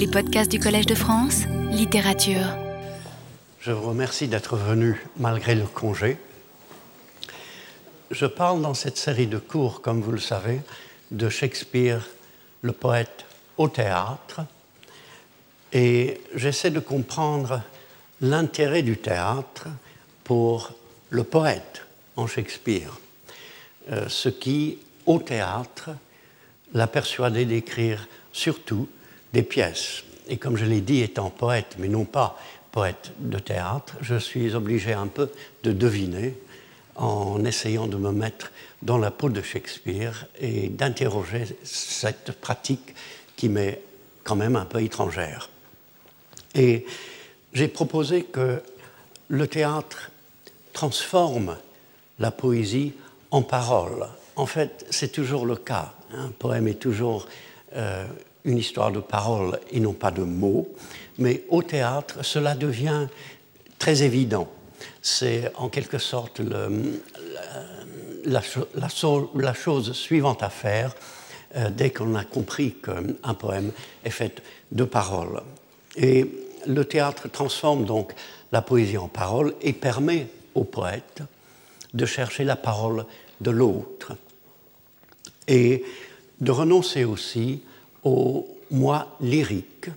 Les 0.00 0.06
podcasts 0.06 0.50
du 0.50 0.58
Collège 0.58 0.86
de 0.86 0.94
France, 0.94 1.42
littérature. 1.70 2.56
Je 3.60 3.70
vous 3.70 3.86
remercie 3.86 4.28
d'être 4.28 4.56
venu 4.56 4.98
malgré 5.18 5.54
le 5.54 5.66
congé. 5.66 6.16
Je 8.10 8.24
parle 8.24 8.62
dans 8.62 8.72
cette 8.72 8.96
série 8.96 9.26
de 9.26 9.36
cours, 9.36 9.82
comme 9.82 10.00
vous 10.00 10.12
le 10.12 10.18
savez, 10.18 10.62
de 11.10 11.28
Shakespeare, 11.28 12.08
le 12.62 12.72
poète 12.72 13.26
au 13.58 13.68
théâtre, 13.68 14.40
et 15.74 16.22
j'essaie 16.34 16.70
de 16.70 16.80
comprendre 16.80 17.60
l'intérêt 18.22 18.82
du 18.82 18.96
théâtre 18.96 19.66
pour 20.24 20.72
le 21.10 21.24
poète 21.24 21.84
en 22.16 22.26
Shakespeare, 22.26 22.98
euh, 23.92 24.08
ce 24.08 24.30
qui, 24.30 24.78
au 25.04 25.18
théâtre, 25.18 25.90
l'a 26.72 26.86
persuadé 26.86 27.44
d'écrire 27.44 28.08
surtout 28.32 28.88
des 29.32 29.42
pièces. 29.42 30.04
Et 30.28 30.36
comme 30.36 30.56
je 30.56 30.64
l'ai 30.64 30.80
dit, 30.80 31.00
étant 31.00 31.30
poète, 31.30 31.76
mais 31.78 31.88
non 31.88 32.04
pas 32.04 32.38
poète 32.72 33.12
de 33.18 33.38
théâtre, 33.38 33.96
je 34.00 34.16
suis 34.16 34.54
obligé 34.54 34.92
un 34.92 35.08
peu 35.08 35.30
de 35.64 35.72
deviner 35.72 36.34
en 36.94 37.44
essayant 37.44 37.86
de 37.86 37.96
me 37.96 38.12
mettre 38.12 38.52
dans 38.82 38.98
la 38.98 39.10
peau 39.10 39.28
de 39.28 39.42
Shakespeare 39.42 40.26
et 40.38 40.68
d'interroger 40.68 41.44
cette 41.64 42.32
pratique 42.32 42.94
qui 43.36 43.48
m'est 43.48 43.82
quand 44.22 44.36
même 44.36 44.56
un 44.56 44.64
peu 44.64 44.82
étrangère. 44.82 45.50
Et 46.54 46.86
j'ai 47.52 47.68
proposé 47.68 48.24
que 48.24 48.62
le 49.28 49.46
théâtre 49.46 50.10
transforme 50.72 51.56
la 52.18 52.30
poésie 52.30 52.92
en 53.30 53.42
parole. 53.42 54.06
En 54.36 54.46
fait, 54.46 54.86
c'est 54.90 55.12
toujours 55.12 55.46
le 55.46 55.56
cas. 55.56 55.92
Un 56.12 56.28
poème 56.28 56.68
est 56.68 56.80
toujours 56.80 57.26
euh, 57.76 58.06
une 58.44 58.58
histoire 58.58 58.92
de 58.92 59.00
parole 59.00 59.58
et 59.70 59.80
non 59.80 59.92
pas 59.92 60.10
de 60.10 60.22
mots. 60.22 60.68
Mais 61.18 61.44
au 61.48 61.62
théâtre, 61.62 62.24
cela 62.24 62.54
devient 62.54 63.06
très 63.78 64.02
évident. 64.02 64.48
C'est 65.02 65.52
en 65.56 65.68
quelque 65.68 65.98
sorte 65.98 66.40
la, 68.24 69.54
chose 69.54 69.92
suivante 69.92 70.42
à 70.42 70.50
faire 70.50 70.94
euh, 71.56 71.70
dès 71.70 71.90
qu'on 71.90 72.14
a 72.14 72.24
compris 72.24 72.76
qu'un 72.76 73.34
poème 73.34 73.72
est 74.04 74.10
fait 74.10 74.42
de 74.72 74.84
paroles. 74.84 75.42
Et 75.96 76.26
le 76.66 76.84
théâtre 76.84 77.28
transforme 77.28 77.84
donc 77.84 78.12
la 78.52 78.62
poésie 78.62 78.98
en 78.98 79.08
parole 79.08 79.54
et 79.60 79.72
permet 79.72 80.28
au 80.54 80.64
poète 80.64 81.22
de 81.94 82.06
chercher 82.06 82.44
la 82.44 82.56
parole 82.56 83.04
de 83.40 83.50
l'autre 83.50 84.12
et 85.48 85.84
de 86.40 86.50
renoncer 86.52 87.04
aussi 87.04 87.62
au 88.04 88.48
moi 88.70 89.16
lyrique 89.20 89.90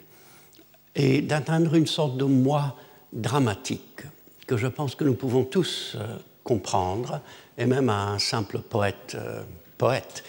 et 0.95 1.21
d'atteindre 1.21 1.75
une 1.75 1.87
sorte 1.87 2.17
de 2.17 2.25
moi 2.25 2.75
dramatique 3.11 4.03
que 4.47 4.57
je 4.57 4.67
pense 4.67 4.95
que 4.95 5.03
nous 5.03 5.13
pouvons 5.13 5.43
tous 5.43 5.95
euh, 5.95 6.17
comprendre 6.43 7.21
et 7.57 7.65
même 7.65 7.89
un 7.89 8.19
simple 8.19 8.59
poète, 8.59 9.15
euh, 9.15 9.43
poète 9.77 10.23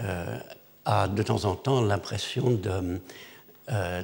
euh, 0.00 0.38
a 0.84 1.08
de 1.08 1.22
temps 1.22 1.44
en 1.44 1.54
temps 1.54 1.80
l'impression 1.80 2.50
de 2.50 3.00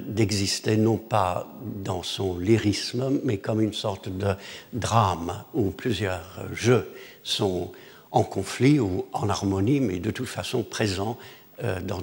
d'exister 0.05 0.77
non 0.77 0.97
pas 0.97 1.51
dans 1.83 2.03
son 2.03 2.37
lyrisme, 2.37 3.19
mais 3.23 3.39
comme 3.39 3.61
une 3.61 3.73
sorte 3.73 4.09
de 4.09 4.35
drame 4.73 5.43
où 5.55 5.71
plusieurs 5.71 6.37
jeux 6.53 6.93
sont 7.23 7.71
en 8.11 8.21
conflit 8.21 8.79
ou 8.79 9.07
en 9.11 9.27
harmonie, 9.27 9.79
mais 9.79 9.97
de 9.97 10.11
toute 10.11 10.27
façon 10.27 10.61
présents 10.61 11.17
euh, 11.63 11.79
dans, 11.81 12.01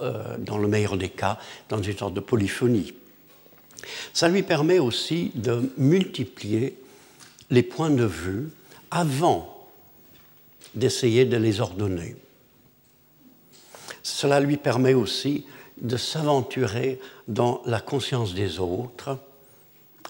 euh, 0.00 0.36
dans, 0.38 0.58
le 0.58 0.68
meilleur 0.68 0.96
des 0.96 1.08
cas, 1.08 1.38
dans 1.68 1.82
une 1.82 1.96
sorte 1.96 2.14
de 2.14 2.20
polyphonie. 2.20 2.94
Ça 4.12 4.28
lui 4.28 4.42
permet 4.42 4.78
aussi 4.78 5.32
de 5.34 5.72
multiplier 5.76 6.76
les 7.50 7.62
points 7.62 7.90
de 7.90 8.04
vue 8.04 8.50
avant 8.90 9.68
d'essayer 10.74 11.24
de 11.24 11.36
les 11.36 11.60
ordonner. 11.60 12.16
Cela 14.02 14.40
lui 14.40 14.56
permet 14.56 14.94
aussi 14.94 15.46
de 15.80 15.96
s'aventurer 15.96 17.00
dans 17.26 17.62
la 17.66 17.80
conscience 17.80 18.34
des 18.34 18.60
autres, 18.60 19.18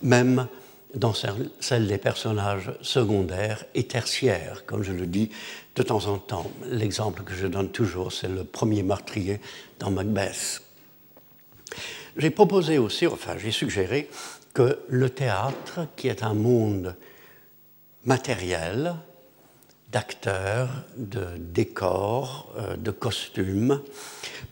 même 0.03 0.49
dans 0.95 1.15
celle 1.15 1.87
des 1.87 1.99
personnages 1.99 2.73
secondaires 2.83 3.65
et 3.75 3.85
tertiaires, 3.85 4.65
comme 4.67 4.83
je 4.83 4.93
le 4.93 5.07
dis 5.07 5.31
de 5.77 5.83
temps 5.83 6.07
en 6.07 6.19
temps. 6.19 6.51
L'exemple 6.67 7.23
que 7.23 7.35
je 7.35 7.47
donne 7.47 7.71
toujours, 7.71 8.13
c'est 8.13 8.29
le 8.29 8.45
premier 8.45 8.83
meurtrier 8.83 9.41
dans 9.79 9.91
Macbeth. 9.91 10.63
J'ai 12.17 12.31
proposé 12.31 12.79
aussi, 12.79 13.07
enfin 13.07 13.37
j'ai 13.39 13.53
suggéré, 13.53 14.09
que 14.53 14.81
le 14.89 15.11
théâtre, 15.11 15.87
qui 15.97 16.09
est 16.09 16.23
un 16.23 16.35
monde 16.35 16.97
matériel, 18.05 18.97
d'acteurs, 19.93 20.71
de 20.97 21.27
décors, 21.39 22.53
euh, 22.59 22.77
de 22.77 22.91
costumes, 22.91 23.81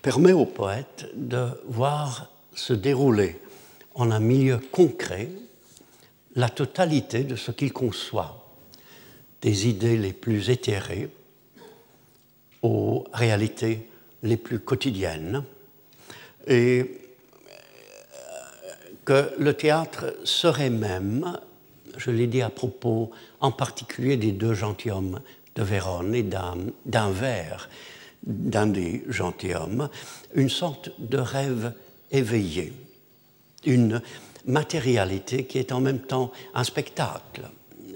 permet 0.03 0.33
au 0.33 0.45
poète 0.45 1.11
de 1.15 1.49
voir 1.67 2.31
se 2.55 2.73
dérouler 2.73 3.41
en 3.95 4.11
un 4.11 4.21
milieu 4.21 4.59
concret 4.59 5.29
la 6.39 6.49
totalité 6.49 7.25
de 7.25 7.35
ce 7.35 7.51
qu'il 7.51 7.73
conçoit, 7.73 8.49
des 9.43 9.69
idées 9.69 9.97
les 9.97 10.13
plus 10.13 10.51
éthérées 10.51 11.09
aux 12.63 13.05
réalités 13.13 13.89
les 14.23 14.37
plus 14.37 14.61
quotidiennes, 14.61 15.43
et 16.47 17.01
que 19.05 19.33
le 19.37 19.53
théâtre 19.55 20.15
serait 20.23 20.71
même, 20.71 21.37
je 21.97 22.13
l'ai 22.13 22.29
dit 22.29 22.43
à 22.43 22.51
propos 22.51 23.11
en 23.41 23.51
particulier 23.51 24.17
des 24.17 24.31
deux 24.31 24.55
gentilshommes 24.55 25.21
de 25.57 25.63
Vérone 25.65 26.15
et 26.15 26.23
d'un 26.23 27.11
vers 27.11 27.69
d'un 28.23 28.67
des 28.67 29.05
gentilshommes, 29.09 29.89
une 30.35 30.51
sorte 30.51 30.91
de 31.01 31.19
rêve 31.19 31.73
éveillé, 32.13 32.73
une 33.65 34.03
matérialité 34.47 35.45
qui 35.45 35.59
est 35.59 35.73
en 35.73 35.81
même 35.81 36.01
temps 36.01 36.33
un 36.55 36.65
spectacle. 36.65 37.43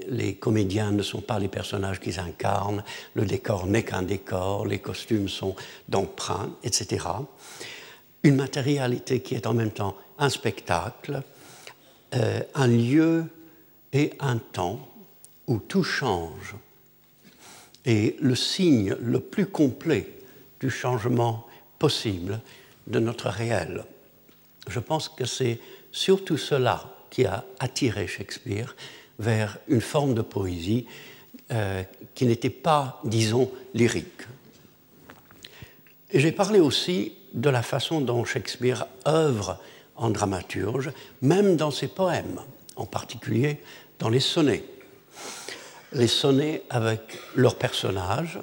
Les 0.09 0.35
comédiens 0.35 0.91
ne 0.91 1.03
sont 1.03 1.21
pas 1.21 1.39
les 1.39 1.49
personnages 1.49 2.01
qu'ils 2.01 2.19
incarnent, 2.19 2.83
le 3.15 3.25
décor 3.25 3.67
n'est 3.67 3.85
qu'un 3.85 4.03
décor, 4.03 4.67
les 4.67 4.81
costumes 4.81 5.29
sont 5.29 5.55
d'emprunt, 5.89 6.51
etc. 6.65 7.07
Une 8.23 8.37
matérialité 8.37 9.21
qui 9.21 9.35
est 9.35 9.47
en 9.47 9.55
même 9.55 9.71
temps 9.71 9.97
un 10.19 10.29
spectacle, 10.29 11.23
euh, 12.15 12.41
un 12.55 12.67
lieu 12.67 13.25
et 13.93 14.13
un 14.21 14.39
temps 14.39 14.89
où 15.47 15.59
tout 15.59 15.85
change. 15.85 16.55
Et 17.85 18.17
le 18.21 18.35
signe 18.35 18.97
le 19.01 19.21
plus 19.21 19.47
complet 19.47 20.09
du 20.61 20.71
changement 20.71 21.47
possible 21.79 22.41
de 22.87 23.01
notre 23.01 23.29
réel. 23.29 23.85
Je 24.69 24.79
pense 24.79 25.09
que 25.09 25.25
c'est 25.25 25.59
surtout 25.93 26.39
cela 26.39 26.85
qui 27.11 27.27
a 27.27 27.45
attiré 27.61 28.07
Shakespeare 28.07 28.75
vers 29.19 29.59
une 29.69 29.81
forme 29.81 30.15
de 30.15 30.23
poésie 30.23 30.87
euh, 31.53 31.83
qui 32.15 32.27
n'était 32.27 32.51
pas, 32.51 33.01
disons, 33.05 33.51
lyrique. 33.75 34.23
J'ai 36.13 36.33
parlé 36.33 36.59
aussi 36.59 37.13
de 37.35 37.51
la 37.51 37.63
façon 37.63 38.01
dont 38.01 38.25
Shakespeare 38.25 38.87
œuvre 39.07 39.59
en 39.97 40.11
dramaturge, 40.11 40.91
même 41.21 41.57
dans 41.57 41.71
ses 41.71 41.89
poèmes, 41.89 42.41
en 42.77 42.87
particulier 42.87 43.59
dans 43.99 44.09
les 44.09 44.21
sonnets. 44.21 44.65
Les 45.93 46.07
sonnets 46.07 46.63
avec 46.71 47.19
leurs 47.35 47.57
personnages 47.57 48.41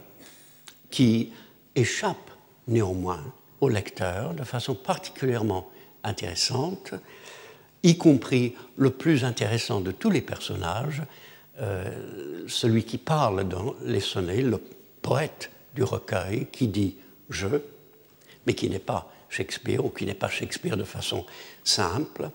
qui 0.91 1.31
échappent 1.75 2.31
néanmoins 2.67 3.23
au 3.61 3.69
lecteur 3.69 4.33
de 4.33 4.43
façon 4.43 4.75
particulièrement 4.75 5.69
intéressante, 6.03 6.93
y 7.83 7.97
compris 7.97 8.55
le 8.77 8.89
plus 8.89 9.23
intéressant 9.23 9.81
de 9.81 9.91
tous 9.91 10.09
les 10.09 10.21
personnages, 10.21 11.03
euh, 11.61 12.45
celui 12.47 12.83
qui 12.83 12.97
parle 12.97 13.47
dans 13.47 13.75
les 13.83 13.99
sonnets, 13.99 14.41
le 14.41 14.61
poète 15.01 15.51
du 15.75 15.83
recueil, 15.83 16.47
qui 16.51 16.67
dit 16.67 16.95
je, 17.29 17.47
mais 18.45 18.53
qui 18.53 18.69
n'est 18.69 18.79
pas 18.79 19.11
Shakespeare 19.29 19.83
ou 19.83 19.89
qui 19.89 20.05
n'est 20.05 20.13
pas 20.13 20.29
Shakespeare 20.29 20.77
de 20.77 20.83
façon 20.83 21.25
simple. 21.63 22.29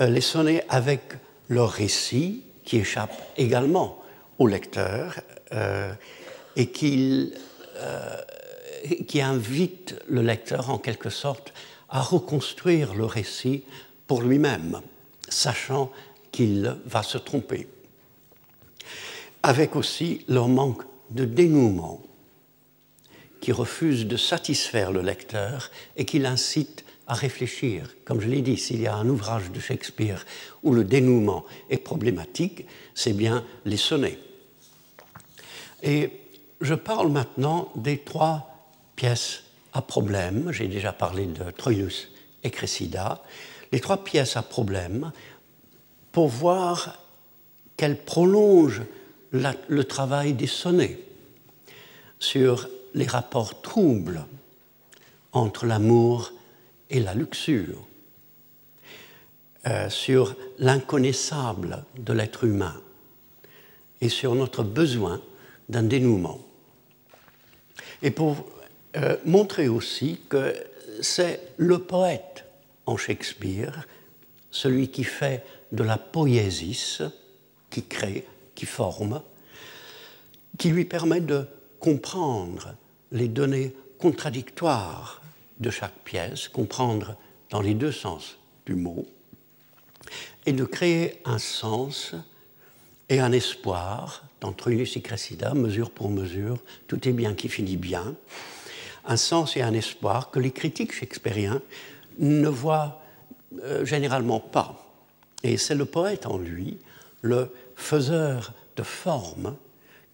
Euh, 0.00 0.06
les 0.08 0.20
sonnets 0.20 0.64
avec 0.68 1.02
leur 1.48 1.70
récit, 1.70 2.42
qui 2.64 2.78
échappe 2.78 3.14
également 3.36 4.02
au 4.38 4.46
lecteur 4.46 5.20
euh, 5.52 5.92
et 6.56 6.70
qui, 6.70 7.32
qui 9.06 9.20
invite 9.22 9.94
le 10.08 10.20
lecteur 10.20 10.68
en 10.68 10.78
quelque 10.78 11.08
sorte 11.08 11.54
à 11.88 12.02
reconstruire 12.02 12.94
le 12.94 13.06
récit 13.06 13.62
pour 14.08 14.22
lui-même, 14.22 14.80
sachant 15.28 15.92
qu'il 16.32 16.76
va 16.84 17.04
se 17.04 17.18
tromper. 17.18 17.68
Avec 19.44 19.76
aussi 19.76 20.24
leur 20.26 20.48
manque 20.48 20.82
de 21.10 21.24
dénouement, 21.24 22.02
qui 23.40 23.52
refuse 23.52 24.06
de 24.06 24.16
satisfaire 24.16 24.90
le 24.90 25.00
lecteur 25.00 25.70
et 25.96 26.04
qui 26.04 26.18
l'incite 26.18 26.84
à 27.06 27.14
réfléchir. 27.14 27.94
Comme 28.04 28.20
je 28.20 28.28
l'ai 28.28 28.42
dit, 28.42 28.56
s'il 28.56 28.80
y 28.80 28.86
a 28.86 28.94
un 28.94 29.08
ouvrage 29.08 29.50
de 29.52 29.60
Shakespeare 29.60 30.26
où 30.64 30.74
le 30.74 30.82
dénouement 30.82 31.44
est 31.70 31.78
problématique, 31.78 32.66
c'est 32.94 33.12
bien 33.12 33.44
les 33.64 33.76
sonnets. 33.76 34.18
Et 35.82 36.10
je 36.60 36.74
parle 36.74 37.10
maintenant 37.10 37.70
des 37.76 37.98
trois 37.98 38.68
pièces 38.96 39.44
à 39.72 39.80
problème. 39.80 40.50
J'ai 40.50 40.66
déjà 40.66 40.92
parlé 40.92 41.26
de 41.26 41.50
Troilus 41.52 42.10
et 42.42 42.50
Cressida. 42.50 43.22
Les 43.72 43.80
trois 43.80 44.04
pièces 44.04 44.36
à 44.36 44.42
problème 44.42 45.12
pour 46.12 46.28
voir 46.28 46.98
qu'elles 47.76 48.02
prolongent 48.02 48.82
le 49.32 49.82
travail 49.82 50.32
des 50.32 50.46
sonnets 50.46 50.98
sur 52.18 52.68
les 52.94 53.06
rapports 53.06 53.60
troubles 53.62 54.24
entre 55.32 55.66
l'amour 55.66 56.32
et 56.90 57.00
la 57.00 57.14
luxure, 57.14 57.86
euh, 59.66 59.90
sur 59.90 60.34
l'inconnaissable 60.58 61.84
de 61.98 62.12
l'être 62.12 62.44
humain 62.44 62.80
et 64.00 64.08
sur 64.08 64.34
notre 64.34 64.62
besoin 64.62 65.20
d'un 65.68 65.82
dénouement. 65.82 66.40
Et 68.02 68.10
pour 68.10 68.46
euh, 68.96 69.16
montrer 69.24 69.68
aussi 69.68 70.20
que 70.28 70.54
c'est 71.02 71.40
le 71.58 71.78
poète 71.78 72.27
en 72.88 72.96
Shakespeare, 72.96 73.86
celui 74.50 74.88
qui 74.88 75.04
fait 75.04 75.44
de 75.72 75.84
la 75.84 75.98
poésis, 75.98 77.02
qui 77.68 77.84
crée, 77.84 78.26
qui 78.54 78.64
forme, 78.64 79.22
qui 80.56 80.70
lui 80.70 80.86
permet 80.86 81.20
de 81.20 81.46
comprendre 81.78 82.74
les 83.12 83.28
données 83.28 83.74
contradictoires 83.98 85.20
de 85.60 85.68
chaque 85.68 85.98
pièce, 86.04 86.48
comprendre 86.48 87.16
dans 87.50 87.60
les 87.60 87.74
deux 87.74 87.92
sens 87.92 88.38
du 88.64 88.74
mot, 88.74 89.06
et 90.46 90.52
de 90.54 90.64
créer 90.64 91.20
un 91.26 91.38
sens 91.38 92.14
et 93.10 93.20
un 93.20 93.32
espoir 93.32 94.24
dans 94.40 94.52
Trunus 94.52 94.96
et 94.96 95.02
Cressida, 95.02 95.52
mesure 95.52 95.90
pour 95.90 96.08
mesure, 96.08 96.56
tout 96.86 97.06
est 97.06 97.12
bien 97.12 97.34
qui 97.34 97.50
finit 97.50 97.76
bien, 97.76 98.14
un 99.04 99.16
sens 99.18 99.58
et 99.58 99.62
un 99.62 99.74
espoir 99.74 100.30
que 100.30 100.40
les 100.40 100.52
critiques 100.52 100.94
shakespeariens 100.94 101.60
ne 102.18 102.48
voient 102.48 103.00
euh, 103.62 103.84
généralement 103.84 104.40
pas. 104.40 104.84
Et 105.42 105.56
c'est 105.56 105.74
le 105.74 105.84
poète 105.84 106.26
en 106.26 106.38
lui, 106.38 106.78
le 107.22 107.50
faiseur 107.76 108.52
de 108.76 108.82
formes, 108.82 109.56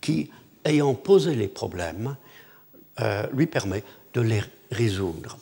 qui, 0.01 0.31
ayant 0.65 0.95
posé 0.95 1.35
les 1.35 1.49
problèmes, 1.49 2.17
euh, 3.01 3.27
lui 3.33 3.47
permet 3.47 3.83
de 4.13 4.21
les 4.21 4.43
résoudre. 4.71 5.39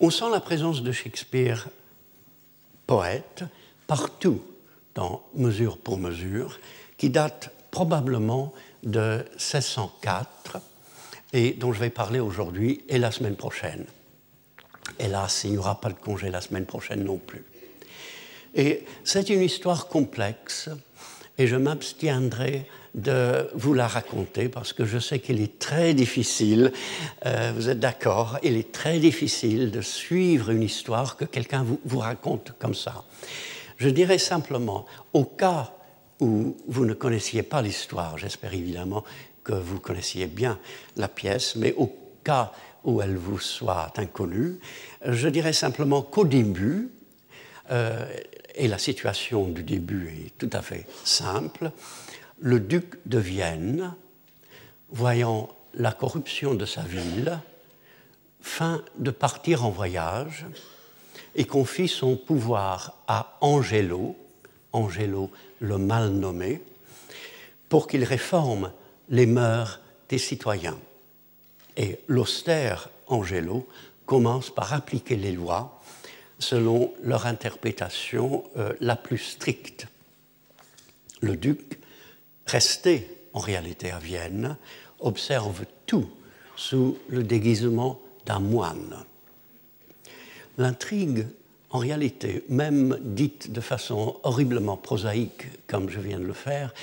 On 0.00 0.10
sent 0.10 0.30
la 0.30 0.40
présence 0.40 0.82
de 0.82 0.92
Shakespeare, 0.92 1.68
poète, 2.86 3.44
partout 3.86 4.42
dans 4.94 5.22
Mesure 5.34 5.78
pour 5.78 5.98
mesure, 5.98 6.58
qui 6.96 7.10
date 7.10 7.50
probablement 7.70 8.52
de 8.82 9.24
1604 9.32 10.58
et 11.32 11.52
dont 11.52 11.72
je 11.72 11.80
vais 11.80 11.90
parler 11.90 12.18
aujourd'hui 12.18 12.82
et 12.88 12.98
la 12.98 13.10
semaine 13.10 13.36
prochaine. 13.36 13.86
Hélas, 14.98 15.42
il 15.44 15.52
n'y 15.52 15.58
aura 15.58 15.80
pas 15.80 15.88
de 15.88 15.94
congé 15.94 16.30
la 16.30 16.40
semaine 16.40 16.66
prochaine 16.66 17.04
non 17.04 17.18
plus. 17.18 17.44
Et 18.54 18.84
c'est 19.04 19.30
une 19.30 19.42
histoire 19.42 19.88
complexe 19.88 20.68
et 21.38 21.46
je 21.46 21.56
m'abstiendrai 21.56 22.66
de 22.94 23.48
vous 23.54 23.72
la 23.72 23.86
raconter 23.86 24.48
parce 24.48 24.72
que 24.72 24.84
je 24.84 24.98
sais 24.98 25.20
qu'il 25.20 25.40
est 25.40 25.58
très 25.58 25.94
difficile, 25.94 26.72
euh, 27.24 27.52
vous 27.54 27.68
êtes 27.68 27.78
d'accord, 27.78 28.38
il 28.42 28.56
est 28.56 28.72
très 28.72 28.98
difficile 28.98 29.70
de 29.70 29.80
suivre 29.80 30.50
une 30.50 30.62
histoire 30.62 31.16
que 31.16 31.24
quelqu'un 31.24 31.64
vous, 31.84 31.98
raconte 31.98 32.52
comme 32.58 32.74
ça. 32.74 33.04
Je 33.76 33.88
dirais 33.88 34.18
simplement, 34.18 34.86
au 35.12 35.24
cas 35.24 35.72
où 36.20 36.56
vous 36.66 36.84
ne 36.84 36.92
connaissiez 36.94 37.42
pas 37.42 37.62
l'histoire, 37.62 38.18
j'espère 38.18 38.52
évidemment 38.52 39.04
que 39.44 39.54
vous 39.54 39.80
connaissiez 39.80 40.26
bien 40.26 40.58
la 40.96 41.08
pièce, 41.08 41.56
mais 41.56 41.72
au 41.78 41.96
cas 42.24 42.52
où 42.52 42.56
elle 43.02 43.16
vous 43.16 43.38
soit 43.38 43.92
inconnue, 43.98 44.58
je 45.04 45.28
dirais 45.28 45.52
simplement 45.52 46.02
qu'au 46.02 46.24
début, 46.24 46.90
euh, 47.70 48.06
et 48.54 48.68
la 48.68 48.78
situation 48.78 49.48
du 49.48 49.62
début 49.62 50.08
est 50.08 50.38
tout 50.38 50.50
à 50.52 50.62
fait 50.62 50.86
simple, 51.04 51.70
le 52.40 52.58
duc 52.58 52.96
de 53.06 53.18
Vienne, 53.18 53.94
voyant 54.90 55.48
la 55.74 55.92
corruption 55.92 56.54
de 56.54 56.64
sa 56.64 56.82
ville, 56.82 57.38
fin 58.40 58.82
de 58.98 59.10
partir 59.10 59.64
en 59.64 59.70
voyage 59.70 60.46
et 61.34 61.44
confie 61.44 61.88
son 61.88 62.16
pouvoir 62.16 62.98
à 63.06 63.38
Angelo, 63.40 64.16
Angelo 64.72 65.30
le 65.60 65.78
mal 65.78 66.10
nommé, 66.10 66.62
pour 67.68 67.86
qu'il 67.86 68.04
réforme 68.04 68.72
les 69.08 69.26
mœurs 69.26 69.80
des 70.08 70.18
citoyens. 70.18 70.78
Et 71.76 72.00
l'austère 72.08 72.88
Angelo 73.06 73.66
commence 74.06 74.50
par 74.50 74.72
appliquer 74.72 75.16
les 75.16 75.32
lois 75.32 75.80
selon 76.38 76.92
leur 77.02 77.26
interprétation 77.26 78.44
euh, 78.56 78.72
la 78.80 78.96
plus 78.96 79.18
stricte. 79.18 79.86
Le 81.20 81.36
duc 81.36 81.78
resté 82.46 83.06
en 83.32 83.40
réalité 83.40 83.90
à 83.90 83.98
Vienne, 83.98 84.56
observe 84.98 85.64
tout 85.86 86.08
sous 86.56 86.98
le 87.08 87.22
déguisement 87.22 88.00
d'un 88.26 88.40
moine. 88.40 89.04
L'intrigue, 90.58 91.26
en 91.70 91.78
réalité, 91.78 92.44
même 92.48 92.98
dite 93.02 93.52
de 93.52 93.60
façon 93.60 94.16
horriblement 94.24 94.76
prosaïque, 94.76 95.46
comme 95.66 95.88
je 95.88 96.00
viens 96.00 96.18
de 96.18 96.24
le 96.24 96.32
faire, 96.32 96.74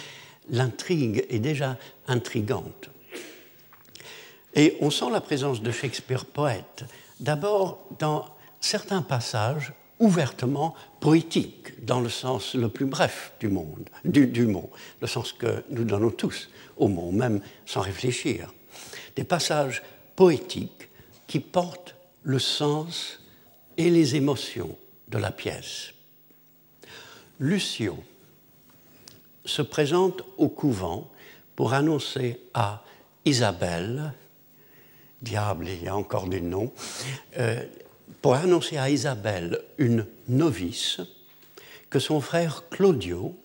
l'intrigue 0.49 1.25
est 1.29 1.39
déjà 1.39 1.77
intrigante. 2.07 2.89
Et 4.53 4.77
on 4.81 4.89
sent 4.89 5.09
la 5.11 5.21
présence 5.21 5.61
de 5.61 5.71
Shakespeare 5.71 6.25
poète, 6.25 6.85
d'abord 7.19 7.85
dans 7.99 8.25
certains 8.59 9.01
passages 9.01 9.73
ouvertement 9.99 10.75
poétique, 10.99 11.83
dans 11.85 12.01
le 12.01 12.09
sens 12.09 12.53
le 12.53 12.69
plus 12.69 12.85
bref 12.85 13.33
du, 13.39 13.49
monde, 13.49 13.89
du, 14.05 14.45
mot, 14.45 14.69
le 15.01 15.07
sens 15.07 15.33
que 15.33 15.63
nous 15.69 15.83
donnons 15.83 16.11
tous 16.11 16.49
au 16.77 16.87
mot, 16.87 17.11
même 17.11 17.41
sans 17.65 17.81
réfléchir. 17.81 18.53
Des 19.15 19.23
passages 19.23 19.81
poétiques 20.15 20.89
qui 21.25 21.39
portent 21.39 21.95
le 22.23 22.39
sens 22.39 23.19
et 23.77 23.89
les 23.89 24.15
émotions 24.15 24.75
de 25.07 25.17
la 25.17 25.31
pièce. 25.31 25.93
Lucio 27.39 27.97
se 29.45 29.61
présente 29.61 30.23
au 30.37 30.49
couvent 30.49 31.09
pour 31.55 31.73
annoncer 31.73 32.39
à 32.53 32.83
Isabelle, 33.25 34.13
diable, 35.21 35.67
il 35.67 35.83
y 35.83 35.87
a 35.87 35.95
encore 35.95 36.27
des 36.27 36.41
noms, 36.41 36.71
euh, 37.37 37.63
pour 38.21 38.35
annoncer 38.35 38.77
à 38.77 38.89
Isabelle, 38.89 39.61
une 39.77 40.05
novice, 40.27 41.01
que 41.89 41.99
son 41.99 42.19
frère 42.21 42.63
Claudio 42.69 43.35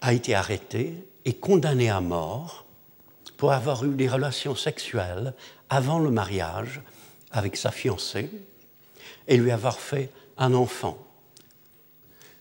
a 0.00 0.12
été 0.12 0.34
arrêté 0.34 0.94
et 1.24 1.34
condamné 1.34 1.90
à 1.90 2.00
mort 2.00 2.64
pour 3.36 3.52
avoir 3.52 3.84
eu 3.84 3.94
des 3.94 4.08
relations 4.08 4.54
sexuelles 4.54 5.34
avant 5.68 5.98
le 5.98 6.10
mariage 6.10 6.80
avec 7.30 7.56
sa 7.56 7.70
fiancée 7.70 8.30
et 9.26 9.36
lui 9.36 9.50
avoir 9.50 9.78
fait 9.78 10.10
un 10.38 10.54
enfant. 10.54 10.98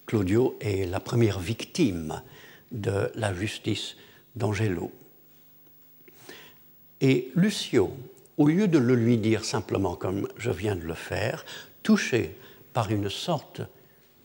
Claudio 0.06 0.58
est 0.62 0.86
la 0.86 1.00
première 1.00 1.40
victime 1.40 2.22
de 2.72 3.12
la 3.16 3.34
justice 3.34 3.96
d'Angelo. 4.36 4.92
Et 7.02 7.32
Lucio, 7.36 7.96
au 8.38 8.48
lieu 8.48 8.68
de 8.68 8.78
le 8.78 8.96
lui 8.96 9.18
dire 9.18 9.46
simplement 9.46 9.96
comme 9.96 10.28
je 10.38 10.52
viens 10.52 10.76
de 10.76 10.82
le 10.82 10.94
faire, 10.94 11.46
touché 11.84 12.36
par 12.74 12.92
une 12.92 13.10
sorte 13.10 13.62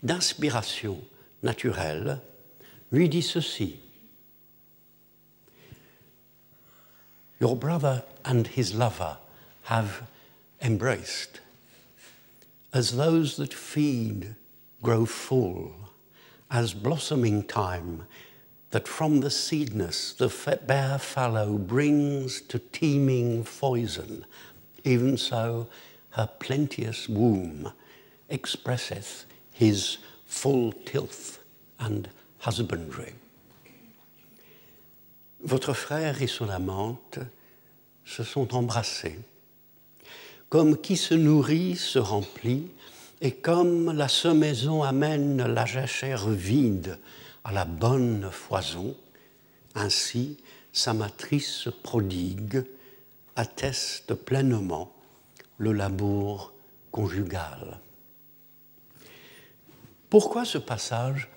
d'inspiration 0.03 1.01
naturelle, 1.43 2.21
lui 2.91 3.09
dit 3.09 3.23
ceci. 3.23 3.77
Your 7.41 7.57
brother 7.57 8.05
and 8.25 8.45
his 8.57 8.75
lover 8.75 9.19
have 9.65 10.03
embraced, 10.63 11.41
as 12.73 12.97
those 12.97 13.37
that 13.37 13.53
feed 13.53 14.35
grow 14.81 15.07
full, 15.07 15.73
as 16.51 16.75
blossoming 16.75 17.43
time 17.43 18.07
that 18.73 18.89
from 18.89 19.21
the 19.21 19.31
seedness 19.31 20.15
the 20.15 20.29
bare 20.67 20.99
fallow 20.99 21.59
brings 21.59 22.41
to 22.41 22.59
teeming 22.59 23.45
foison, 23.45 24.25
even 24.83 25.17
so 25.17 25.69
her 26.11 26.29
plenteous 26.41 27.09
womb 27.09 27.73
expresseth 28.29 29.27
his 29.53 29.99
full 30.27 30.73
tilth 30.73 31.39
and 31.79 32.09
husbandry. 32.41 33.13
Votre 35.45 35.75
frère 35.75 36.23
et 36.23 36.27
son 36.29 36.49
amante 36.49 37.19
se 38.05 38.25
sont 38.25 38.55
embrassés, 38.55 39.19
comme 40.49 40.77
qui 40.77 40.97
se 40.97 41.15
nourrit 41.15 41.77
se 41.77 41.99
remplit, 41.99 42.71
et 43.21 43.33
comme 43.33 43.93
la 43.93 44.09
semaison 44.09 44.83
amène 44.83 45.47
la 45.47 45.67
jachère 45.67 46.29
vide 46.29 46.99
à 47.45 47.53
la 47.53 47.65
bonne 47.65 48.31
foison, 48.31 48.97
ainsi 49.75 50.39
sa 50.73 50.93
matrice 50.93 51.69
prodigue 51.83 52.65
atteste 53.37 54.15
pleinement 54.15 54.93
le 55.59 55.73
labour 55.73 56.53
conjugal. 56.91 57.81
Pourquoi 60.11 60.45
ce 60.45 60.59
passage 60.59 61.29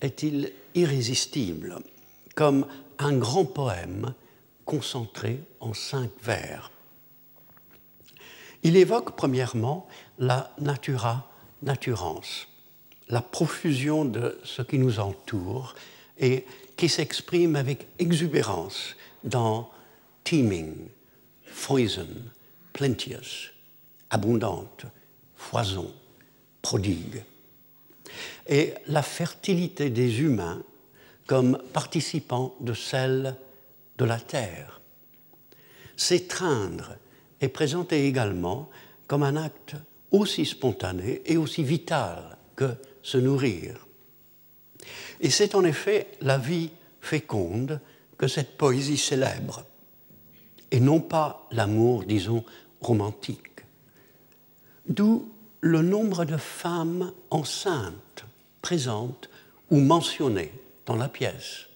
est-il 0.00 0.52
irrésistible, 0.74 1.78
comme 2.34 2.66
un 2.98 3.16
grand 3.16 3.44
poème 3.44 4.14
concentré 4.64 5.40
en 5.60 5.74
cinq 5.74 6.10
vers. 6.22 6.70
Il 8.62 8.76
évoque 8.76 9.16
premièrement 9.16 9.88
la 10.18 10.52
natura 10.58 11.28
naturans, 11.62 12.20
la 13.08 13.20
profusion 13.20 14.04
de 14.04 14.38
ce 14.44 14.62
qui 14.62 14.78
nous 14.78 15.00
entoure 15.00 15.74
et 16.18 16.44
qui 16.76 16.88
s'exprime 16.88 17.56
avec 17.56 17.86
exubérance 17.98 18.96
dans 19.24 19.70
teeming, 20.24 20.74
foison, 21.44 22.08
plenteous, 22.72 23.50
abondante, 24.10 24.86
foison, 25.36 25.92
prodigue. 26.60 27.22
Et 28.46 28.74
la 28.86 29.02
fertilité 29.02 29.90
des 29.90 30.20
humains 30.20 30.62
comme 31.26 31.58
participants 31.72 32.54
de 32.60 32.74
celle 32.74 33.36
de 33.98 34.04
la 34.04 34.18
terre. 34.18 34.80
S'étreindre 35.96 36.96
est 37.40 37.48
présenté 37.48 38.06
également 38.06 38.68
comme 39.06 39.22
un 39.22 39.36
acte 39.36 39.76
aussi 40.10 40.44
spontané 40.44 41.22
et 41.24 41.36
aussi 41.36 41.62
vital 41.62 42.36
que 42.56 42.74
se 43.02 43.18
nourrir. 43.18 43.86
Et 45.20 45.30
c'est 45.30 45.54
en 45.54 45.64
effet 45.64 46.08
la 46.20 46.38
vie 46.38 46.70
féconde 47.00 47.80
que 48.18 48.28
cette 48.28 48.56
poésie 48.56 48.98
célèbre, 48.98 49.64
et 50.70 50.80
non 50.80 51.00
pas 51.00 51.46
l'amour, 51.50 52.04
disons, 52.04 52.44
romantique. 52.80 53.60
D'où 54.88 55.28
le 55.60 55.82
nombre 55.82 56.24
de 56.24 56.36
femmes 56.36 57.12
enceintes 57.30 58.24
présentes 58.62 59.30
ou 59.70 59.78
mentionnées 59.78 60.52
dans 60.86 60.96
la 60.96 61.08
pièce. 61.08 61.66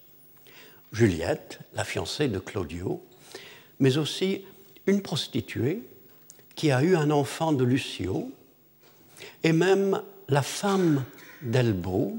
Juliette, 0.92 1.60
la 1.74 1.84
fiancée 1.84 2.28
de 2.28 2.38
Claudio, 2.38 3.02
mais 3.80 3.98
aussi 3.98 4.44
une 4.86 5.02
prostituée 5.02 5.82
qui 6.54 6.70
a 6.70 6.82
eu 6.82 6.96
un 6.96 7.10
enfant 7.10 7.52
de 7.52 7.64
Lucio, 7.64 8.30
et 9.42 9.52
même 9.52 10.00
la 10.28 10.42
femme 10.42 11.04
d'Elbeau, 11.42 12.18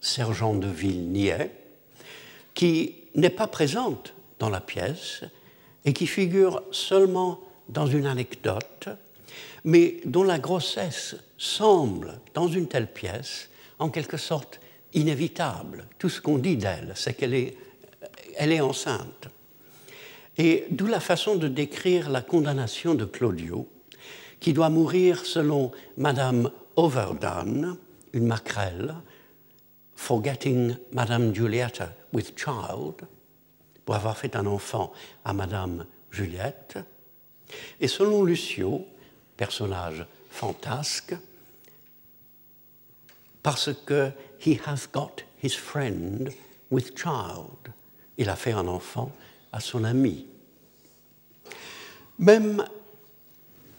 sergent 0.00 0.54
de 0.54 0.68
ville 0.68 1.10
niais, 1.10 1.50
qui 2.54 2.96
n'est 3.14 3.30
pas 3.30 3.46
présente 3.46 4.14
dans 4.38 4.50
la 4.50 4.60
pièce 4.60 5.24
et 5.84 5.92
qui 5.92 6.06
figure 6.06 6.62
seulement 6.70 7.40
dans 7.68 7.86
une 7.86 8.06
anecdote, 8.06 8.88
mais 9.64 9.96
dont 10.04 10.22
la 10.22 10.38
grossesse 10.38 11.16
semble, 11.38 12.20
dans 12.34 12.48
une 12.48 12.68
telle 12.68 12.92
pièce, 12.92 13.50
en 13.78 13.90
quelque 13.90 14.16
sorte 14.16 14.60
inévitable. 14.94 15.86
Tout 15.98 16.08
ce 16.08 16.20
qu'on 16.20 16.38
dit 16.38 16.56
d'elle, 16.56 16.92
c'est 16.94 17.14
qu'elle 17.14 17.34
est, 17.34 17.56
est 18.38 18.60
enceinte. 18.60 19.28
Et 20.38 20.66
d'où 20.70 20.86
la 20.86 21.00
façon 21.00 21.36
de 21.36 21.48
décrire 21.48 22.10
la 22.10 22.22
condamnation 22.22 22.94
de 22.94 23.04
Claudio, 23.04 23.68
qui 24.40 24.52
doit 24.52 24.70
mourir 24.70 25.24
selon 25.24 25.72
Madame 25.96 26.50
Overdone, 26.76 27.78
une 28.16 28.26
maquerelle, 28.26 28.94
forgetting 29.94 30.76
Madame 30.92 31.34
Julietta 31.34 31.92
with 32.12 32.36
child, 32.36 33.06
pour 33.84 33.94
avoir 33.94 34.16
fait 34.16 34.34
un 34.34 34.46
enfant 34.46 34.92
à 35.24 35.32
Madame 35.32 35.86
Juliette. 36.10 36.78
Et 37.80 37.88
selon 37.88 38.24
Lucio, 38.24 38.86
personnage 39.36 40.04
fantasque, 40.30 41.14
parce 43.42 43.70
que 43.86 44.10
he 44.44 44.58
has 44.66 44.88
got 44.92 45.22
his 45.42 45.54
friend 45.54 46.32
with 46.70 46.96
child. 46.96 47.72
Il 48.18 48.28
a 48.28 48.34
fait 48.34 48.52
un 48.52 48.66
enfant 48.66 49.12
à 49.52 49.60
son 49.60 49.84
ami. 49.84 50.26
Même 52.18 52.64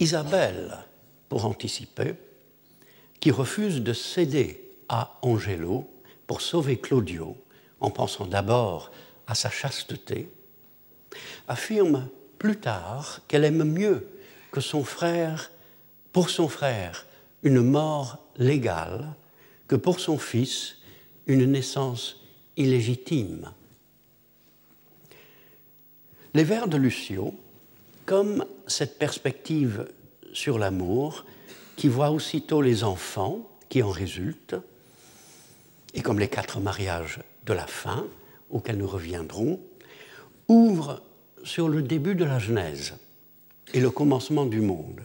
Isabelle, 0.00 0.78
pour 1.28 1.44
anticiper, 1.44 2.14
qui 3.20 3.30
refuse 3.30 3.82
de 3.82 3.92
céder 3.92 4.68
à 4.88 5.18
Angelo 5.22 5.88
pour 6.26 6.40
sauver 6.40 6.78
Claudio, 6.78 7.36
en 7.80 7.90
pensant 7.90 8.26
d'abord 8.26 8.90
à 9.26 9.34
sa 9.34 9.50
chasteté, 9.50 10.28
affirme 11.46 12.08
plus 12.38 12.56
tard 12.56 13.20
qu'elle 13.28 13.44
aime 13.44 13.64
mieux 13.64 14.08
que 14.50 14.60
son 14.60 14.84
frère, 14.84 15.50
pour 16.12 16.30
son 16.30 16.48
frère, 16.48 17.06
une 17.42 17.62
mort 17.62 18.18
légale, 18.36 19.14
que 19.66 19.76
pour 19.76 20.00
son 20.00 20.18
fils, 20.18 20.76
une 21.26 21.44
naissance 21.44 22.24
illégitime. 22.56 23.52
Les 26.34 26.44
vers 26.44 26.68
de 26.68 26.76
Lucio, 26.76 27.34
comme 28.06 28.44
cette 28.66 28.98
perspective 28.98 29.88
sur 30.32 30.58
l'amour, 30.58 31.24
qui 31.78 31.86
voit 31.86 32.10
aussitôt 32.10 32.60
les 32.60 32.82
enfants 32.82 33.48
qui 33.68 33.84
en 33.84 33.90
résultent, 33.90 34.56
et 35.94 36.02
comme 36.02 36.18
les 36.18 36.26
quatre 36.26 36.58
mariages 36.58 37.20
de 37.46 37.52
la 37.52 37.68
fin, 37.68 38.04
auxquels 38.50 38.78
nous 38.78 38.88
reviendrons, 38.88 39.60
ouvrent 40.48 41.00
sur 41.44 41.68
le 41.68 41.82
début 41.82 42.16
de 42.16 42.24
la 42.24 42.40
Genèse 42.40 42.94
et 43.72 43.78
le 43.78 43.92
commencement 43.92 44.44
du 44.44 44.60
monde. 44.60 45.02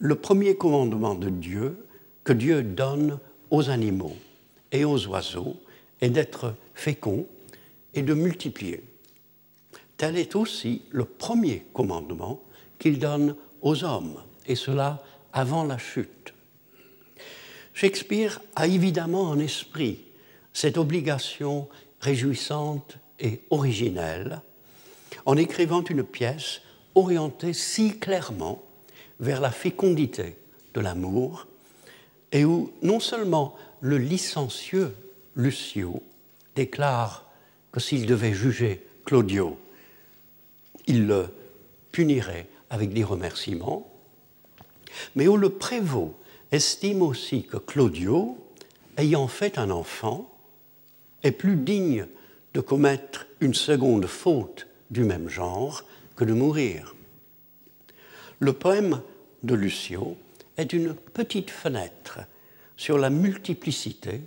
Le 0.00 0.16
premier 0.16 0.56
commandement 0.56 1.14
de 1.14 1.28
Dieu 1.28 1.86
que 2.24 2.32
Dieu 2.32 2.64
donne 2.64 3.20
aux 3.52 3.70
animaux 3.70 4.16
et 4.72 4.84
aux 4.84 5.06
oiseaux 5.06 5.56
est 6.00 6.10
d'être 6.10 6.52
féconds 6.74 7.28
et 7.94 8.02
de 8.02 8.12
multiplier. 8.12 8.82
Tel 9.98 10.18
est 10.18 10.34
aussi 10.34 10.82
le 10.90 11.04
premier 11.04 11.64
commandement 11.72 12.42
qu'il 12.80 12.98
donne 12.98 13.36
aux 13.62 13.84
hommes, 13.84 14.20
et 14.48 14.56
cela 14.56 15.00
avant 15.32 15.64
la 15.64 15.78
chute. 15.78 16.34
Shakespeare 17.74 18.40
a 18.56 18.66
évidemment 18.66 19.22
en 19.22 19.38
esprit 19.38 20.00
cette 20.52 20.78
obligation 20.78 21.68
réjouissante 22.00 22.98
et 23.20 23.40
originelle 23.50 24.40
en 25.26 25.36
écrivant 25.36 25.84
une 25.84 26.04
pièce 26.04 26.60
orientée 26.94 27.52
si 27.52 27.98
clairement 27.98 28.62
vers 29.20 29.40
la 29.40 29.50
fécondité 29.50 30.36
de 30.74 30.80
l'amour 30.80 31.46
et 32.32 32.44
où 32.44 32.72
non 32.82 33.00
seulement 33.00 33.56
le 33.80 33.98
licencieux 33.98 34.94
Lucio 35.36 36.02
déclare 36.54 37.30
que 37.70 37.80
s'il 37.80 38.06
devait 38.06 38.32
juger 38.32 38.84
Claudio, 39.04 39.58
il 40.86 41.06
le 41.06 41.28
punirait 41.92 42.48
avec 42.70 42.92
des 42.92 43.04
remerciements, 43.04 43.88
mais 45.14 45.28
où 45.28 45.36
le 45.36 45.50
prévôt 45.50 46.14
estime 46.52 47.02
aussi 47.02 47.44
que 47.44 47.56
Claudio, 47.56 48.38
ayant 48.96 49.28
fait 49.28 49.58
un 49.58 49.70
enfant, 49.70 50.32
est 51.22 51.32
plus 51.32 51.56
digne 51.56 52.06
de 52.54 52.60
commettre 52.60 53.26
une 53.40 53.54
seconde 53.54 54.06
faute 54.06 54.66
du 54.90 55.04
même 55.04 55.28
genre 55.28 55.84
que 56.16 56.24
de 56.24 56.32
mourir. 56.32 56.94
Le 58.40 58.52
poème 58.52 59.02
de 59.42 59.54
Lucio 59.54 60.16
est 60.56 60.72
une 60.72 60.94
petite 60.94 61.50
fenêtre 61.50 62.20
sur 62.76 62.98
la 62.98 63.10
multiplicité 63.10 64.20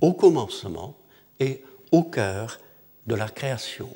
au 0.00 0.12
commencement 0.12 0.96
et 1.40 1.62
au 1.92 2.02
cœur 2.02 2.58
de 3.06 3.14
la 3.14 3.28
création. 3.28 3.88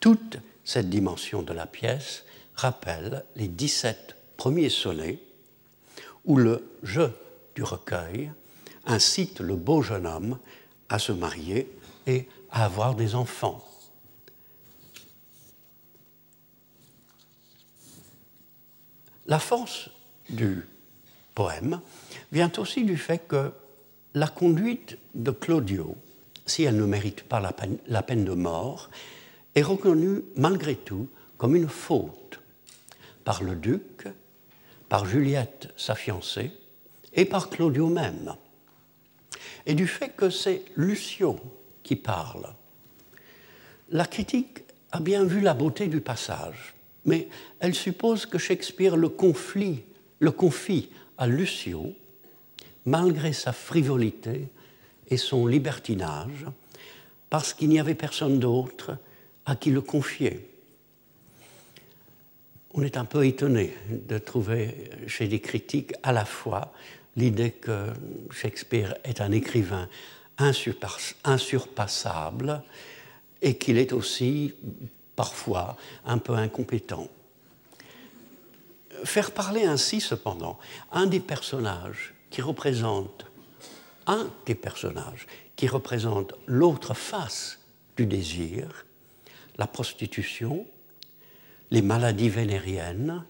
Toute 0.00 0.38
cette 0.64 0.90
dimension 0.90 1.42
de 1.42 1.52
la 1.52 1.66
pièce 1.66 2.24
rappelle 2.54 3.24
les 3.36 3.48
17 3.48 4.16
premiers 4.36 4.68
sonnets 4.68 5.18
où 6.24 6.36
le 6.36 6.68
jeu 6.82 7.12
du 7.54 7.62
recueil 7.62 8.30
incite 8.86 9.40
le 9.40 9.56
beau 9.56 9.82
jeune 9.82 10.06
homme 10.06 10.38
à 10.88 10.98
se 10.98 11.12
marier 11.12 11.70
et 12.06 12.28
à 12.50 12.64
avoir 12.64 12.94
des 12.94 13.14
enfants. 13.14 13.66
La 19.26 19.38
force 19.38 19.88
du 20.28 20.66
poème 21.34 21.80
vient 22.32 22.52
aussi 22.58 22.84
du 22.84 22.96
fait 22.96 23.26
que 23.26 23.52
la 24.14 24.28
conduite 24.28 24.98
de 25.14 25.30
Claudio, 25.30 25.96
si 26.44 26.64
elle 26.64 26.76
ne 26.76 26.84
mérite 26.84 27.22
pas 27.22 27.40
la 27.40 28.02
peine 28.02 28.24
de 28.24 28.34
mort, 28.34 28.90
est 29.54 29.62
reconnue 29.62 30.22
malgré 30.36 30.76
tout 30.76 31.08
comme 31.38 31.56
une 31.56 31.68
faute, 31.68 32.40
par 33.24 33.42
le 33.42 33.54
duc, 33.54 34.06
par 34.92 35.06
Juliette, 35.06 35.72
sa 35.78 35.94
fiancée, 35.94 36.50
et 37.14 37.24
par 37.24 37.48
Claudio 37.48 37.88
même, 37.88 38.34
et 39.64 39.72
du 39.72 39.86
fait 39.86 40.10
que 40.10 40.28
c'est 40.28 40.66
Lucio 40.76 41.40
qui 41.82 41.96
parle. 41.96 42.52
La 43.88 44.04
critique 44.04 44.64
a 44.90 45.00
bien 45.00 45.24
vu 45.24 45.40
la 45.40 45.54
beauté 45.54 45.86
du 45.86 46.02
passage, 46.02 46.74
mais 47.06 47.28
elle 47.58 47.74
suppose 47.74 48.26
que 48.26 48.36
Shakespeare 48.36 48.98
le, 48.98 49.10
le 50.18 50.30
confie 50.30 50.90
à 51.16 51.26
Lucio, 51.26 51.94
malgré 52.84 53.32
sa 53.32 53.54
frivolité 53.54 54.46
et 55.08 55.16
son 55.16 55.46
libertinage, 55.46 56.44
parce 57.30 57.54
qu'il 57.54 57.70
n'y 57.70 57.80
avait 57.80 57.94
personne 57.94 58.38
d'autre 58.38 58.98
à 59.46 59.56
qui 59.56 59.70
le 59.70 59.80
confier. 59.80 60.51
On 62.74 62.82
est 62.82 62.96
un 62.96 63.04
peu 63.04 63.26
étonné 63.26 63.74
de 63.90 64.16
trouver 64.18 64.90
chez 65.06 65.26
les 65.26 65.40
critiques 65.40 65.92
à 66.02 66.12
la 66.12 66.24
fois 66.24 66.72
l'idée 67.16 67.50
que 67.50 67.88
Shakespeare 68.30 68.94
est 69.04 69.20
un 69.20 69.32
écrivain 69.32 69.90
insurpassable 70.38 72.62
et 73.42 73.58
qu'il 73.58 73.76
est 73.76 73.92
aussi 73.92 74.54
parfois 75.14 75.76
un 76.06 76.16
peu 76.18 76.34
incompétent. 76.34 77.08
Faire 79.04 79.32
parler 79.32 79.64
ainsi, 79.64 80.00
cependant, 80.00 80.58
un 80.92 81.04
des 81.06 81.20
personnages 81.20 82.14
qui 82.30 82.40
représente 82.40 83.26
un 84.06 84.30
des 84.46 84.54
personnages 84.54 85.26
qui 85.56 85.68
représente 85.68 86.32
l'autre 86.46 86.94
face 86.94 87.58
du 87.96 88.06
désir, 88.06 88.86
la 89.58 89.66
prostitution, 89.66 90.66
les 91.72 91.80
maladies 91.80 92.28
vénériennes, 92.28 93.24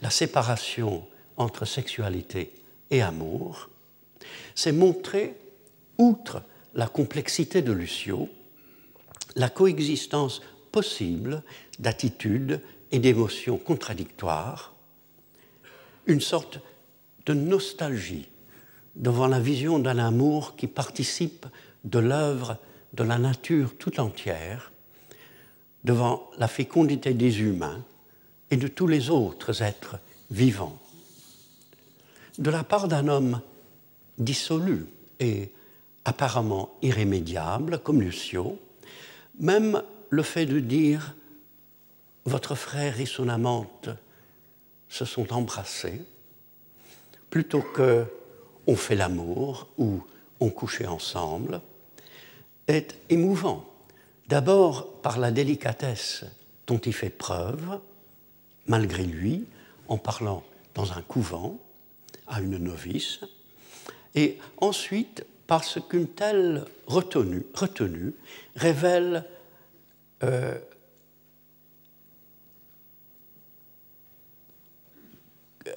la 0.00 0.10
séparation 0.10 1.04
entre 1.36 1.64
sexualité 1.64 2.52
et 2.88 3.02
amour, 3.02 3.68
c'est 4.54 4.70
montrer, 4.70 5.34
outre 5.98 6.42
la 6.74 6.86
complexité 6.86 7.60
de 7.60 7.72
Lucio, 7.72 8.28
la 9.34 9.48
coexistence 9.48 10.40
possible 10.70 11.42
d'attitudes 11.80 12.60
et 12.92 13.00
d'émotions 13.00 13.58
contradictoires, 13.58 14.72
une 16.06 16.20
sorte 16.20 16.60
de 17.26 17.34
nostalgie 17.34 18.28
devant 18.94 19.26
la 19.26 19.40
vision 19.40 19.80
d'un 19.80 19.98
amour 19.98 20.54
qui 20.54 20.68
participe 20.68 21.44
de 21.82 21.98
l'œuvre 21.98 22.56
de 22.92 23.02
la 23.02 23.18
nature 23.18 23.76
tout 23.76 23.98
entière, 23.98 24.70
devant 25.84 26.30
la 26.38 26.48
fécondité 26.48 27.14
des 27.14 27.40
humains 27.40 27.84
et 28.50 28.56
de 28.56 28.68
tous 28.68 28.86
les 28.86 29.10
autres 29.10 29.62
êtres 29.62 29.98
vivants. 30.30 30.78
De 32.38 32.50
la 32.50 32.64
part 32.64 32.88
d'un 32.88 33.08
homme 33.08 33.40
dissolu 34.18 34.86
et 35.20 35.50
apparemment 36.04 36.70
irrémédiable 36.82 37.78
comme 37.78 38.00
Lucio, 38.00 38.58
même 39.40 39.82
le 40.10 40.22
fait 40.22 40.46
de 40.46 40.60
dire 40.60 41.14
votre 42.24 42.54
frère 42.54 43.00
et 43.00 43.06
son 43.06 43.28
amante 43.28 43.88
se 44.88 45.04
sont 45.04 45.32
embrassés, 45.32 46.02
plutôt 47.30 47.62
que 47.62 48.04
on 48.66 48.76
fait 48.76 48.96
l'amour 48.96 49.68
ou 49.78 50.02
on 50.40 50.50
couchait 50.50 50.86
ensemble, 50.86 51.60
est 52.66 52.98
émouvant. 53.08 53.66
D'abord 54.28 55.00
par 55.00 55.18
la 55.18 55.30
délicatesse 55.30 56.24
dont 56.66 56.78
il 56.78 56.92
fait 56.92 57.10
preuve, 57.10 57.80
malgré 58.66 59.04
lui, 59.04 59.46
en 59.88 59.96
parlant 59.96 60.44
dans 60.74 60.92
un 60.92 61.00
couvent 61.00 61.58
à 62.26 62.42
une 62.42 62.58
novice, 62.58 63.20
et 64.14 64.38
ensuite 64.58 65.24
parce 65.46 65.80
qu'une 65.88 66.08
telle 66.08 66.66
retenue, 66.86 67.46
révèle 68.54 69.24
euh, 70.22 70.58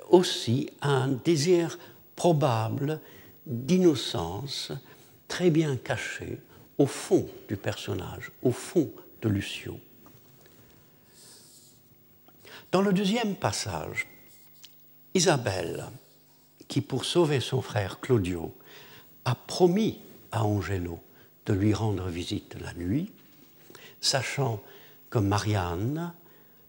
aussi 0.10 0.70
un 0.82 1.08
désir 1.08 1.80
probable 2.18 3.00
d'innocence 3.46 4.74
très 5.30 5.50
bien 5.50 5.78
caché 5.78 6.38
au 6.82 6.88
fond 6.88 7.30
du 7.48 7.58
personnage, 7.58 8.32
au 8.42 8.52
fond 8.52 8.90
de 9.22 9.30
Lucio. 9.30 9.80
Dans 12.72 12.82
le 12.82 12.92
deuxième 12.92 13.36
passage, 13.36 14.08
Isabelle, 15.14 15.86
qui 16.68 16.82
pour 16.82 17.06
sauver 17.06 17.40
son 17.40 17.62
frère 17.62 18.00
Claudio 18.00 18.56
a 19.26 19.36
promis 19.36 20.00
à 20.32 20.44
Angelo 20.44 21.00
de 21.46 21.54
lui 21.54 21.72
rendre 21.72 22.08
visite 22.08 22.56
la 22.60 22.74
nuit, 22.74 23.12
sachant 24.00 24.60
que 25.12 25.20
Marianne, 25.20 26.12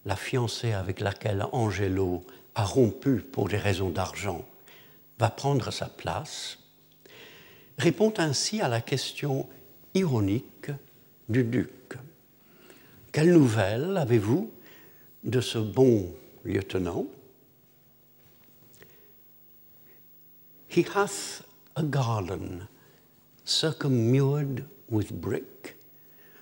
la 0.04 0.16
fiancée 0.16 0.72
avec 0.72 1.00
laquelle 1.00 1.46
Angelo 1.52 2.22
a 2.54 2.66
rompu 2.66 3.20
pour 3.20 3.48
des 3.48 3.56
raisons 3.56 3.88
d'argent, 3.88 4.44
va 5.18 5.30
prendre 5.30 5.70
sa 5.70 5.86
place, 5.86 6.58
répond 7.78 8.12
ainsi 8.18 8.60
à 8.60 8.68
la 8.68 8.82
question 8.82 9.48
ironique 9.94 10.70
du 11.28 11.44
duc. 11.44 11.96
Quelle 13.12 13.32
nouvelle 13.32 13.96
avez-vous 13.96 14.50
de 15.24 15.40
ce 15.40 15.58
bon 15.58 16.14
lieutenant 16.44 17.06
He 20.68 20.82
hath 20.94 21.42
a 21.76 21.82
garden 21.82 22.68
circummured 23.44 24.64
with 24.88 25.12
brick, 25.12 25.76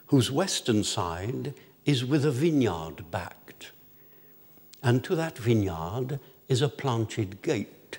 whose 0.07 0.31
western 0.31 0.85
side 0.85 1.55
is 1.85 2.05
with 2.05 2.25
a 2.25 2.31
vineyard 2.31 3.11
backed, 3.11 3.73
and 4.83 5.03
to 5.03 5.17
that 5.17 5.37
vineyard 5.37 6.21
is 6.49 6.63
a 6.63 6.69
planted 6.69 7.43
gate 7.43 7.99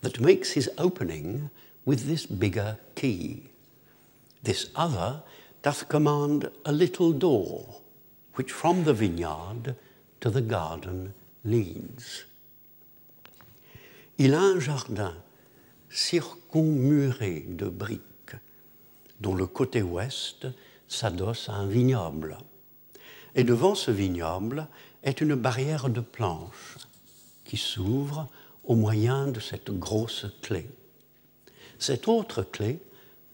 that 0.00 0.20
makes 0.20 0.52
his 0.52 0.70
opening 0.78 1.50
with 1.84 2.06
this 2.06 2.24
bigger 2.24 2.78
key. 2.94 3.50
This 4.46 4.70
other 4.76 5.24
doth 5.60 5.88
command 5.88 6.52
a 6.64 6.70
little 6.70 7.10
door, 7.10 7.80
which 8.36 8.52
from 8.52 8.84
the 8.84 8.94
vineyard 8.94 9.74
to 10.20 10.30
the 10.30 10.40
garden 10.40 11.14
leads. 11.44 12.26
Il 14.18 14.34
a 14.34 14.38
un 14.38 14.60
jardin 14.60 15.14
circonmuré 15.90 17.44
de 17.48 17.68
briques, 17.68 18.36
dont 19.20 19.34
le 19.34 19.48
côté 19.48 19.82
ouest 19.82 20.46
s'adosse 20.86 21.48
à 21.48 21.54
un 21.54 21.66
vignoble. 21.66 22.38
Et 23.34 23.42
devant 23.42 23.74
ce 23.74 23.90
vignoble 23.90 24.68
est 25.02 25.20
une 25.20 25.34
barrière 25.34 25.88
de 25.88 26.00
planches 26.00 26.78
qui 27.44 27.56
s'ouvre 27.56 28.28
au 28.62 28.76
moyen 28.76 29.26
de 29.26 29.40
cette 29.40 29.72
grosse 29.72 30.26
clé. 30.40 30.68
Cette 31.80 32.06
autre 32.06 32.44
clé 32.44 32.78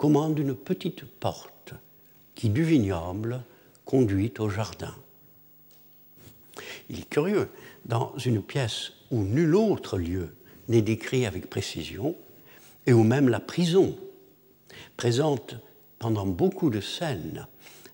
commande 0.03 0.37
une 0.41 0.57
petite 0.57 1.05
porte 1.05 1.75
qui, 2.35 2.49
du 2.49 2.65
vignoble, 2.65 3.45
conduit 3.85 4.33
au 4.41 4.49
jardin. 4.49 4.93
Il 6.91 6.99
est 6.99 7.09
curieux, 7.09 7.49
dans 7.85 8.13
une 8.19 8.43
pièce 8.43 8.95
où 9.13 9.23
nul 9.23 9.55
autre 9.55 9.99
lieu 9.99 10.35
n'est 10.67 10.83
décrit 10.83 11.25
avec 11.25 11.49
précision, 11.49 12.17
et 12.85 12.93
où 12.93 13.05
même 13.05 13.29
la 13.29 13.39
prison, 13.39 13.97
présente 14.97 15.55
pendant 16.01 16.27
beaucoup 16.27 16.71
de 16.71 16.81
scènes, 16.81 17.47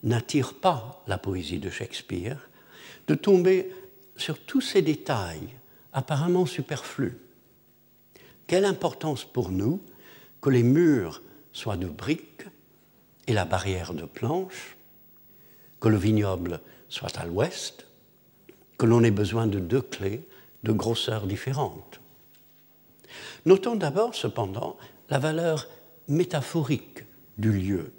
n'attire 0.02 0.54
pas 0.54 1.04
la 1.08 1.18
poésie 1.18 1.58
de 1.58 1.68
Shakespeare, 1.68 2.48
de 3.06 3.16
tomber 3.16 3.70
sur 4.16 4.38
tous 4.38 4.62
ces 4.62 4.80
détails 4.80 5.50
apparemment 5.92 6.46
superflus. 6.46 7.18
Quelle 8.46 8.64
importance 8.64 9.26
pour 9.26 9.50
nous 9.50 9.82
que 10.40 10.48
les 10.48 10.62
murs 10.62 11.20
soient 11.58 11.76
de 11.76 11.88
briques 11.88 12.46
et 13.26 13.32
la 13.32 13.44
barrière 13.44 13.92
de 13.92 14.04
planches, 14.04 14.76
que 15.80 15.88
le 15.88 15.96
vignoble 15.96 16.60
soit 16.88 17.18
à 17.18 17.26
l'ouest, 17.26 17.86
que 18.78 18.86
l'on 18.86 19.02
ait 19.02 19.10
besoin 19.10 19.48
de 19.48 19.58
deux 19.58 19.82
clés 19.82 20.22
de 20.62 20.70
grosseurs 20.70 21.26
différentes. 21.26 22.00
Notons 23.44 23.74
d'abord, 23.74 24.14
cependant, 24.14 24.76
la 25.10 25.18
valeur 25.18 25.66
métaphorique 26.06 27.04
du 27.38 27.50
lieu. 27.50 27.92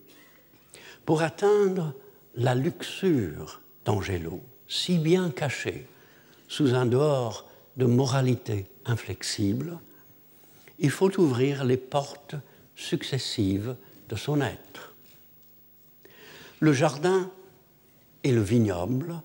Pour 1.06 1.22
atteindre 1.22 1.94
la 2.36 2.56
luxure 2.56 3.60
d'Angelo, 3.84 4.42
si 4.70 4.98
bien 4.98 5.32
cachée 5.32 5.86
sous 6.48 6.76
un 6.76 6.86
dehors 6.86 7.50
de 7.76 7.86
moralité 7.86 8.68
inflexible, 8.86 9.80
il 10.80 10.92
faut 10.92 11.20
ouvrir 11.20 11.66
les 11.66 11.78
portes 11.78 12.36
successives 12.80 13.76
de 14.08 14.16
son 14.16 14.42
être. 14.42 14.94
Le 16.60 16.74
jardin 16.74 17.30
et 18.24 18.32
le 18.32 18.42
vignoble 18.42 19.22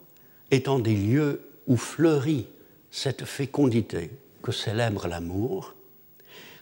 étant 0.51 0.79
des 0.79 0.97
lieux 0.97 1.41
où 1.67 1.77
fleurit 1.77 2.47
cette 2.91 3.25
fécondité 3.25 4.11
que 4.43 4.53
célèbre 4.53 5.09
l'amour, 5.09 5.75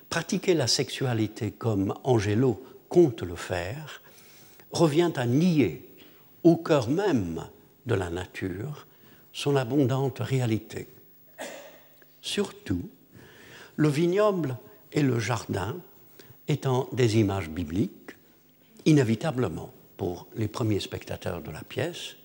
pratiquer 0.08 0.54
la 0.54 0.66
sexualité 0.66 1.50
comme 1.50 1.94
Angelo 2.04 2.62
compte 2.88 3.22
le 3.22 3.36
faire, 3.36 4.02
revient 4.70 5.12
à 5.16 5.26
nier 5.26 5.88
au 6.44 6.56
cœur 6.56 6.88
même 6.88 7.46
de 7.86 7.94
la 7.94 8.10
nature 8.10 8.86
son 9.32 9.56
abondante 9.56 10.18
réalité. 10.20 10.88
Surtout, 12.20 12.88
le 13.76 13.88
vignoble 13.88 14.56
et 14.92 15.02
le 15.02 15.18
jardin 15.18 15.76
étant 16.48 16.88
des 16.92 17.18
images 17.18 17.50
bibliques, 17.50 18.16
inévitablement 18.84 19.72
pour 19.96 20.26
les 20.34 20.48
premiers 20.48 20.80
spectateurs 20.80 21.42
de 21.42 21.50
la 21.50 21.62
pièce, 21.62 22.16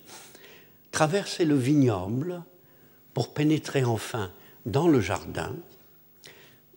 traverser 0.90 1.44
le 1.44 1.56
vignoble 1.56 2.42
pour 3.14 3.32
pénétrer 3.32 3.84
enfin 3.84 4.30
dans 4.66 4.88
le 4.88 5.00
jardin, 5.00 5.54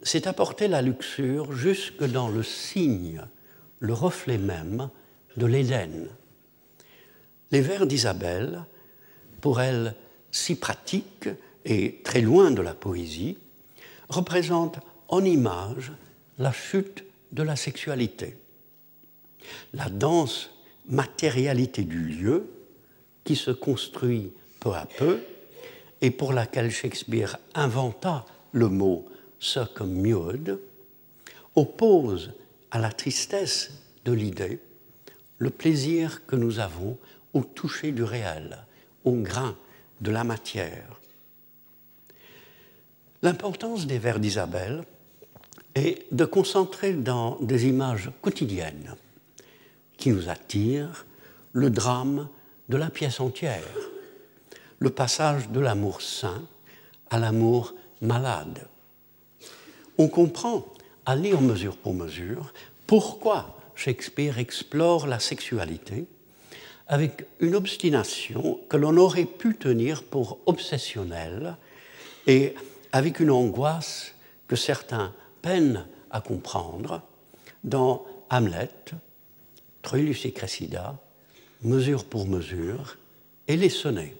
c'est 0.04 0.28
apporter 0.28 0.68
la 0.68 0.82
luxure 0.82 1.54
jusque 1.54 2.04
dans 2.04 2.30
le 2.30 2.44
signe, 2.44 3.22
le 3.80 3.94
reflet 3.94 4.38
même 4.38 4.90
de 5.38 5.46
l'Éden. 5.46 6.08
Les 7.52 7.62
vers 7.62 7.86
d'Isabelle, 7.86 8.64
pour 9.42 9.62
elle 9.62 9.96
si 10.32 10.56
pratiques 10.56 11.30
et 11.66 12.02
très 12.04 12.22
loin 12.22 12.52
de 12.52 12.62
la 12.62 12.74
poésie, 12.74 13.38
représentent 14.10 14.80
en 15.08 15.24
image 15.24 15.92
la 16.38 16.52
chute 16.52 17.04
de 17.32 17.44
la 17.44 17.56
sexualité, 17.56 18.38
la 19.74 19.90
dense 19.90 20.52
matérialité 20.88 21.84
du 21.84 22.00
lieu 22.00 22.50
qui 23.24 23.36
se 23.36 23.52
construit 23.52 24.32
peu 24.60 24.74
à 24.74 24.86
peu 24.98 25.22
et 26.02 26.12
pour 26.12 26.34
laquelle 26.34 26.72
Shakespeare 26.72 27.38
inventa 27.54 28.26
le 28.52 28.68
mot 28.68 29.08
circummude, 29.40 30.60
oppose 31.56 32.34
à 32.72 32.80
la 32.80 32.92
tristesse 32.92 33.72
de 34.06 34.12
l'idée 34.12 34.60
le 35.38 35.50
plaisir 35.50 36.26
que 36.26 36.36
nous 36.36 36.60
avons 36.60 36.98
au 37.34 37.44
toucher 37.44 37.92
du 37.92 38.04
réel, 38.04 38.66
au 39.04 39.14
grain 39.14 39.58
de 40.02 40.12
la 40.12 40.24
matière. 40.24 41.00
L'importance 43.22 43.88
des 43.88 44.00
vers 44.00 44.20
d'Isabelle 44.20 44.84
est 45.76 46.06
de 46.12 46.26
concentrer 46.26 46.94
dans 46.94 47.38
des 47.42 47.68
images 47.68 48.12
quotidiennes 48.22 48.96
qui 49.98 50.10
nous 50.10 50.30
attirent 50.30 51.06
le 51.54 51.70
drame 51.70 52.28
de 52.70 52.78
la 52.78 52.90
pièce 52.90 53.20
entière, 53.20 53.64
le 54.80 54.90
passage 54.90 55.50
de 55.50 55.60
l'amour 55.60 56.02
sain 56.02 56.42
à 57.10 57.20
l'amour 57.20 57.74
malade. 58.02 58.68
On 59.98 60.08
comprend, 60.08 60.66
à 61.06 61.16
lire 61.16 61.42
mesure 61.42 61.78
pour 61.78 61.94
mesure, 61.94 62.54
pourquoi 62.88 63.58
Shakespeare 63.76 64.40
explore 64.40 65.08
la 65.08 65.20
sexualité 65.20 66.06
avec 66.88 67.26
une 67.40 67.56
obstination 67.56 68.60
que 68.68 68.78
l'on 68.78 68.98
aurait 68.98 69.26
pu 69.26 69.56
tenir 69.56 70.04
pour 70.04 70.40
obsessionnelle 70.46 71.56
et 72.28 72.54
avec 72.92 73.20
une 73.20 73.32
angoisse 73.32 74.14
que 74.48 74.56
certains 74.56 75.14
peinent 75.42 75.86
à 76.10 76.22
comprendre 76.22 77.02
dans 77.64 78.06
Hamlet, 78.30 78.70
Troilus 79.82 80.26
et 80.26 80.32
Cressida, 80.32 81.00
mesure 81.64 82.06
pour 82.06 82.28
mesure, 82.28 82.98
et 83.48 83.58
les 83.58 83.70
sonnets. 83.70 84.16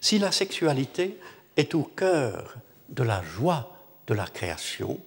Si 0.00 0.18
la 0.18 0.32
sexualité 0.32 1.18
est 1.56 1.74
au 1.74 1.82
cœur 1.82 2.56
de 2.88 3.02
la 3.02 3.22
joie 3.22 3.76
de 4.06 4.14
la 4.14 4.26
création, 4.26 4.98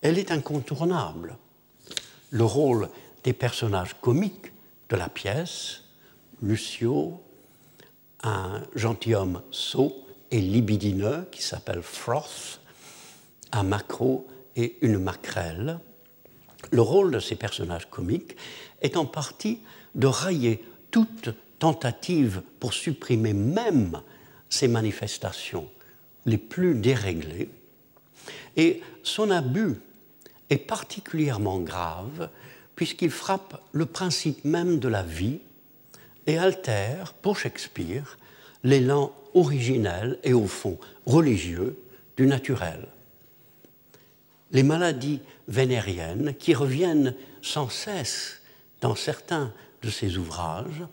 elle 0.00 0.18
est 0.18 0.32
incontournable. 0.32 1.36
Le 2.30 2.44
rôle 2.44 2.88
des 3.24 3.32
personnages 3.32 3.94
comiques 4.00 4.52
de 4.88 4.96
la 4.96 5.08
pièce, 5.08 5.82
Lucio, 6.42 7.20
un 8.22 8.62
gentilhomme 8.74 9.42
sot 9.50 10.06
et 10.30 10.40
libidineux 10.40 11.28
qui 11.30 11.42
s'appelle 11.42 11.82
Froth, 11.82 12.60
un 13.52 13.62
macro 13.62 14.26
et 14.56 14.78
une 14.82 14.98
maquerelle, 14.98 15.78
le 16.70 16.82
rôle 16.82 17.10
de 17.10 17.20
ces 17.20 17.36
personnages 17.36 17.88
comiques 17.88 18.36
est 18.80 18.96
en 18.96 19.04
partie 19.04 19.60
de 19.94 20.06
railler 20.06 20.64
toute 20.90 21.30
tentative 21.58 22.42
pour 22.60 22.72
supprimer 22.72 23.32
même 23.32 24.00
ces 24.48 24.68
manifestations 24.68 25.68
les 26.26 26.38
plus 26.38 26.74
déréglées. 26.74 27.50
Et 28.56 28.82
son 29.02 29.30
abus 29.30 29.76
est 30.50 30.58
particulièrement 30.58 31.60
grave 31.60 32.28
puisqu'il 32.76 33.10
frappe 33.10 33.62
le 33.72 33.86
principe 33.86 34.44
même 34.44 34.78
de 34.78 34.88
la 34.88 35.02
vie 35.02 35.40
et 36.26 36.38
altère, 36.38 37.14
pour 37.14 37.38
Shakespeare, 37.38 38.18
l'élan 38.62 39.12
originel 39.34 40.18
et 40.22 40.32
au 40.32 40.46
fond 40.46 40.78
religieux 41.06 41.76
du 42.16 42.26
naturel. 42.26 42.86
Les 44.52 44.62
maladies 44.62 45.20
vénériennes 45.48 46.34
qui 46.34 46.54
reviennent 46.54 47.14
sans 47.40 47.68
cesse 47.68 48.42
dans 48.80 48.94
certains 48.94 49.52
de 49.82 49.90
ses 49.90 50.18
ouvrages 50.18 50.84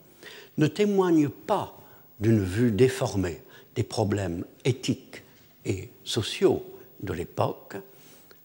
ne 0.58 0.68
témoignent 0.68 1.30
pas 1.30 1.78
d'une 2.20 2.44
vue 2.44 2.72
déformée 2.72 3.42
des 3.76 3.84
problèmes 3.84 4.46
éthiques 4.66 5.24
et 5.66 5.90
sociaux 6.04 6.66
de 7.02 7.14
l'époque, 7.14 7.76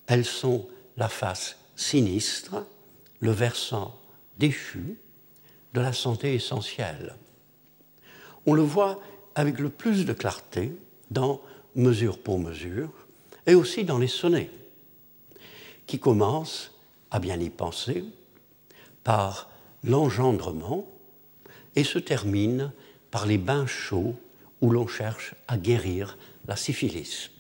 elles 0.07 0.25
sont 0.25 0.69
la 0.97 1.09
face 1.09 1.57
sinistre, 1.77 2.65
le 3.21 3.31
versant 3.31 3.99
déchu 4.39 4.99
de 5.73 5.81
la 5.81 5.93
santé 5.93 6.35
essentielle. 6.35 7.15
On 8.47 8.55
le 8.55 8.63
voit 8.63 9.01
avec 9.35 9.59
le 9.59 9.71
plus 9.71 10.05
de 10.05 10.13
clarté 10.13 10.73
dans 11.11 11.41
Mesure 11.75 12.19
pour 12.19 12.39
mesure 12.39 12.91
et 13.47 13.55
aussi 13.55 13.83
dans 13.83 13.99
les 13.99 14.07
sonnets, 14.07 14.51
qui 15.87 15.99
commencent, 15.99 16.73
à 17.11 17.19
bien 17.19 17.39
y 17.39 17.51
penser, 17.51 18.05
par 19.03 19.51
l'engendrement 19.83 20.87
et 21.77 21.85
se 21.85 21.99
terminent 21.99 22.73
par 23.11 23.27
les 23.27 23.39
bains 23.39 23.67
chauds 23.67 24.17
où 24.61 24.71
l'on 24.71 24.87
cherche 24.87 25.35
à 25.47 25.59
guérir 25.59 26.17
la 26.49 26.57
syphilis. 26.57 27.31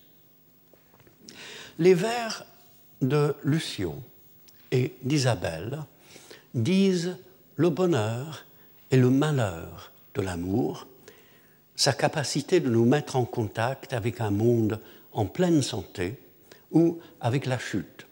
Les 1.78 1.94
vers 1.94 2.44
de 3.00 3.35
Lucio 3.42 3.96
et 4.70 4.94
d'Isabelle 5.02 5.80
disent 6.54 7.16
le 7.57 7.70
bonheur 7.70 8.44
et 8.90 8.96
le 8.96 9.11
malheur 9.11 9.92
de 10.14 10.20
l'amour, 10.20 10.87
sa 11.76 11.92
capacité 11.92 12.61
de 12.61 12.68
nous 12.68 12.85
mettre 12.85 13.16
en 13.16 13.24
contact 13.24 13.92
avec 13.92 14.20
un 14.20 14.30
monde 14.30 14.80
en 15.12 15.26
pleine 15.26 15.62
santé 15.62 16.16
ou 16.70 17.00
avec 17.20 17.46
la 17.46 17.59
chute. 17.59 18.07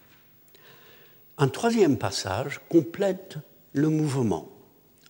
Un 1.38 1.49
troisième 1.49 1.97
passage 1.97 2.61
complète 2.68 3.38
le 3.73 3.88
mouvement 3.88 4.49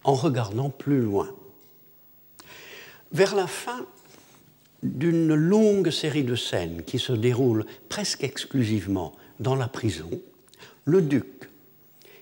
en 0.04 0.14
regardant 0.14 0.70
plus 0.70 1.00
loin. 1.00 1.28
Vers 3.12 3.34
la 3.34 3.46
fin 3.46 3.86
d'une 4.82 5.34
longue 5.34 5.90
série 5.90 6.24
de 6.24 6.34
scènes 6.34 6.82
qui 6.84 6.98
se 6.98 7.12
déroulent 7.12 7.66
presque 7.88 8.24
exclusivement 8.24 9.12
dans 9.40 9.54
la 9.54 9.68
prison, 9.68 10.10
le 10.84 11.02
duc, 11.02 11.48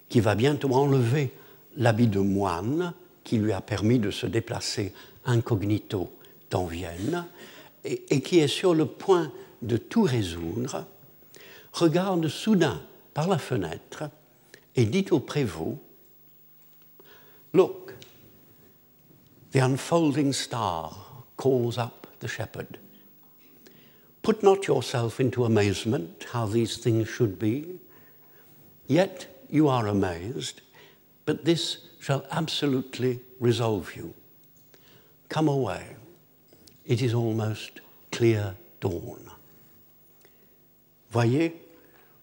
qui 0.08 0.20
va 0.20 0.34
bientôt 0.34 0.72
enlever 0.74 1.32
l'habit 1.76 2.08
de 2.08 2.18
moine 2.18 2.92
qui 3.24 3.38
lui 3.38 3.52
a 3.52 3.60
permis 3.60 3.98
de 3.98 4.10
se 4.10 4.26
déplacer 4.26 4.92
incognito 5.24 6.10
dans 6.50 6.66
Vienne 6.66 7.24
et, 7.84 8.02
et 8.10 8.20
qui 8.20 8.40
est 8.40 8.48
sur 8.48 8.74
le 8.74 8.86
point 8.86 9.30
de 9.62 9.76
tout 9.76 10.02
résoudre, 10.02 10.84
regarde 11.72 12.26
soudain 12.28 12.82
par 13.20 13.28
la 13.28 13.37
fenêtre 13.37 14.04
et 14.76 14.87
dit 14.87 15.04
au 15.11 15.20
prévôt 15.20 15.78
Look, 17.52 17.92
the 19.52 19.59
unfolding 19.59 20.33
star 20.33 21.26
calls 21.37 21.76
up 21.76 22.06
the 22.20 22.28
shepherd. 22.28 22.78
Put 24.22 24.42
not 24.42 24.66
yourself 24.66 25.20
into 25.20 25.44
amazement 25.44 26.24
how 26.33 26.46
these 26.46 26.78
things 26.78 27.09
should 27.09 27.38
be. 27.38 27.66
Yet 28.87 29.26
you 29.50 29.68
are 29.68 29.87
amazed, 29.87 30.62
but 31.26 31.44
this 31.44 31.76
shall 32.00 32.24
absolutely 32.30 33.20
resolve 33.38 33.94
you. 33.94 34.14
Come 35.28 35.48
away. 35.48 35.85
It 36.87 37.02
is 37.02 37.12
almost 37.12 37.80
clear 38.12 38.54
dawn. 38.80 39.30
Voyez, 41.11 41.52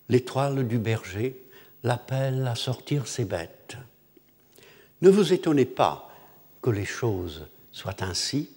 l'étoile 0.09 0.67
du 0.67 0.77
berger 0.77 1.39
l'appelle 1.83 2.47
à 2.47 2.55
sortir 2.55 3.07
ses 3.07 3.25
bêtes. 3.25 3.77
Ne 5.01 5.09
vous 5.09 5.33
étonnez 5.33 5.65
pas 5.65 6.11
que 6.61 6.69
les 6.69 6.85
choses 6.85 7.47
soient 7.71 8.03
ainsi, 8.03 8.49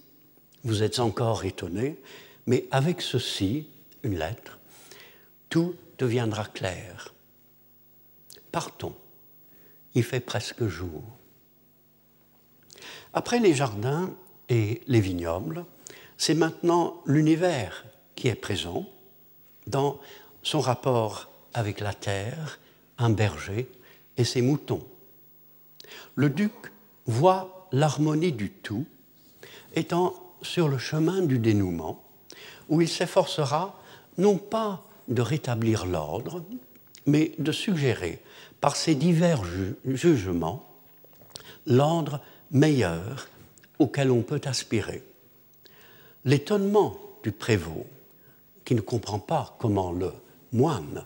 vous 0.65 0.83
êtes 0.83 0.99
encore 0.99 1.45
étonné, 1.45 1.99
Mais 2.47 2.67
avec 2.71 3.03
ceci, 3.03 3.69
une 4.03 4.19
lettre, 4.19 4.59
tout 5.51 5.75
deviendra 5.99 6.47
clair. 6.47 7.15
Partons. 8.51 8.97
Il 9.95 10.03
fait 10.03 10.21
presque 10.21 10.67
jour. 10.67 11.03
Après 13.13 13.39
les 13.39 13.55
jardins 13.55 14.11
et 14.49 14.81
les 14.87 15.01
vignobles, 15.01 15.65
c'est 16.17 16.35
maintenant 16.35 17.03
l'univers 17.07 17.85
qui 18.17 18.29
est 18.29 18.35
présent 18.35 18.89
dans 19.67 20.01
son 20.43 20.61
rapport 20.61 21.30
avec 21.55 21.81
la 21.81 21.95
terre, 21.95 22.59
un 22.99 23.11
berger 23.11 23.69
et 24.17 24.25
ses 24.25 24.43
moutons. 24.43 24.87
Le 26.15 26.31
duc 26.31 26.53
voit 27.07 27.69
l'harmonie 27.73 28.33
du 28.33 28.51
tout 28.51 28.87
étant 29.75 30.15
sur 30.43 30.69
le 30.69 30.79
chemin 30.79 31.23
du 31.23 31.39
dénouement, 31.39 32.03
où 32.69 32.81
il 32.81 32.89
s'efforcera 32.89 33.81
non 34.19 34.37
pas 34.37 34.83
de 35.09 35.23
rétablir 35.23 35.87
l'ordre, 35.87 36.45
mais 37.07 37.33
de 37.39 37.53
suggérer 37.53 38.23
par 38.61 38.77
ses 38.77 38.95
divers 38.95 39.43
jugements 39.85 40.67
l'ordre 41.67 42.21
meilleur 42.51 43.29
auquel 43.79 44.11
on 44.11 44.23
peut 44.23 44.41
aspirer. 44.45 45.03
L'étonnement 46.25 46.99
du 47.23 47.33
prévôt, 47.33 47.87
qui 48.65 48.75
ne 48.75 48.81
comprend 48.81 49.19
pas 49.19 49.57
comment 49.59 49.93
le 49.93 50.13
moine 50.53 51.05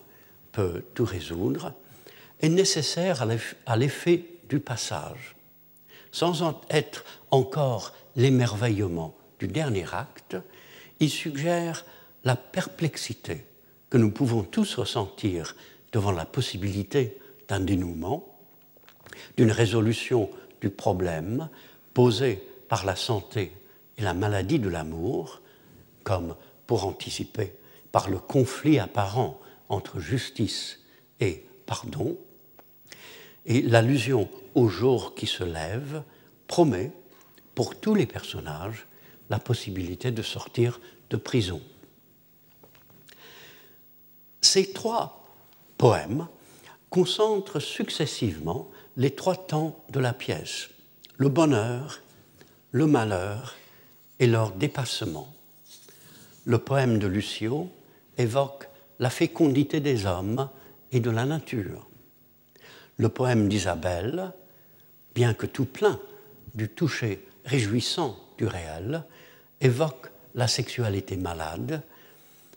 peut 0.54 0.84
tout 0.94 1.04
résoudre, 1.04 1.74
est 2.40 2.48
nécessaire 2.48 3.26
à 3.66 3.76
l'effet 3.76 4.24
du 4.48 4.60
passage. 4.60 5.36
Sans 6.12 6.42
en 6.42 6.60
être 6.70 7.04
encore 7.30 7.92
l'émerveillement 8.16 9.14
du 9.38 9.48
dernier 9.48 9.84
acte, 9.92 10.36
il 11.00 11.10
suggère 11.10 11.84
la 12.22 12.36
perplexité 12.36 13.44
que 13.90 13.98
nous 13.98 14.10
pouvons 14.10 14.42
tous 14.42 14.76
ressentir 14.76 15.56
devant 15.92 16.12
la 16.12 16.24
possibilité 16.24 17.18
d'un 17.48 17.60
dénouement, 17.60 18.38
d'une 19.36 19.50
résolution 19.50 20.30
du 20.60 20.70
problème 20.70 21.48
posé 21.92 22.42
par 22.68 22.84
la 22.84 22.96
santé 22.96 23.52
et 23.98 24.02
la 24.02 24.14
maladie 24.14 24.58
de 24.58 24.68
l'amour, 24.68 25.40
comme 26.02 26.34
pour 26.66 26.86
anticiper 26.86 27.52
par 27.92 28.08
le 28.08 28.18
conflit 28.18 28.78
apparent 28.78 29.38
entre 29.74 30.00
justice 30.00 30.80
et 31.20 31.44
pardon, 31.66 32.16
et 33.46 33.62
l'allusion 33.62 34.28
au 34.54 34.68
jour 34.68 35.14
qui 35.14 35.26
se 35.26 35.44
lève 35.44 36.02
promet 36.46 36.92
pour 37.54 37.78
tous 37.78 37.94
les 37.94 38.06
personnages 38.06 38.86
la 39.30 39.38
possibilité 39.38 40.10
de 40.10 40.22
sortir 40.22 40.80
de 41.10 41.16
prison. 41.16 41.60
Ces 44.40 44.72
trois 44.72 45.24
poèmes 45.78 46.28
concentrent 46.90 47.60
successivement 47.60 48.70
les 48.96 49.14
trois 49.14 49.36
temps 49.36 49.82
de 49.90 49.98
la 49.98 50.12
pièce, 50.12 50.68
le 51.16 51.28
bonheur, 51.28 52.00
le 52.70 52.86
malheur 52.86 53.56
et 54.20 54.26
leur 54.26 54.52
dépassement. 54.52 55.34
Le 56.44 56.58
poème 56.58 56.98
de 56.98 57.06
Lucio 57.06 57.70
évoque 58.16 58.68
la 58.98 59.10
fécondité 59.10 59.80
des 59.80 60.06
hommes 60.06 60.48
et 60.92 61.00
de 61.00 61.10
la 61.10 61.24
nature. 61.24 61.88
Le 62.96 63.08
poème 63.08 63.48
d'Isabelle, 63.48 64.32
bien 65.14 65.34
que 65.34 65.46
tout 65.46 65.66
plein 65.66 66.00
du 66.54 66.68
toucher 66.68 67.26
réjouissant 67.44 68.18
du 68.38 68.46
réel, 68.46 69.04
évoque 69.60 70.10
la 70.34 70.46
sexualité 70.46 71.16
malade 71.16 71.82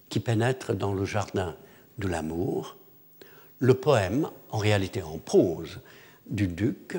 qui 0.10 0.19
pénètre 0.19 0.73
dans 0.73 0.93
le 0.93 1.06
jardin 1.06 1.56
de 1.97 2.08
l'amour. 2.08 2.78
Le 3.60 3.73
poème, 3.73 4.30
en 4.52 4.58
réalité 4.58 5.02
en 5.02 5.17
prose, 5.17 5.80
du 6.30 6.47
duc, 6.47 6.97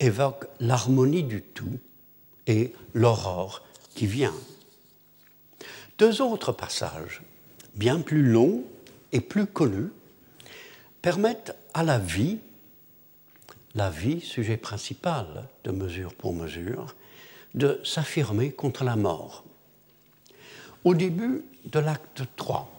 évoque 0.00 0.46
l'harmonie 0.60 1.22
du 1.22 1.42
tout 1.42 1.78
et 2.46 2.72
l'aurore 2.94 3.62
qui 3.94 4.06
vient. 4.06 4.34
Deux 5.98 6.20
autres 6.20 6.52
passages, 6.52 7.22
bien 7.74 8.00
plus 8.00 8.22
longs 8.22 8.64
et 9.12 9.20
plus 9.20 9.46
connus, 9.46 9.90
permettent 11.00 11.56
à 11.74 11.82
la 11.82 11.98
vie, 11.98 12.38
la 13.74 13.90
vie, 13.90 14.20
sujet 14.20 14.56
principal 14.56 15.48
de 15.64 15.70
mesure 15.70 16.14
pour 16.14 16.32
mesure, 16.32 16.94
de 17.54 17.80
s'affirmer 17.84 18.52
contre 18.52 18.84
la 18.84 18.96
mort. 18.96 19.44
Au 20.84 20.94
début 20.94 21.44
de 21.66 21.78
l'acte 21.78 22.22
3, 22.36 22.70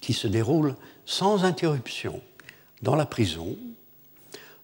qui 0.00 0.12
se 0.12 0.28
déroule 0.28 0.74
sans 1.04 1.44
interruption 1.44 2.22
dans 2.82 2.96
la 2.96 3.06
prison, 3.06 3.56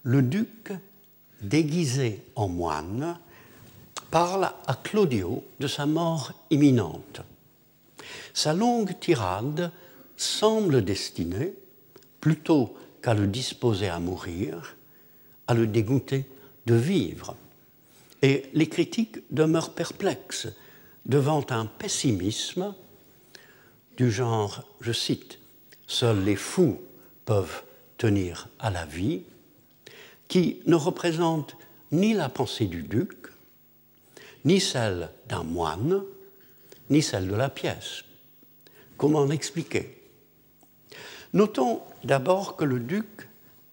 le 0.02 0.22
duc, 0.22 0.72
déguisé 1.40 2.22
en 2.37 2.48
moine, 2.48 3.18
parle 4.11 4.50
à 4.66 4.74
Claudio 4.74 5.44
de 5.58 5.66
sa 5.66 5.87
mort 5.87 6.32
imminente. 6.50 7.22
Sa 8.34 8.52
longue 8.52 8.98
tirade 9.00 9.70
semble 10.16 10.84
destinée, 10.84 11.54
plutôt 12.20 12.74
qu'à 13.02 13.14
le 13.14 13.26
disposer 13.26 13.88
à 13.88 13.98
mourir, 13.98 14.76
à 15.46 15.54
le 15.54 15.66
dégoûter 15.66 16.26
de 16.66 16.74
vivre. 16.74 17.36
Et 18.22 18.44
les 18.54 18.68
critiques 18.68 19.18
demeurent 19.30 19.74
perplexes 19.74 20.48
devant 21.06 21.44
un 21.50 21.66
pessimisme 21.66 22.74
du 23.96 24.10
genre, 24.10 24.62
je 24.80 24.92
cite, 24.92 25.38
Seuls 25.86 26.24
les 26.24 26.36
fous 26.36 26.80
peuvent 27.24 27.62
tenir 27.98 28.48
à 28.58 28.70
la 28.70 28.86
vie, 28.86 29.22
qui 30.28 30.60
ne 30.66 30.76
représente 30.76 31.56
ni 31.90 32.14
la 32.14 32.28
pensée 32.28 32.66
du 32.66 32.82
duc, 32.82 33.28
ni 34.44 34.60
celle 34.60 35.10
d'un 35.28 35.42
moine, 35.42 36.02
ni 36.92 37.02
celle 37.02 37.26
de 37.26 37.35
la 37.35 37.48
pièce. 37.48 38.05
Comment 38.98 39.24
l'expliquer 39.24 39.98
Notons 41.33 41.81
d'abord 42.05 42.57
que 42.57 42.64
le 42.64 42.78
duc 42.78 43.28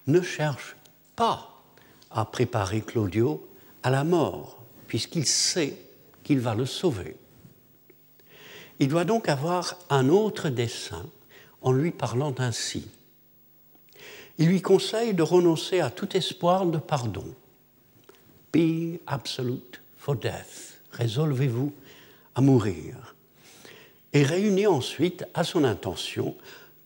ne 0.06 0.22
cherche 0.22 0.74
pas 1.14 1.62
à 2.10 2.24
préparer 2.24 2.80
Claudio 2.80 3.46
à 3.82 3.90
la 3.90 4.04
mort, 4.04 4.64
puisqu'il 4.86 5.26
sait 5.26 5.76
qu'il 6.24 6.40
va 6.40 6.54
le 6.54 6.64
sauver. 6.64 7.16
Il 8.78 8.88
doit 8.88 9.04
donc 9.04 9.28
avoir 9.28 9.76
un 9.90 10.08
autre 10.08 10.48
dessein 10.48 11.04
en 11.60 11.72
lui 11.72 11.90
parlant 11.90 12.34
ainsi. 12.38 12.88
Il 14.38 14.48
lui 14.48 14.62
conseille 14.62 15.12
de 15.12 15.22
renoncer 15.22 15.80
à 15.80 15.90
tout 15.90 16.16
espoir 16.16 16.64
de 16.64 16.78
pardon. 16.78 17.26
Be 18.54 18.98
absolute 19.06 19.82
for 19.98 20.16
death. 20.16 20.80
Résolvez-vous 20.92 21.74
à 22.34 22.40
mourir. 22.40 23.14
Et 24.12 24.22
réunit 24.22 24.66
ensuite 24.66 25.24
à 25.34 25.44
son 25.44 25.64
intention 25.64 26.36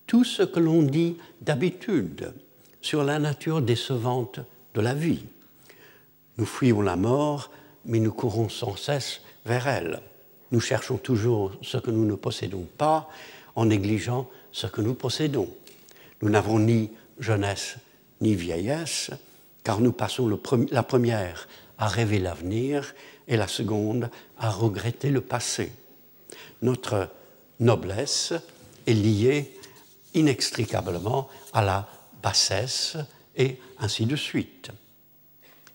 tout 0.07 0.25
ce 0.25 0.43
que 0.43 0.61
l'on 0.61 0.83
dit 0.83 1.17
d'habitude 1.41 2.33
sur 2.83 3.03
la 3.03 3.19
nature 3.19 3.63
décevante 3.63 4.41
de 4.75 4.81
la 4.81 4.95
vie. 4.95 5.25
Nous 6.37 6.45
fuyons 6.45 6.83
la 6.83 6.97
mort, 6.97 7.51
mais 7.87 7.99
nous 7.99 8.13
courons 8.13 8.49
sans 8.49 8.77
cesse 8.77 9.21
vers 9.47 9.67
elle. 9.67 10.01
Nous 10.53 10.61
cherchons 10.61 10.99
toujours 10.99 11.53
ce 11.63 11.79
que 11.79 11.91
nous 11.91 12.05
ne 12.05 12.15
possédons 12.15 12.67
pas 12.77 13.09
en 13.57 13.67
négligeant 13.67 14.29
ce 14.53 14.67
que 14.67 14.81
nous 14.81 14.95
possédons. 14.95 15.49
Nous 16.23 16.29
n'avons 16.29 16.59
ni 16.59 16.91
jeunesse 17.19 17.77
ni 18.21 18.35
vieillesse, 18.35 19.11
car 19.63 19.81
nous 19.81 19.93
passons 19.93 20.29
la 20.71 20.83
première 20.83 21.49
à 21.79 21.89
rêver 21.89 22.19
l'avenir 22.19 22.95
et 23.29 23.37
la 23.37 23.49
seconde 23.49 24.11
à 24.39 24.51
regretter 24.51 25.11
le 25.11 25.21
passé. 25.21 25.73
Notre 26.63 27.09
noblesse 27.61 28.33
est 28.87 28.95
liée 28.95 29.53
inextricablement 30.15 31.29
à 31.53 31.63
la 31.63 31.89
bassesse 32.23 32.97
et 33.37 33.59
ainsi 33.79 34.07
de 34.07 34.17
suite. 34.17 34.71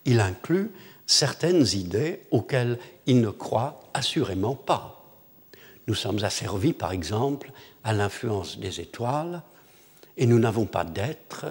Il 0.05 0.19
inclut 0.19 0.71
certaines 1.05 1.65
idées 1.73 2.21
auxquelles 2.31 2.79
il 3.05 3.21
ne 3.21 3.29
croit 3.29 3.81
assurément 3.93 4.55
pas. 4.55 5.03
Nous 5.87 5.95
sommes 5.95 6.23
asservis, 6.23 6.73
par 6.73 6.91
exemple, 6.91 7.51
à 7.83 7.93
l'influence 7.93 8.59
des 8.59 8.79
étoiles, 8.79 9.41
et 10.17 10.25
nous 10.25 10.37
n'avons 10.37 10.65
pas 10.65 10.83
d'être, 10.83 11.45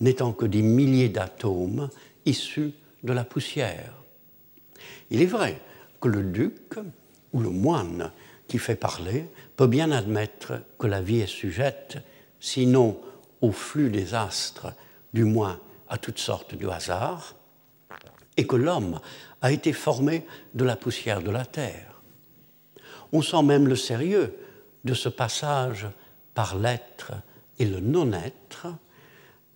n'étant 0.00 0.32
que 0.32 0.44
des 0.44 0.62
milliers 0.62 1.08
d'atomes 1.08 1.88
issus 2.26 2.72
de 3.02 3.12
la 3.12 3.24
poussière. 3.24 3.97
Il 5.10 5.22
est 5.22 5.26
vrai 5.26 5.60
que 6.00 6.08
le 6.08 6.22
duc 6.22 6.74
ou 7.32 7.40
le 7.40 7.50
moine 7.50 8.10
qui 8.46 8.58
fait 8.58 8.76
parler 8.76 9.26
peut 9.56 9.66
bien 9.66 9.90
admettre 9.90 10.54
que 10.78 10.86
la 10.86 11.02
vie 11.02 11.20
est 11.20 11.26
sujette, 11.26 11.98
sinon 12.40 12.98
au 13.40 13.52
flux 13.52 13.90
des 13.90 14.14
astres, 14.14 14.72
du 15.12 15.24
moins 15.24 15.60
à 15.88 15.98
toutes 15.98 16.18
sortes 16.18 16.54
de 16.54 16.66
hasards, 16.68 17.34
et 18.36 18.46
que 18.46 18.56
l'homme 18.56 19.00
a 19.40 19.52
été 19.52 19.72
formé 19.72 20.26
de 20.54 20.64
la 20.64 20.76
poussière 20.76 21.22
de 21.22 21.30
la 21.30 21.44
terre. 21.44 22.02
On 23.12 23.22
sent 23.22 23.42
même 23.42 23.68
le 23.68 23.76
sérieux 23.76 24.36
de 24.84 24.94
ce 24.94 25.08
passage 25.08 25.86
par 26.34 26.56
l'être 26.56 27.12
et 27.58 27.64
le 27.64 27.80
non-être 27.80 28.68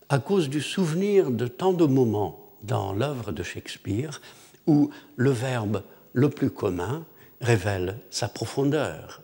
à 0.09 0.19
cause 0.19 0.49
du 0.49 0.61
souvenir 0.61 1.31
de 1.31 1.47
tant 1.47 1.73
de 1.73 1.87
moments 1.87 2.53
dans 2.62 2.93
l'œuvre 2.93 3.33
de 3.33 3.43
Shakespeare 3.43 4.21
où 4.66 4.90
le 5.16 5.31
verbe 5.31 5.83
le 6.12 6.31
plus 6.31 6.51
commun 6.51 7.05
révèle 7.40 7.98
sa 8.11 8.29
profondeur. 8.29 9.22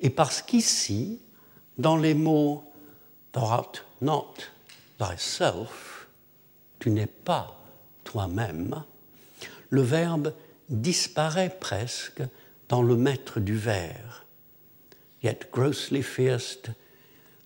Et 0.00 0.10
parce 0.10 0.42
qu'ici, 0.42 1.20
dans 1.78 1.96
les 1.96 2.14
mots 2.14 2.62
Thou 3.32 3.66
not 4.00 4.34
thyself, 4.98 6.08
tu 6.78 6.90
n'es 6.90 7.06
pas 7.06 7.60
toi-même, 8.02 8.82
le 9.68 9.82
verbe 9.82 10.32
disparaît 10.70 11.54
presque 11.60 12.22
dans 12.70 12.82
le 12.82 12.96
maître 12.96 13.40
du 13.40 13.56
vers. 13.56 14.24
Yet 15.22 15.50
grossly 15.52 16.02
fearst 16.02 16.70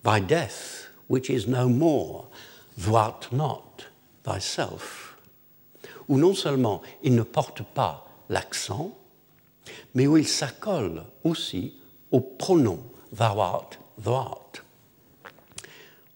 by 0.04 0.20
death, 0.20 0.90
which 1.08 1.28
is 1.28 1.48
no 1.48 1.68
more, 1.68 2.28
thou 2.76 2.94
art 2.94 3.32
not 3.32 3.86
thyself. 4.22 5.09
Où 6.10 6.18
non 6.18 6.34
seulement 6.34 6.82
il 7.04 7.14
ne 7.14 7.22
porte 7.22 7.62
pas 7.62 8.06
l'accent, 8.28 8.90
mais 9.94 10.08
où 10.08 10.16
il 10.16 10.26
s'accole 10.26 11.04
aussi 11.24 11.74
au 12.10 12.20
pronom 12.20 12.80
thou 13.12 13.40
art. 13.40 13.70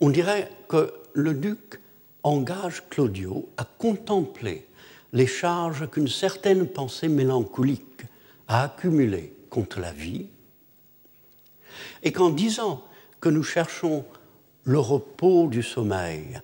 On 0.01 0.11
dirait 0.11 0.51
que 0.69 0.93
le 1.13 1.33
duc 1.33 1.81
engage 2.25 2.83
Claudio 2.91 3.49
à 3.57 3.65
contempler 3.65 4.67
les 5.13 5.29
charges 5.29 5.89
qu'une 5.89 6.09
certaine 6.09 6.67
pensée 6.67 7.09
mélancolique 7.09 8.03
a 8.49 8.65
accumulées 8.65 9.33
contre 9.49 9.79
la 9.79 9.93
vie, 9.93 10.27
et 12.03 12.11
qu'en 12.11 12.31
disant 12.31 12.83
que 13.21 13.29
nous 13.29 13.45
cherchons 13.45 14.05
le 14.65 14.81
repos 14.81 15.47
du 15.47 15.63
sommeil 15.63 16.41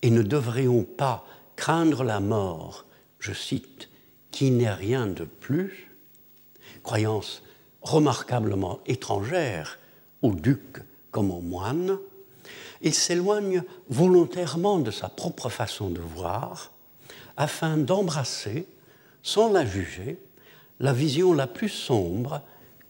et 0.00 0.10
ne 0.10 0.22
devrions 0.22 0.84
pas 0.84 1.26
craindre 1.60 2.04
la 2.04 2.20
mort, 2.20 2.86
je 3.18 3.34
cite, 3.34 3.90
qui 4.30 4.50
n'est 4.50 4.72
rien 4.72 5.06
de 5.06 5.24
plus, 5.24 5.90
croyance 6.82 7.42
remarquablement 7.82 8.80
étrangère 8.86 9.78
au 10.22 10.32
duc 10.32 10.78
comme 11.10 11.30
au 11.30 11.42
moine, 11.42 11.98
il 12.80 12.94
s'éloigne 12.94 13.62
volontairement 13.90 14.78
de 14.78 14.90
sa 14.90 15.10
propre 15.10 15.50
façon 15.50 15.90
de 15.90 16.00
voir 16.00 16.72
afin 17.36 17.76
d'embrasser, 17.76 18.66
sans 19.22 19.52
la 19.52 19.66
juger, 19.66 20.18
la 20.78 20.94
vision 20.94 21.34
la 21.34 21.46
plus 21.46 21.68
sombre 21.68 22.40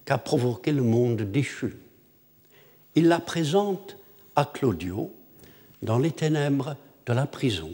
qu'a 0.04 0.16
provoqué 0.16 0.70
le 0.70 0.84
monde 0.84 1.22
déchu. 1.22 1.76
Il 2.94 3.08
la 3.08 3.18
présente 3.18 3.96
à 4.36 4.44
Claudio 4.44 5.12
dans 5.82 5.98
les 5.98 6.12
ténèbres 6.12 6.76
de 7.06 7.12
la 7.12 7.26
prison, 7.26 7.72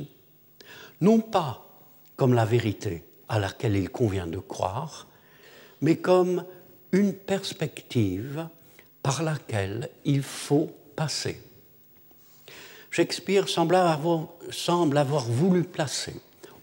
non 1.01 1.21
pas 1.21 1.67
comme 2.17 2.35
la 2.35 2.45
vérité 2.45 3.05
à 3.29 3.39
laquelle 3.39 3.77
il 3.77 3.91
convient 3.91 4.27
de 4.27 4.39
croire, 4.39 5.07
mais 5.81 5.97
comme 5.97 6.45
une 6.93 7.13
perspective 7.13 8.49
par 9.03 9.23
laquelle 9.23 9.91
il 10.05 10.23
faut 10.23 10.71
passer. 10.95 11.41
Shakespeare 12.91 13.49
semble 13.49 13.77
avoir, 13.77 15.25
voulu 15.29 15.65
placer 15.65 16.15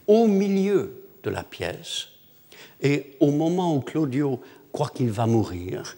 au 0.08 0.28
milieu 0.28 1.08
de 1.24 1.30
la 1.30 1.44
pièce 1.44 2.08
et 2.82 3.16
au 3.20 3.32
moment 3.32 3.76
où 3.76 3.82
Claudio 3.82 4.42
croit 4.72 4.90
qu'il 4.90 5.12
va 5.12 5.28
mourir, 5.28 5.96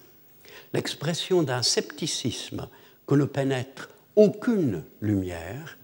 l'expression 0.74 1.42
d'un 1.42 1.64
scepticisme 1.64 2.68
que 3.08 3.16
ne 3.16 3.26
pénètre 3.26 3.90
aucune 4.16 4.84
lumière, 5.02 5.78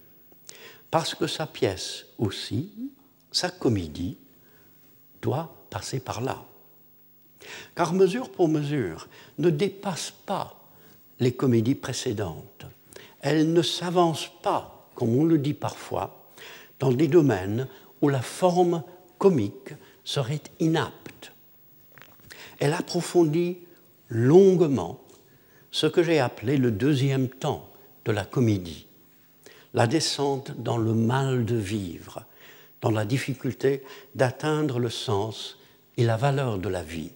parce 0.92 1.16
que 1.16 1.26
sa 1.26 1.48
pièce 1.48 2.06
aussi, 2.18 2.70
sa 3.32 3.50
comédie, 3.50 4.16
doit 5.20 5.52
passer 5.70 5.98
par 5.98 6.20
là. 6.20 6.44
Car 7.74 7.92
mesure 7.92 8.30
pour 8.30 8.48
mesure 8.48 9.08
ne 9.38 9.50
dépasse 9.50 10.12
pas 10.12 10.60
les 11.18 11.32
comédies 11.32 11.74
précédentes 11.74 12.66
elle 13.22 13.52
ne 13.52 13.62
s'avance 13.62 14.28
pas, 14.42 14.88
comme 14.94 15.16
on 15.16 15.24
le 15.24 15.38
dit 15.38 15.54
parfois, 15.54 16.26
dans 16.80 16.92
des 16.92 17.08
domaines 17.08 17.68
où 18.02 18.08
la 18.08 18.20
forme 18.20 18.82
comique 19.16 19.74
serait 20.04 20.42
inapte. 20.58 21.32
Elle 22.58 22.74
approfondit 22.74 23.58
longuement 24.08 25.00
ce 25.70 25.86
que 25.86 26.02
j'ai 26.02 26.18
appelé 26.18 26.56
le 26.56 26.72
deuxième 26.72 27.28
temps 27.28 27.70
de 28.04 28.12
la 28.12 28.24
comédie, 28.24 28.88
la 29.74 29.86
descente 29.86 30.52
dans 30.58 30.76
le 30.76 30.94
mal 30.94 31.44
de 31.44 31.56
vivre, 31.56 32.24
dans 32.80 32.90
la 32.90 33.04
difficulté 33.04 33.82
d'atteindre 34.14 34.78
le 34.78 34.90
sens 34.90 35.58
et 35.96 36.04
la 36.04 36.16
valeur 36.16 36.58
de 36.58 36.68
la 36.68 36.82
vie. 36.82 37.12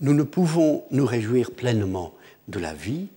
Nous 0.00 0.14
ne 0.14 0.22
pouvons 0.22 0.84
nous 0.90 1.06
réjouir 1.06 1.50
pleinement 1.50 2.14
de 2.48 2.58
la 2.58 2.74
vie, 2.74 3.08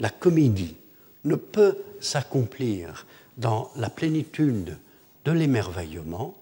la 0.00 0.10
comédie 0.10 0.76
ne 1.24 1.36
peut 1.36 1.76
s'accomplir 2.00 3.06
dans 3.36 3.70
la 3.76 3.90
plénitude 3.90 4.78
de 5.24 5.32
l'émerveillement 5.32 6.34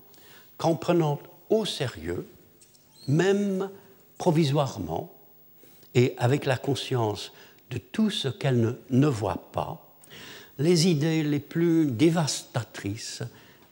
qu'en 0.56 0.74
prenant 0.74 1.18
au 1.50 1.64
sérieux, 1.64 2.26
même 3.06 3.70
provisoirement, 4.18 5.12
et 5.94 6.14
avec 6.18 6.44
la 6.44 6.56
conscience 6.56 7.32
de 7.70 7.78
tout 7.78 8.10
ce 8.10 8.28
qu'elle 8.28 8.60
ne, 8.60 8.72
ne, 8.90 9.06
voit 9.06 9.50
pas, 9.52 9.87
les 10.58 10.88
idées 10.88 11.22
les 11.22 11.40
plus 11.40 11.86
dévastatrices 11.86 13.22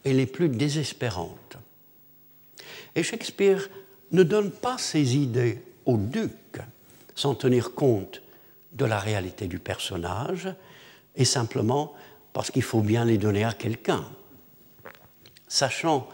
et 0.04 0.12
les 0.12 0.26
plus 0.26 0.48
désespérantes. 0.48 1.56
Et 2.94 3.02
Shakespeare 3.02 3.68
ne 4.12 4.22
donne 4.22 4.50
pas 4.50 4.78
ses 4.78 5.16
idées 5.16 5.60
au 5.84 5.96
duc 5.96 6.60
sans 7.14 7.34
tenir 7.34 7.74
compte 7.74 8.22
de 8.72 8.84
la 8.84 8.98
réalité 8.98 9.48
du 9.48 9.58
personnage, 9.58 10.48
et 11.16 11.24
simplement 11.24 11.94
parce 12.32 12.50
qu'il 12.50 12.62
faut 12.62 12.82
bien 12.82 13.04
les 13.06 13.16
donner 13.16 13.42
à 13.44 13.54
quelqu'un. 13.54 14.04
Sachant 15.48 16.08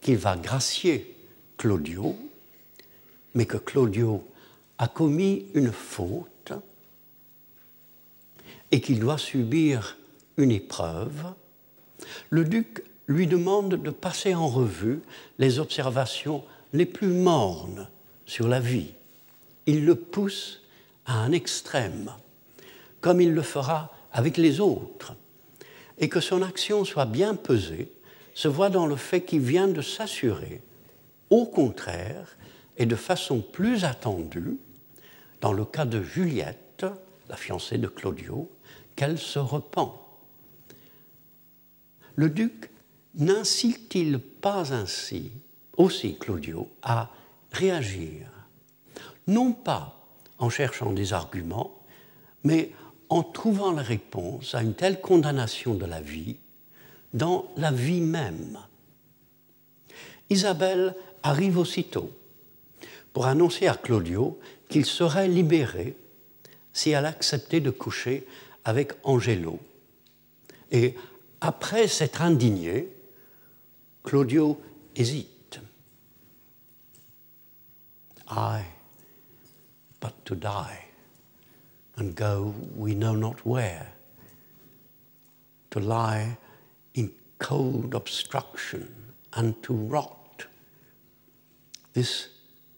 qu'il 0.00 0.16
va 0.16 0.36
gracier 0.36 1.16
Claudio, 1.56 2.16
mais 3.34 3.46
que 3.46 3.58
Claudio 3.58 4.26
a 4.78 4.88
commis 4.88 5.46
une 5.54 5.70
faute 5.70 6.52
et 8.72 8.80
qu'il 8.80 8.98
doit 8.98 9.18
subir 9.18 9.96
une 10.40 10.50
épreuve, 10.50 11.34
le 12.30 12.44
duc 12.44 12.82
lui 13.06 13.26
demande 13.26 13.74
de 13.74 13.90
passer 13.90 14.34
en 14.34 14.48
revue 14.48 15.00
les 15.38 15.58
observations 15.58 16.44
les 16.72 16.86
plus 16.86 17.08
mornes 17.08 17.88
sur 18.26 18.48
la 18.48 18.60
vie. 18.60 18.94
Il 19.66 19.84
le 19.84 19.94
pousse 19.94 20.62
à 21.06 21.14
un 21.14 21.32
extrême, 21.32 22.12
comme 23.00 23.20
il 23.20 23.32
le 23.32 23.42
fera 23.42 23.92
avec 24.12 24.36
les 24.36 24.60
autres, 24.60 25.14
et 25.98 26.08
que 26.08 26.20
son 26.20 26.42
action 26.42 26.84
soit 26.84 27.06
bien 27.06 27.34
pesée, 27.34 27.90
se 28.34 28.48
voit 28.48 28.70
dans 28.70 28.86
le 28.86 28.96
fait 28.96 29.22
qu'il 29.22 29.40
vient 29.40 29.68
de 29.68 29.82
s'assurer, 29.82 30.62
au 31.28 31.46
contraire, 31.46 32.36
et 32.76 32.86
de 32.86 32.96
façon 32.96 33.40
plus 33.40 33.84
attendue, 33.84 34.56
dans 35.40 35.52
le 35.52 35.64
cas 35.64 35.84
de 35.84 36.02
Juliette, 36.02 36.86
la 37.28 37.36
fiancée 37.36 37.78
de 37.78 37.88
Claudio, 37.88 38.50
qu'elle 38.96 39.18
se 39.18 39.38
repent. 39.38 40.09
Le 42.16 42.28
duc 42.28 42.70
n'incite-t-il 43.14 44.18
pas 44.18 44.72
ainsi 44.72 45.32
aussi 45.76 46.16
Claudio 46.16 46.68
à 46.82 47.10
réagir, 47.52 48.26
non 49.26 49.52
pas 49.52 50.06
en 50.38 50.50
cherchant 50.50 50.92
des 50.92 51.12
arguments, 51.12 51.74
mais 52.44 52.70
en 53.08 53.22
trouvant 53.22 53.72
la 53.72 53.82
réponse 53.82 54.54
à 54.54 54.62
une 54.62 54.74
telle 54.74 55.00
condamnation 55.00 55.74
de 55.74 55.84
la 55.84 56.00
vie 56.00 56.36
dans 57.12 57.50
la 57.56 57.72
vie 57.72 58.00
même. 58.00 58.58
Isabelle 60.30 60.94
arrive 61.22 61.58
aussitôt 61.58 62.12
pour 63.12 63.26
annoncer 63.26 63.66
à 63.66 63.74
Claudio 63.74 64.38
qu'il 64.68 64.86
serait 64.86 65.28
libéré 65.28 65.96
si 66.72 66.90
elle 66.90 67.06
acceptait 67.06 67.60
de 67.60 67.70
coucher 67.70 68.26
avec 68.64 68.92
Angelo. 69.02 69.58
Après 71.40 71.88
s'être 71.88 72.22
indigné, 72.22 72.88
Claudio 74.02 74.60
hésite. 74.94 75.60
I, 78.28 78.64
but 80.00 80.24
to 80.24 80.34
die 80.34 80.84
and 81.96 82.14
go 82.14 82.54
we 82.76 82.94
know 82.94 83.14
not 83.14 83.44
where, 83.44 83.92
to 85.70 85.80
lie 85.80 86.38
in 86.94 87.10
cold 87.38 87.94
obstruction 87.94 88.88
and 89.34 89.60
to 89.62 89.74
rot. 89.74 90.46
This 91.92 92.28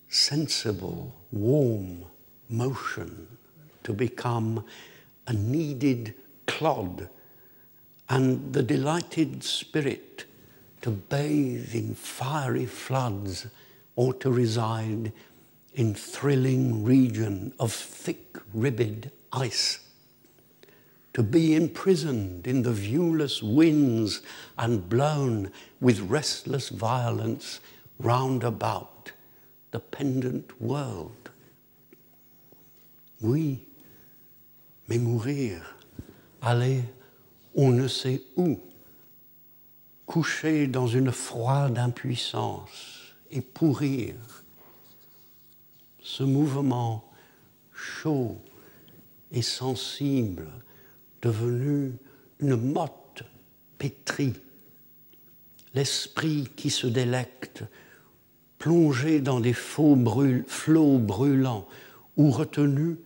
sensible, 0.08 1.14
warm 1.30 2.04
motion 2.48 3.26
to 3.84 3.92
become 3.92 4.64
a 5.26 5.32
kneaded 5.32 6.14
clod, 6.46 7.08
and 8.12 8.52
the 8.52 8.62
delighted 8.62 9.42
spirit 9.42 10.26
to 10.82 10.90
bathe 10.90 11.74
in 11.74 11.94
fiery 11.94 12.66
floods 12.66 13.46
or 13.96 14.12
to 14.12 14.30
reside 14.30 15.10
in 15.72 15.94
thrilling 15.94 16.84
region 16.84 17.54
of 17.58 17.72
thick 17.72 18.36
ribbed 18.52 19.10
ice 19.32 19.78
to 21.14 21.22
be 21.22 21.54
imprisoned 21.54 22.46
in 22.46 22.60
the 22.60 22.72
viewless 22.72 23.42
winds 23.42 24.20
and 24.58 24.90
blown 24.90 25.50
with 25.80 25.98
restless 26.00 26.68
violence 26.68 27.60
round 27.98 28.44
about 28.44 29.10
the 29.70 29.80
pendant 29.80 30.60
world. 30.60 31.30
Oui, 33.22 33.58
mais 34.86 34.98
mourir, 34.98 35.62
aller 36.42 36.82
on 37.54 37.70
ne 37.70 37.88
sait 37.88 38.22
où, 38.36 38.58
coucher 40.06 40.66
dans 40.66 40.86
une 40.86 41.12
froide 41.12 41.78
impuissance 41.78 43.14
et 43.30 43.40
pourrir. 43.40 44.14
Ce 46.02 46.22
mouvement 46.22 47.04
chaud 47.74 48.38
et 49.30 49.42
sensible 49.42 50.48
devenu 51.22 51.92
une 52.40 52.56
motte 52.56 53.22
pétrie, 53.78 54.34
l'esprit 55.74 56.48
qui 56.56 56.70
se 56.70 56.86
délecte, 56.86 57.64
plongé 58.58 59.20
dans 59.20 59.40
des 59.40 59.52
faux 59.52 59.96
flots 60.46 60.98
brûlants 60.98 61.66
ou 62.16 62.30
retenu 62.30 62.96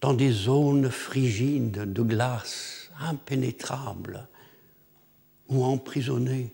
dans 0.00 0.14
des 0.14 0.30
zones 0.30 0.90
frigides 0.90 1.92
de 1.92 2.02
glace 2.02 2.85
impénétrables, 3.00 4.28
ou 5.48 5.64
emprisonné 5.64 6.52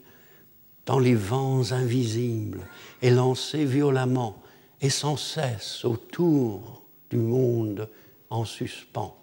dans 0.87 0.99
les 0.99 1.15
vents 1.15 1.73
invisibles 1.73 2.67
et 3.01 3.11
lancé 3.11 3.65
violemment 3.65 4.43
et 4.81 4.91
sans 4.91 5.17
cesse 5.17 5.85
autour 5.85 6.83
du 7.11 7.17
monde 7.17 7.89
en 8.31 8.45
suspens. 8.45 9.17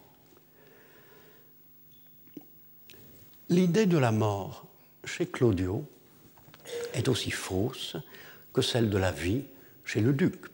L'idée 3.49 3.85
de 3.85 3.97
la 3.97 4.11
mort 4.11 4.65
chez 5.03 5.25
Claudio 5.25 5.83
est 6.93 7.07
aussi 7.07 7.31
fausse 7.31 7.97
que 8.53 8.61
celle 8.61 8.89
de 8.89 8.97
la 8.97 9.11
vie 9.11 9.43
chez 9.83 10.01
le 10.01 10.13
duc, 10.13 10.45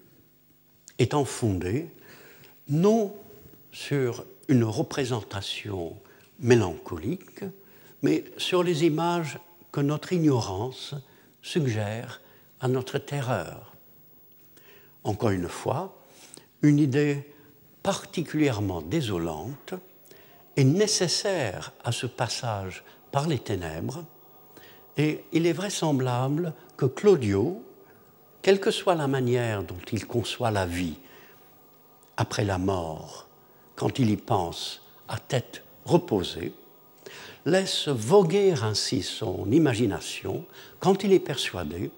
étant 0.97 1.25
fondée 1.25 1.89
non 2.69 3.13
sur 3.71 4.25
une 4.47 4.63
représentation 4.63 5.97
mélancolique, 6.39 7.43
mais 8.01 8.25
sur 8.37 8.63
les 8.63 8.85
images 8.85 9.39
que 9.71 9.81
notre 9.81 10.13
ignorance 10.13 10.95
suggère 11.41 12.21
à 12.59 12.67
notre 12.67 12.97
terreur. 12.97 13.73
Encore 15.03 15.31
une 15.31 15.49
fois, 15.49 15.97
une 16.61 16.79
idée 16.79 17.31
particulièrement 17.83 18.81
désolante 18.81 19.73
est 20.55 20.63
nécessaire 20.63 21.73
à 21.83 21.91
ce 21.91 22.07
passage 22.07 22.83
par 23.11 23.27
les 23.27 23.39
ténèbres, 23.39 24.05
et 24.97 25.25
il 25.33 25.45
est 25.45 25.53
vraisemblable 25.53 26.53
que 26.77 26.85
Claudio, 26.85 27.61
quelle 28.41 28.59
que 28.59 28.71
soit 28.71 28.95
la 28.95 29.07
manière 29.07 29.63
dont 29.63 29.81
il 29.91 30.07
conçoit 30.07 30.51
la 30.51 30.65
vie 30.65 30.97
après 32.17 32.45
la 32.45 32.57
mort, 32.57 33.27
quand 33.75 33.99
il 33.99 34.09
y 34.09 34.17
pense 34.17 34.81
à 35.07 35.19
tête 35.19 35.64
reposée, 35.85 36.53
laisse 37.45 37.87
voguer 37.87 38.53
ainsi 38.63 39.03
son 39.03 39.49
imagination 39.51 40.45
quand 40.79 41.03
il 41.03 41.13
est 41.13 41.19
persuadé 41.19 41.91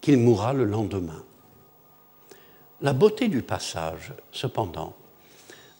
qu'il 0.00 0.18
mourra 0.18 0.52
le 0.52 0.64
lendemain. 0.64 1.22
La 2.80 2.92
beauté 2.92 3.28
du 3.28 3.42
passage, 3.42 4.12
cependant, 4.32 4.96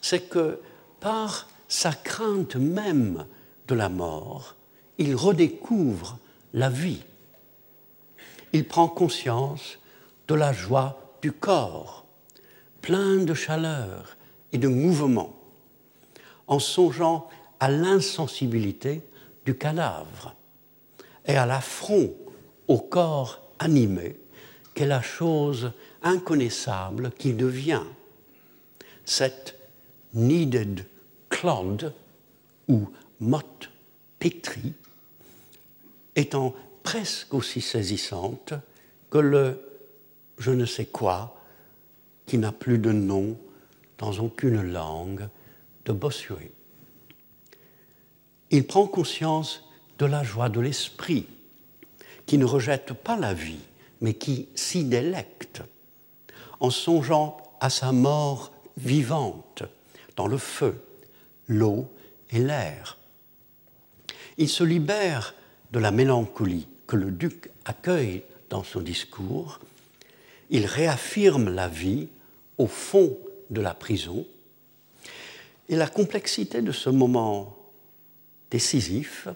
c'est 0.00 0.28
que 0.28 0.60
par 1.00 1.48
sa 1.66 1.92
crainte 1.92 2.56
même 2.56 3.26
de 3.66 3.74
la 3.74 3.88
mort, 3.88 4.54
il 4.98 5.16
redécouvre 5.16 6.18
la 6.52 6.68
vie. 6.68 7.02
Il 8.52 8.68
prend 8.68 8.86
conscience 8.86 9.78
de 10.28 10.34
la 10.34 10.52
joie 10.52 11.16
du 11.22 11.32
corps, 11.32 12.04
plein 12.82 13.16
de 13.16 13.34
chaleur 13.34 14.16
et 14.52 14.58
de 14.58 14.68
mouvement, 14.68 15.41
en 16.46 16.58
songeant 16.58 17.28
à 17.60 17.70
l'insensibilité 17.70 19.02
du 19.44 19.56
cadavre 19.56 20.34
et 21.26 21.36
à 21.36 21.46
l'affront 21.46 22.12
au 22.68 22.78
corps 22.78 23.40
animé 23.58 24.16
qu'est 24.74 24.86
la 24.86 25.02
chose 25.02 25.72
inconnaissable 26.02 27.12
qui 27.18 27.32
devient 27.32 27.84
cette 29.04 29.58
needed 30.14 30.84
clod 31.28 31.92
ou 32.68 32.88
motte 33.20 33.70
pétrie, 34.18 34.72
étant 36.16 36.54
presque 36.82 37.34
aussi 37.34 37.60
saisissante 37.60 38.54
que 39.10 39.18
le 39.18 39.60
je 40.38 40.50
ne 40.50 40.64
sais 40.64 40.86
quoi 40.86 41.36
qui 42.26 42.38
n'a 42.38 42.52
plus 42.52 42.78
de 42.78 42.90
nom 42.90 43.36
dans 43.98 44.12
aucune 44.18 44.62
langue 44.62 45.28
de 45.84 45.92
Bossuet. 45.92 46.52
Il 48.50 48.66
prend 48.66 48.86
conscience 48.86 49.64
de 49.98 50.06
la 50.06 50.22
joie 50.22 50.48
de 50.48 50.60
l'esprit, 50.60 51.26
qui 52.26 52.38
ne 52.38 52.44
rejette 52.44 52.92
pas 52.92 53.16
la 53.16 53.34
vie, 53.34 53.60
mais 54.00 54.14
qui 54.14 54.48
s'y 54.54 54.84
délecte, 54.84 55.62
en 56.60 56.70
songeant 56.70 57.36
à 57.60 57.70
sa 57.70 57.92
mort 57.92 58.52
vivante 58.76 59.62
dans 60.16 60.26
le 60.26 60.38
feu, 60.38 60.82
l'eau 61.46 61.88
et 62.30 62.38
l'air. 62.38 62.98
Il 64.38 64.48
se 64.48 64.64
libère 64.64 65.34
de 65.72 65.78
la 65.78 65.90
mélancolie 65.90 66.68
que 66.86 66.96
le 66.96 67.10
duc 67.10 67.50
accueille 67.64 68.22
dans 68.50 68.62
son 68.62 68.80
discours. 68.80 69.60
Il 70.50 70.66
réaffirme 70.66 71.48
la 71.48 71.68
vie 71.68 72.08
au 72.58 72.66
fond 72.66 73.16
de 73.50 73.60
la 73.60 73.74
prison. 73.74 74.26
Et 75.68 75.76
la 75.76 75.88
complexité 75.88 76.62
de 76.62 76.72
ce 76.72 76.90
moment 76.90 77.56
décisif 78.50 79.28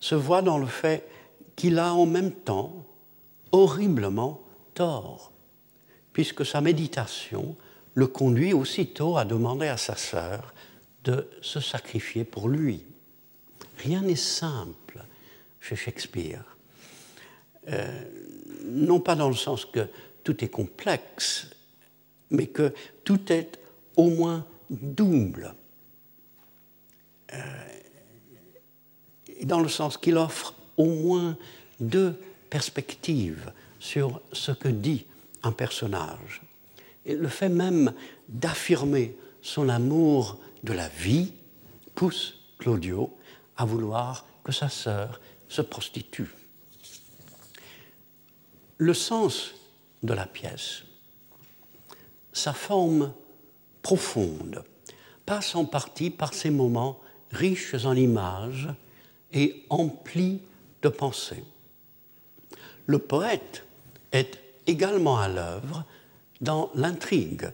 se 0.00 0.14
voit 0.14 0.42
dans 0.42 0.58
le 0.58 0.66
fait 0.66 1.08
qu'il 1.56 1.78
a 1.78 1.92
en 1.92 2.06
même 2.06 2.32
temps 2.32 2.86
horriblement 3.52 4.40
tort, 4.74 5.32
puisque 6.12 6.46
sa 6.46 6.60
méditation 6.60 7.56
le 7.94 8.06
conduit 8.06 8.52
aussitôt 8.52 9.16
à 9.16 9.24
demander 9.24 9.66
à 9.66 9.76
sa 9.76 9.96
sœur 9.96 10.54
de 11.04 11.28
se 11.40 11.60
sacrifier 11.60 12.24
pour 12.24 12.48
lui. 12.48 12.84
Rien 13.78 14.02
n'est 14.02 14.16
simple 14.16 15.02
chez 15.60 15.76
Shakespeare. 15.76 16.44
Euh, 17.68 18.04
non 18.64 19.00
pas 19.00 19.14
dans 19.14 19.28
le 19.28 19.34
sens 19.34 19.64
que 19.64 19.88
tout 20.24 20.44
est 20.44 20.48
complexe, 20.48 21.48
mais 22.30 22.46
que 22.46 22.72
tout 23.04 23.32
est 23.32 23.58
au 23.96 24.10
moins 24.10 24.46
double. 24.70 25.54
Euh, 27.32 27.68
dans 29.44 29.60
le 29.60 29.68
sens 29.68 29.96
qu'il 29.96 30.16
offre 30.16 30.54
au 30.76 30.86
moins 30.86 31.36
deux 31.80 32.18
perspectives 32.50 33.52
sur 33.78 34.20
ce 34.32 34.52
que 34.52 34.68
dit 34.68 35.06
un 35.42 35.52
personnage. 35.52 36.42
Et 37.06 37.14
le 37.14 37.28
fait 37.28 37.48
même 37.48 37.92
d'affirmer 38.28 39.16
son 39.42 39.68
amour 39.68 40.38
de 40.62 40.72
la 40.72 40.88
vie 40.88 41.32
pousse 41.94 42.40
Claudio 42.58 43.16
à 43.56 43.64
vouloir 43.64 44.26
que 44.44 44.52
sa 44.52 44.68
sœur 44.68 45.20
se 45.48 45.62
prostitue. 45.62 46.30
Le 48.78 48.94
sens 48.94 49.54
de 50.02 50.12
la 50.12 50.26
pièce, 50.26 50.82
sa 52.32 52.52
forme 52.52 53.12
profonde, 53.88 54.62
passe 55.24 55.54
en 55.54 55.64
partie 55.64 56.10
par 56.10 56.34
ces 56.34 56.50
moments 56.50 57.00
riches 57.30 57.86
en 57.86 57.96
images 57.96 58.68
et 59.32 59.64
emplis 59.70 60.42
de 60.82 60.90
pensées. 60.90 61.42
Le 62.84 62.98
poète 62.98 63.64
est 64.12 64.38
également 64.66 65.16
à 65.16 65.28
l'œuvre 65.28 65.84
dans 66.42 66.70
l'intrigue 66.74 67.50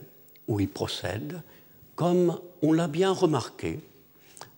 où 0.49 0.59
il 0.59 0.67
procède 0.67 1.41
comme 1.95 2.37
on 2.61 2.73
l'a 2.73 2.89
bien 2.89 3.13
remarqué, 3.13 3.79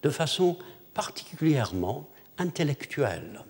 de 0.01 0.09
façon 0.09 0.57
particulièrement 0.95 2.09
intellectuelle. 2.39 3.43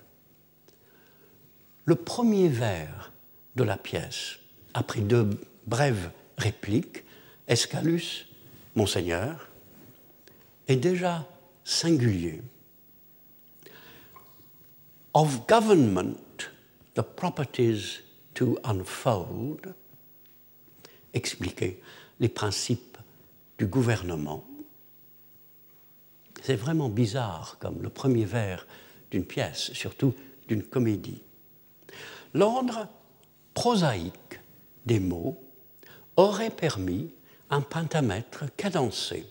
Le 1.85 1.95
premier 1.95 2.49
vers 2.49 3.13
de 3.55 3.63
la 3.63 3.77
pièce, 3.77 4.39
après 4.73 4.99
deux 4.99 5.29
brève 5.65 6.11
réplique, 6.37 7.06
Escalus, 7.47 8.27
Monseigneur, 8.75 9.49
est 10.67 10.75
déjà 10.75 11.25
singulier. 11.63 12.41
Of 15.13 15.47
government, 15.47 16.49
the 16.95 17.01
properties 17.01 18.01
to 18.33 18.57
unfold, 18.63 19.73
expliquer 21.13 21.81
les 22.19 22.29
principes 22.29 22.97
du 23.57 23.65
gouvernement. 23.65 24.45
C'est 26.43 26.55
vraiment 26.55 26.89
bizarre 26.89 27.57
comme 27.59 27.81
le 27.81 27.89
premier 27.89 28.25
vers 28.25 28.67
d'une 29.09 29.25
pièce, 29.25 29.71
surtout 29.73 30.13
d'une 30.47 30.63
comédie. 30.63 31.21
L'ordre 32.33 32.87
prosaïque 33.53 34.39
des 34.85 34.99
mots 34.99 35.41
aurait 36.15 36.51
permis 36.51 37.11
un 37.49 37.61
pentamètre 37.61 38.45
cadencé. 38.55 39.25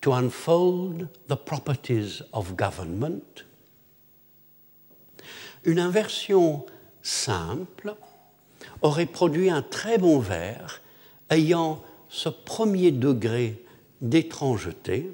To 0.00 0.12
unfold 0.12 1.08
the 1.28 1.36
properties 1.36 2.22
of 2.32 2.54
government. 2.56 3.44
Une 5.64 5.78
inversion 5.78 6.66
simple 7.02 7.94
aurait 8.82 9.06
produit 9.06 9.48
un 9.48 9.62
très 9.62 9.96
bon 9.96 10.18
vers 10.18 10.82
ayant 11.30 11.82
ce 12.08 12.28
premier 12.28 12.92
degré 12.92 13.64
d'étrangeté 14.02 15.10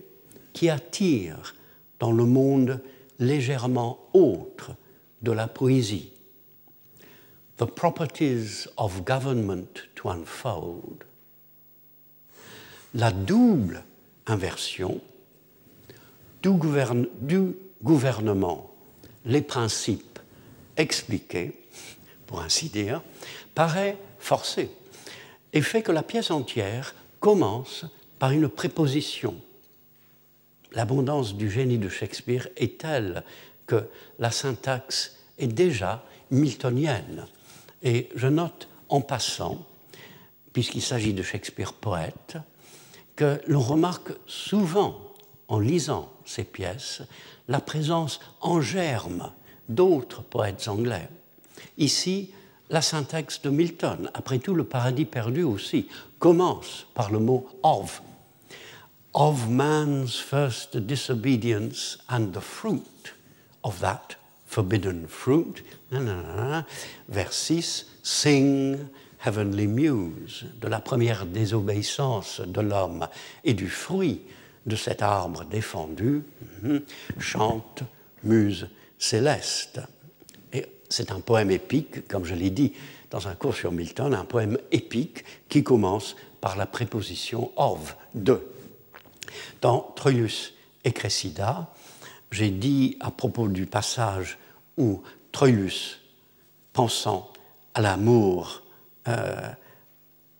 qui 0.52 0.68
attire 0.68 1.54
dans 2.00 2.12
le 2.12 2.24
monde 2.24 2.82
légèrement 3.20 4.08
autre 4.12 4.72
de 5.22 5.30
la 5.30 5.46
poésie. 5.46 6.12
The 7.58 7.66
properties 7.66 8.66
of 8.76 9.04
government 9.04 9.88
to 9.94 10.08
unfold. 10.08 11.04
La 12.95 13.12
double 13.12 13.84
inversion 14.26 15.01
du, 16.43 16.51
gouvernement, 17.82 18.74
les 19.24 19.43
principes 19.43 20.18
expliqués, 20.76 21.61
pour 22.26 22.41
ainsi 22.41 22.68
dire, 22.68 23.03
paraît 23.55 23.97
forcée 24.18 24.70
et 25.53 25.62
fait 25.62 25.82
que 25.82 25.93
la 25.93 26.03
pièce 26.03 26.30
entière 26.30 26.95
commence 27.20 27.84
par 28.18 28.30
une 28.30 28.49
préposition 28.49 29.34
l'abondance 30.72 31.34
du 31.34 31.51
génie 31.51 31.78
de 31.78 31.88
Shakespeare 31.88 32.49
est 32.57 32.80
telle 32.80 33.24
que 33.66 33.88
la 34.18 34.30
syntaxe 34.30 35.16
est 35.38 35.47
déjà 35.47 36.05
miltonienne. 36.30 37.26
Et 37.82 38.09
je 38.14 38.26
note 38.26 38.68
en 38.88 39.01
passant, 39.01 39.64
puisqu'il 40.53 40.82
s'agit 40.82 41.14
de 41.14 41.22
Shakespeare 41.22 41.72
poète, 41.72 42.36
que 43.20 43.38
l'on 43.46 43.60
remarque 43.60 44.12
souvent, 44.26 44.96
en 45.48 45.60
lisant 45.60 46.10
ces 46.24 46.42
pièces, 46.42 47.02
la 47.48 47.60
présence 47.60 48.18
en 48.40 48.62
germe 48.62 49.30
d'autres 49.68 50.22
poètes 50.22 50.68
anglais. 50.68 51.06
Ici, 51.76 52.30
la 52.70 52.80
syntaxe 52.80 53.42
de 53.42 53.50
Milton, 53.50 54.10
après 54.14 54.38
tout 54.38 54.54
le 54.54 54.64
paradis 54.64 55.04
perdu 55.04 55.42
aussi, 55.42 55.86
commence 56.18 56.86
par 56.94 57.10
le 57.10 57.18
mot 57.18 57.46
of, 57.62 58.00
of 59.12 59.50
man's 59.50 60.16
first 60.18 60.78
disobedience 60.78 61.98
and 62.08 62.28
the 62.32 62.40
fruit 62.40 63.14
of 63.64 63.80
that 63.80 64.16
forbidden 64.46 65.06
fruit. 65.08 65.62
Vers 65.90 67.34
6, 67.34 67.86
sing 68.02 68.78
heavenly 69.24 69.66
muse, 69.66 70.46
de 70.60 70.68
la 70.68 70.80
première 70.80 71.26
désobéissance 71.26 72.40
de 72.40 72.60
l'homme 72.60 73.08
et 73.44 73.54
du 73.54 73.68
fruit 73.68 74.22
de 74.66 74.76
cet 74.76 75.02
arbre 75.02 75.44
défendu, 75.44 76.22
mhm, 76.62 76.82
chante 77.18 77.82
muse 78.24 78.68
céleste. 78.98 79.80
Et 80.52 80.66
c'est 80.88 81.10
un 81.10 81.20
poème 81.20 81.50
épique, 81.50 82.06
comme 82.08 82.24
je 82.24 82.34
l'ai 82.34 82.50
dit 82.50 82.72
dans 83.10 83.26
un 83.26 83.34
cours 83.34 83.54
sur 83.54 83.72
Milton, 83.72 84.14
un 84.14 84.24
poème 84.24 84.58
épique 84.70 85.24
qui 85.48 85.64
commence 85.64 86.16
par 86.40 86.56
la 86.56 86.66
préposition 86.66 87.50
of, 87.56 87.96
de. 88.14 88.40
Dans 89.60 89.92
Troilus 89.96 90.54
et 90.84 90.92
Cressida, 90.92 91.72
j'ai 92.30 92.50
dit 92.50 92.96
à 93.00 93.10
propos 93.10 93.48
du 93.48 93.66
passage 93.66 94.38
où 94.76 95.02
Troilus, 95.32 96.00
pensant 96.72 97.32
à 97.74 97.80
l'amour, 97.80 98.62
euh, 99.11 99.50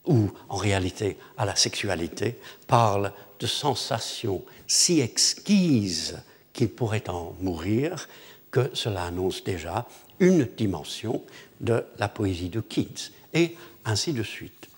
ou 0.07 0.31
en 0.49 0.57
réalité 0.57 1.19
à 1.37 1.45
la 1.45 1.57
sexualité, 1.57 2.39
parle 2.67 3.13
de 3.39 3.47
sensations 3.47 4.43
si 4.67 5.01
exquises 5.01 6.19
qu'il 6.53 6.71
pourrait 6.71 7.09
en 7.09 7.35
mourir, 7.41 8.09
que 8.51 8.71
cela 8.75 9.05
annonce 9.05 9.45
déjà 9.45 9.87
une 10.19 10.45
dimension 10.45 11.23
de 11.61 11.85
la 11.99 12.09
poésie 12.09 12.49
de 12.49 12.61
Keats, 12.61 13.11
et 13.33 13.57
ainsi 13.85 14.13
de 14.13 14.23
suite. 14.23 14.69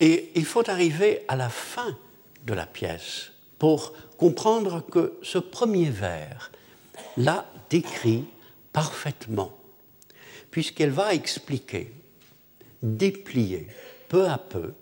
Et 0.00 0.30
il 0.34 0.44
faut 0.44 0.68
arriver 0.68 1.24
à 1.28 1.36
la 1.36 1.48
fin 1.48 1.96
de 2.44 2.54
la 2.54 2.66
pièce 2.66 3.32
pour 3.58 3.92
comprendre 4.18 4.84
que 4.84 5.18
ce 5.22 5.38
premier 5.38 5.90
vers 5.90 6.50
l'a 7.16 7.46
décrit 7.70 8.24
parfaitement, 8.72 9.56
puisqu'elle 10.50 10.90
va 10.90 11.14
expliquer, 11.14 11.92
déplier 12.86 13.68
peu 14.08 14.28
à 14.28 14.38
peu 14.38 14.72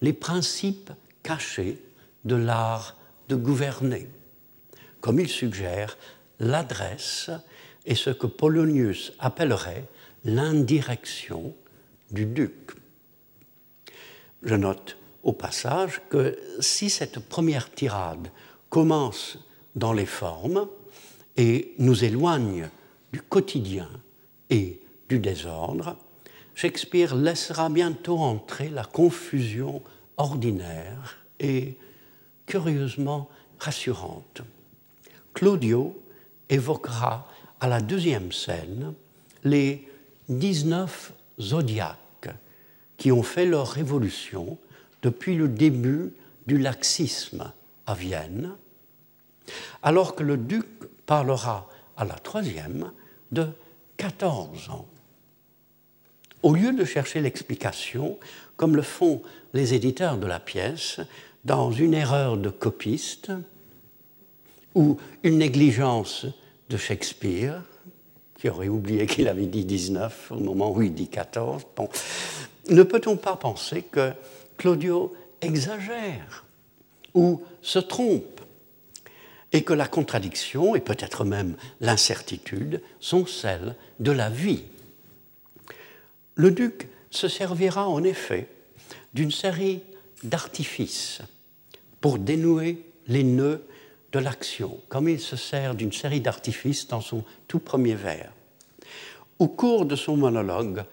les 0.00 0.12
principes 0.12 0.90
cachés 1.22 1.80
de 2.24 2.34
l'art 2.34 2.96
de 3.28 3.36
gouverner. 3.36 4.08
Comme 5.00 5.20
il 5.20 5.28
suggère, 5.28 5.96
l'adresse 6.40 7.30
est 7.86 7.94
ce 7.94 8.10
que 8.10 8.26
Polonius 8.26 9.12
appellerait 9.18 9.86
l'indirection 10.24 11.54
du 12.10 12.26
duc. 12.26 12.72
Je 14.42 14.54
note 14.54 14.96
au 15.22 15.32
passage 15.32 16.00
que 16.10 16.38
si 16.60 16.90
cette 16.90 17.18
première 17.18 17.70
tirade 17.70 18.28
commence 18.68 19.38
dans 19.74 19.92
les 19.92 20.06
formes 20.06 20.68
et 21.36 21.74
nous 21.78 22.04
éloigne 22.04 22.68
du 23.12 23.20
quotidien 23.22 23.88
et 24.50 24.80
du 25.08 25.18
désordre, 25.18 25.96
Shakespeare 26.54 27.14
laissera 27.14 27.68
bientôt 27.68 28.18
entrer 28.18 28.68
la 28.68 28.84
confusion 28.84 29.82
ordinaire 30.16 31.16
et 31.40 31.76
curieusement 32.46 33.28
rassurante. 33.58 34.42
Claudio 35.32 36.00
évoquera 36.48 37.28
à 37.60 37.68
la 37.68 37.80
deuxième 37.80 38.30
scène 38.30 38.94
les 39.42 39.88
19 40.28 41.12
zodiaques 41.40 42.30
qui 42.96 43.10
ont 43.10 43.22
fait 43.22 43.46
leur 43.46 43.68
révolution 43.68 44.58
depuis 45.02 45.34
le 45.34 45.48
début 45.48 46.12
du 46.46 46.58
laxisme 46.58 47.52
à 47.86 47.94
Vienne, 47.94 48.52
alors 49.82 50.14
que 50.14 50.22
le 50.22 50.36
duc 50.36 50.66
parlera 51.06 51.68
à 51.96 52.04
la 52.04 52.14
troisième 52.14 52.92
de 53.32 53.48
14 53.96 54.70
ans. 54.70 54.86
Au 56.44 56.52
lieu 56.52 56.74
de 56.74 56.84
chercher 56.84 57.22
l'explication, 57.22 58.18
comme 58.58 58.76
le 58.76 58.82
font 58.82 59.22
les 59.54 59.72
éditeurs 59.72 60.18
de 60.18 60.26
la 60.26 60.38
pièce, 60.38 61.00
dans 61.46 61.72
une 61.72 61.94
erreur 61.94 62.36
de 62.36 62.50
copiste 62.50 63.32
ou 64.74 64.98
une 65.22 65.38
négligence 65.38 66.26
de 66.68 66.76
Shakespeare, 66.76 67.62
qui 68.38 68.50
aurait 68.50 68.68
oublié 68.68 69.06
qu'il 69.06 69.26
avait 69.28 69.46
dit 69.46 69.64
19 69.64 70.32
au 70.32 70.38
moment 70.38 70.70
où 70.70 70.82
il 70.82 70.92
dit 70.92 71.08
14, 71.08 71.62
bon, 71.74 71.88
ne 72.68 72.82
peut-on 72.82 73.16
pas 73.16 73.36
penser 73.36 73.80
que 73.80 74.12
Claudio 74.58 75.14
exagère 75.40 76.44
ou 77.14 77.42
se 77.62 77.78
trompe 77.78 78.42
et 79.50 79.62
que 79.64 79.72
la 79.72 79.86
contradiction 79.86 80.74
et 80.74 80.80
peut-être 80.80 81.24
même 81.24 81.56
l'incertitude 81.80 82.82
sont 83.00 83.24
celles 83.24 83.76
de 83.98 84.12
la 84.12 84.28
vie? 84.28 84.64
Le 86.34 86.50
duc 86.50 86.88
se 87.10 87.28
servira 87.28 87.88
en 87.88 88.02
effet 88.02 88.48
d'une 89.12 89.30
série 89.30 89.82
d'artifices 90.22 91.20
pour 92.00 92.18
dénouer 92.18 92.84
les 93.06 93.24
nœuds 93.24 93.66
de 94.12 94.18
l'action, 94.18 94.78
comme 94.88 95.08
il 95.08 95.20
se 95.20 95.36
sert 95.36 95.74
d'une 95.74 95.92
série 95.92 96.20
d'artifices 96.20 96.88
dans 96.88 97.00
son 97.00 97.24
tout 97.48 97.58
premier 97.58 97.94
vers. 97.94 98.32
Au 99.38 99.48
cours 99.48 99.86
de 99.86 99.96
son 99.96 100.16
monologue 100.16 100.84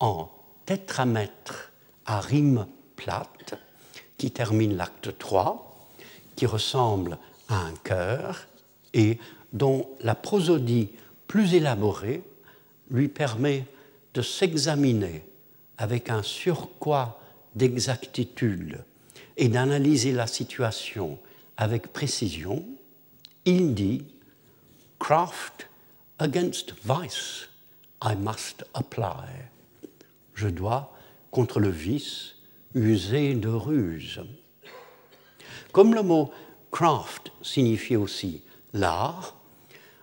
en 0.00 0.30
tétramètre 0.66 1.72
à 2.06 2.20
rime 2.20 2.66
plate, 2.96 3.54
qui 4.18 4.30
termine 4.30 4.76
l'acte 4.76 5.16
3, 5.18 5.88
qui 6.36 6.46
ressemble 6.46 7.18
à 7.48 7.56
un 7.56 7.74
chœur 7.84 8.46
et 8.94 9.18
dont 9.52 9.88
la 10.00 10.14
prosodie 10.14 10.90
plus 11.26 11.54
élaborée 11.54 12.22
lui 12.90 13.08
permet 13.08 13.64
de 14.14 14.22
s'examiner 14.22 15.24
avec 15.78 16.10
un 16.10 16.22
surcroît 16.22 17.20
d'exactitude 17.54 18.84
et 19.36 19.48
d'analyser 19.48 20.12
la 20.12 20.26
situation 20.26 21.18
avec 21.56 21.92
précision, 21.92 22.64
il 23.44 23.74
dit 23.74 24.04
Craft 24.98 25.68
against 26.18 26.74
vice, 26.84 27.48
I 28.02 28.14
must 28.16 28.64
apply. 28.74 29.26
Je 30.34 30.48
dois, 30.48 30.92
contre 31.30 31.60
le 31.60 31.70
vice, 31.70 32.36
user 32.74 33.34
de 33.34 33.48
ruse. 33.48 34.20
Comme 35.72 35.94
le 35.94 36.02
mot 36.02 36.30
craft 36.70 37.32
signifie 37.42 37.96
aussi 37.96 38.42
l'art, 38.72 39.36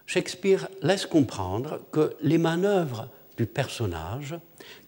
Shakespeare 0.06 0.68
laisse 0.82 1.06
comprendre 1.06 1.82
que 1.92 2.16
les 2.22 2.38
manœuvres 2.38 3.08
du 3.40 3.46
personnage 3.46 4.36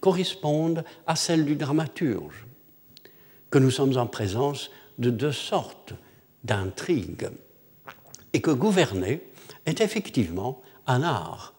correspondent 0.01 0.83
à 1.07 1.15
celles 1.15 1.45
du 1.45 1.55
dramaturge, 1.55 2.45
que 3.49 3.57
nous 3.57 3.71
sommes 3.71 3.97
en 3.97 4.07
présence 4.07 4.71
de 4.97 5.09
deux 5.09 5.31
sortes 5.31 5.93
d'intrigues, 6.43 7.29
et 8.33 8.41
que 8.41 8.51
gouverner 8.51 9.21
est 9.65 9.79
effectivement 9.79 10.61
un 10.85 11.01
art. 11.01 11.53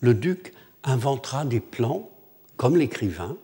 Le 0.00 0.14
duc 0.14 0.54
inventera 0.82 1.44
des 1.44 1.60
plans, 1.60 2.08
comme 2.56 2.78
l'écrivain, 2.78 3.36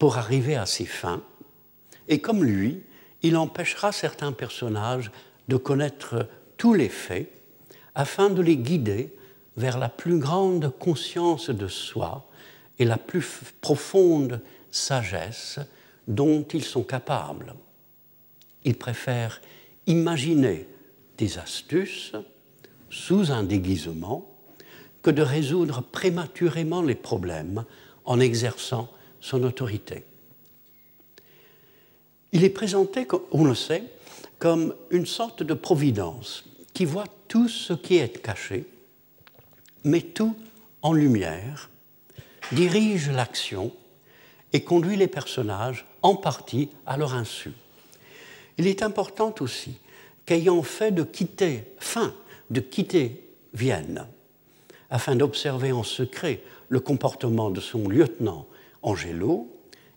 pour 0.00 0.18
arriver 0.18 0.56
à 0.56 0.66
ses 0.66 0.86
fins, 0.86 1.22
et 2.08 2.20
comme 2.20 2.42
lui, 2.42 2.82
il 3.22 3.36
empêchera 3.36 3.92
certains 3.92 4.32
personnages 4.32 5.12
de 5.46 5.56
connaître 5.56 6.28
tous 6.56 6.74
les 6.74 6.88
faits 6.88 7.30
afin 7.94 8.28
de 8.28 8.42
les 8.42 8.56
guider 8.56 9.16
vers 9.58 9.76
la 9.76 9.88
plus 9.88 10.18
grande 10.18 10.72
conscience 10.78 11.50
de 11.50 11.66
soi 11.66 12.28
et 12.78 12.84
la 12.84 12.96
plus 12.96 13.26
profonde 13.60 14.40
sagesse 14.70 15.58
dont 16.06 16.44
ils 16.54 16.64
sont 16.64 16.84
capables. 16.84 17.54
Ils 18.64 18.76
préfèrent 18.76 19.42
imaginer 19.86 20.68
des 21.16 21.38
astuces 21.38 22.12
sous 22.88 23.32
un 23.32 23.42
déguisement 23.42 24.30
que 25.02 25.10
de 25.10 25.22
résoudre 25.22 25.82
prématurément 25.82 26.82
les 26.82 26.94
problèmes 26.94 27.64
en 28.04 28.20
exerçant 28.20 28.88
son 29.20 29.42
autorité. 29.42 30.04
Il 32.30 32.44
est 32.44 32.50
présenté, 32.50 33.08
on 33.32 33.44
le 33.44 33.54
sait, 33.56 33.82
comme 34.38 34.74
une 34.90 35.06
sorte 35.06 35.42
de 35.42 35.54
providence 35.54 36.44
qui 36.74 36.84
voit 36.84 37.06
tout 37.26 37.48
ce 37.48 37.72
qui 37.72 37.96
est 37.96 38.22
caché, 38.22 38.66
met 39.84 40.02
tout 40.02 40.36
en 40.82 40.92
lumière, 40.92 41.70
dirige 42.52 43.10
l'action 43.10 43.72
et 44.52 44.62
conduit 44.62 44.96
les 44.96 45.08
personnages 45.08 45.86
en 46.02 46.14
partie 46.14 46.70
à 46.86 46.96
leur 46.96 47.14
insu. 47.14 47.52
Il 48.56 48.66
est 48.66 48.82
important 48.82 49.34
aussi 49.40 49.78
qu'ayant 50.26 50.62
fait 50.62 50.90
de 50.90 51.02
quitter, 51.02 51.64
fin 51.78 52.14
de 52.50 52.60
quitter 52.60 53.24
Vienne, 53.54 54.06
afin 54.90 55.16
d'observer 55.16 55.72
en 55.72 55.82
secret 55.82 56.42
le 56.68 56.80
comportement 56.80 57.50
de 57.50 57.60
son 57.60 57.88
lieutenant 57.88 58.46
Angelo 58.82 59.48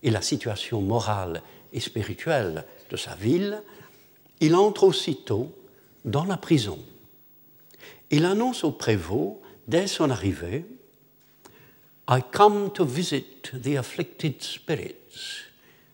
et 0.04 0.10
la 0.10 0.22
situation 0.22 0.82
morale 0.82 1.42
et 1.74 1.80
spirituelle 1.80 2.66
de 2.90 2.98
sa 2.98 3.16
ville, 3.16 3.62
il 4.40 4.56
entre 4.56 4.84
aussitôt 4.84 5.52
dans 6.06 6.26
la 6.26 6.38
prison. 6.38 6.80
Il 8.10 8.26
annonce 8.26 8.64
au 8.64 8.72
prévôt, 8.72 9.41
dès 9.68 9.88
son 9.88 10.10
arrivée, 10.10 10.66
I 12.10 12.22
come 12.32 12.72
to 12.74 12.86
visit 12.86 13.52
the 13.54 13.78
afflicted 13.78 14.42
spirits 14.42 15.46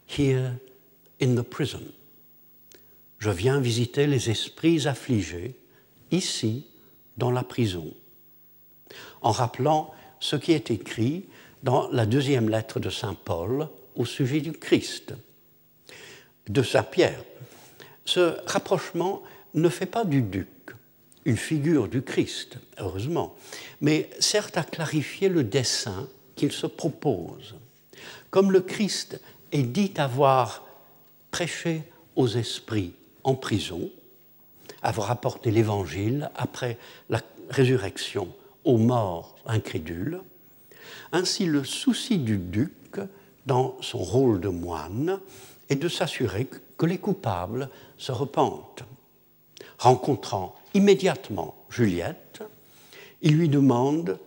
here 0.07 0.53
in 1.21 1.35
the 1.35 1.43
prison. 1.43 1.83
Je 3.19 3.29
viens 3.29 3.59
visiter 3.59 4.07
les 4.07 4.29
esprits 4.29 4.87
affligés 4.87 5.55
ici 6.11 6.65
dans 7.17 7.31
la 7.31 7.43
prison, 7.43 7.93
en 9.21 9.31
rappelant 9.31 9.93
ce 10.19 10.35
qui 10.35 10.53
est 10.53 10.71
écrit 10.71 11.25
dans 11.63 11.89
la 11.91 12.05
deuxième 12.05 12.49
lettre 12.49 12.79
de 12.79 12.89
Saint 12.89 13.15
Paul 13.15 13.67
au 13.95 14.05
sujet 14.05 14.39
du 14.39 14.53
Christ, 14.53 15.13
de 16.47 16.63
Saint 16.63 16.83
Pierre. 16.83 17.23
Ce 18.05 18.37
rapprochement 18.45 19.21
ne 19.53 19.69
fait 19.69 19.87
pas 19.87 20.05
du 20.05 20.21
duc 20.21 20.47
une 21.27 21.37
figure 21.37 21.89
du 21.89 22.01
Christ, 22.01 22.57
heureusement, 22.79 23.35
mais 23.81 24.09
sert 24.17 24.49
à 24.55 24.63
clarifier 24.63 25.27
le 25.27 25.43
dessein 25.43 26.07
qu'il 26.37 26.53
se 26.53 26.65
propose. 26.65 27.55
Comme 28.29 28.53
le 28.53 28.61
Christ 28.61 29.19
est 29.51 29.63
dit 29.63 29.91
avoir 29.97 30.65
prêché 31.29 31.83
aux 32.15 32.29
esprits 32.29 32.93
en 33.25 33.35
prison, 33.35 33.91
avoir 34.81 35.11
apporté 35.11 35.51
l'Évangile 35.51 36.31
après 36.33 36.77
la 37.09 37.21
résurrection 37.49 38.33
aux 38.63 38.77
morts 38.77 39.35
incrédules, 39.45 40.21
ainsi 41.11 41.45
le 41.45 41.65
souci 41.65 42.19
du 42.19 42.37
duc, 42.37 42.71
dans 43.45 43.75
son 43.81 43.99
rôle 43.99 44.39
de 44.39 44.49
moine, 44.49 45.19
est 45.69 45.75
de 45.75 45.89
s'assurer 45.89 46.47
que 46.77 46.85
les 46.85 46.97
coupables 46.97 47.69
se 47.97 48.13
repentent. 48.13 48.83
Rencontrant 49.77 50.55
immédiatement 50.77 51.55
Juliette, 51.69 52.43
il 53.21 53.37
lui 53.37 53.49
demande 53.49 54.19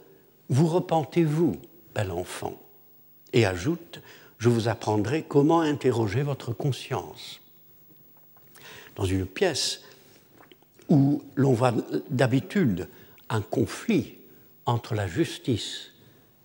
Vous 0.49 0.67
repentez-vous, 0.67 1.57
bel 1.95 2.11
enfant? 2.11 2.61
Et 3.33 3.47
ajoute 3.47 4.01
Je 4.39 4.49
vous 4.49 4.69
apprendrai 4.69 5.23
comment 5.23 5.61
interroger 5.61 6.23
votre 6.23 6.53
conscience. 6.53 7.41
Dans 8.97 9.05
une 9.05 9.27
pièce 9.27 9.83
où 10.89 11.23
l'on 11.37 11.53
voit 11.53 11.73
d'habitude 12.11 12.89
un 13.29 13.43
conflit 13.43 14.17
entre 14.67 14.95
la 14.95 15.07
justice 15.07 15.93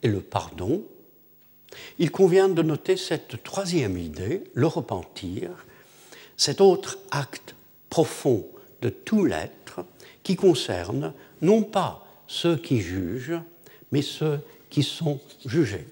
et 0.04 0.08
le 0.08 0.22
pardon, 0.22 0.84
il 1.98 2.12
convient 2.12 2.48
de 2.48 2.62
noter 2.62 2.96
cette 2.96 3.42
troisième 3.44 3.98
idée, 3.98 4.44
le 4.54 4.68
repentir, 4.68 5.50
cet 6.38 6.62
autre 6.62 7.00
acte 7.10 7.56
profond 7.90 8.46
de 8.82 8.90
tout 8.90 9.26
l'être 9.26 9.84
qui 10.26 10.36
concerne 10.36 11.14
non 11.42 11.62
pas 11.62 12.04
ceux 12.28 12.58
qui 12.58 12.82
jugent, 12.82 13.40
mais 13.92 14.02
ceux 14.02 14.42
qui 14.70 14.82
sont 14.84 15.22
jugés. 15.46 15.88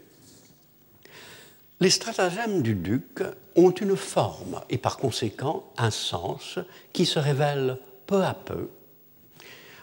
Les 1.79 1.91
stratagèmes 1.91 2.63
du 2.63 2.73
duc 2.73 3.21
ont 3.55 3.69
une 3.69 3.95
forme 3.95 4.59
et 4.69 4.79
par 4.79 4.97
conséquent 4.97 5.71
un 5.77 5.91
sens 5.91 6.57
qui 6.93 7.05
se 7.05 7.19
révèle 7.19 7.77
peu 8.07 8.23
à 8.23 8.33
peu. 8.33 8.69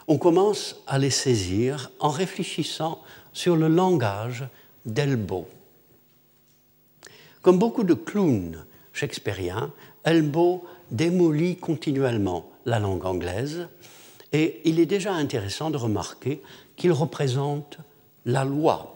On 0.07 0.17
commence 0.17 0.81
à 0.85 0.99
les 0.99 1.11
saisir 1.11 1.89
en 1.99 2.09
réfléchissant 2.09 3.01
sur 3.31 3.55
le 3.55 3.69
langage 3.69 4.45
d'Elbo. 4.85 5.47
Comme 7.41 7.57
beaucoup 7.57 7.85
de 7.85 7.93
clowns 7.93 8.65
shakespeariens, 8.91 9.71
Elbo 10.03 10.65
démolit 10.89 11.55
continuellement 11.55 12.51
la 12.65 12.79
langue 12.79 13.05
anglaise 13.05 13.69
et 14.33 14.61
il 14.63 14.79
est 14.79 14.85
déjà 14.85 15.13
intéressant 15.13 15.71
de 15.71 15.77
remarquer 15.77 16.41
qu'il 16.75 16.91
représente 16.91 17.77
la 18.25 18.43
loi, 18.43 18.95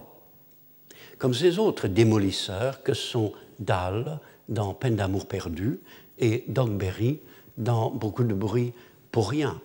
comme 1.18 1.34
ces 1.34 1.60
autres 1.60 1.88
démolisseurs 1.88 2.84
que 2.84 2.94
sont 2.94 3.34
Dahl 3.60 4.20
dans 4.50 4.74
Peine 4.74 4.96
d'amour 4.96 5.26
perdu 5.28 5.80
et 6.20 6.44
Dogberry 6.48 7.20
dans 7.58 7.90
Beaucoup 7.90 8.24
de 8.24 8.34
bruit 8.34 8.74
pour 9.12 9.30
rien. 9.30 9.60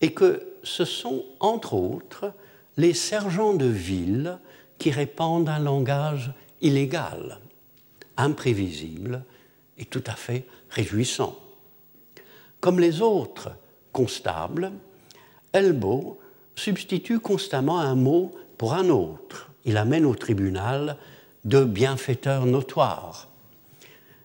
Et 0.00 0.12
que 0.12 0.46
ce 0.62 0.84
sont, 0.84 1.24
entre 1.40 1.74
autres, 1.74 2.32
les 2.76 2.94
sergents 2.94 3.54
de 3.54 3.66
ville 3.66 4.38
qui 4.78 4.90
répandent 4.90 5.48
un 5.48 5.58
langage 5.58 6.32
illégal, 6.62 7.40
imprévisible 8.16 9.24
et 9.78 9.84
tout 9.84 10.04
à 10.06 10.14
fait 10.14 10.46
réjouissant. 10.70 11.38
Comme 12.60 12.80
les 12.80 13.02
autres 13.02 13.50
constables, 13.92 14.72
Elbow 15.52 16.18
substitue 16.54 17.20
constamment 17.20 17.80
un 17.80 17.94
mot 17.94 18.32
pour 18.58 18.74
un 18.74 18.88
autre. 18.88 19.50
Il 19.64 19.76
amène 19.76 20.04
au 20.04 20.14
tribunal 20.14 20.96
de 21.44 21.64
bienfaiteurs 21.64 22.46
notoires, 22.46 23.28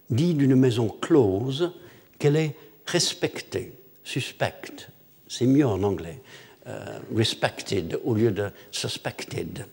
dit 0.10 0.34
d'une 0.34 0.56
maison 0.56 0.90
close 0.90 1.72
qu'elle 2.20 2.36
est 2.36 2.56
respectée, 2.86 3.74
suspecte, 4.04 4.90
c'est 5.28 5.46
mieux 5.46 5.66
en 5.66 5.82
anglais, 5.84 6.22
euh, 6.68 7.00
respected 7.16 8.00
au 8.04 8.14
lieu 8.14 8.32
de 8.32 8.50
suspected, 8.72 9.66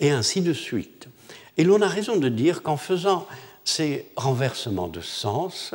et 0.00 0.10
ainsi 0.10 0.40
de 0.40 0.52
suite. 0.52 1.08
Et 1.56 1.64
l'on 1.64 1.82
a 1.82 1.88
raison 1.88 2.16
de 2.16 2.28
dire 2.28 2.62
qu'en 2.62 2.76
faisant 2.76 3.26
ces 3.64 4.06
renversements 4.16 4.88
de 4.88 5.00
sens, 5.00 5.74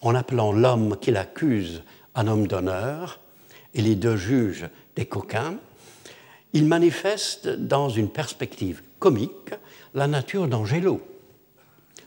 en 0.00 0.14
appelant 0.14 0.52
l'homme 0.52 0.96
qui 0.98 1.10
l'accuse 1.10 1.82
un 2.14 2.26
homme 2.26 2.46
d'honneur 2.46 3.20
et 3.74 3.82
les 3.82 3.94
deux 3.94 4.16
juges 4.16 4.68
des 4.96 5.06
coquins, 5.06 5.58
Il 6.52 6.64
manifeste 6.64 7.48
dans 7.48 7.88
une 7.88 8.08
perspective 8.08 8.82
comique 8.98 9.54
la 9.94 10.08
nature 10.08 10.48
d'Angelo, 10.48 11.00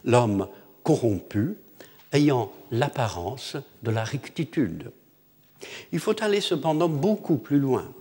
l'homme 0.04 0.48
corrompu 0.84 1.56
ayant 2.12 2.52
l'apparence 2.72 3.56
de 3.84 3.92
la 3.92 4.04
rectitude. 4.04 4.92
Il 5.94 6.00
faut 6.00 6.22
aller 6.22 6.42
cependant 6.42 6.90
beaucoup 6.90 7.38
plus 7.38 7.60
loin, 7.60 7.94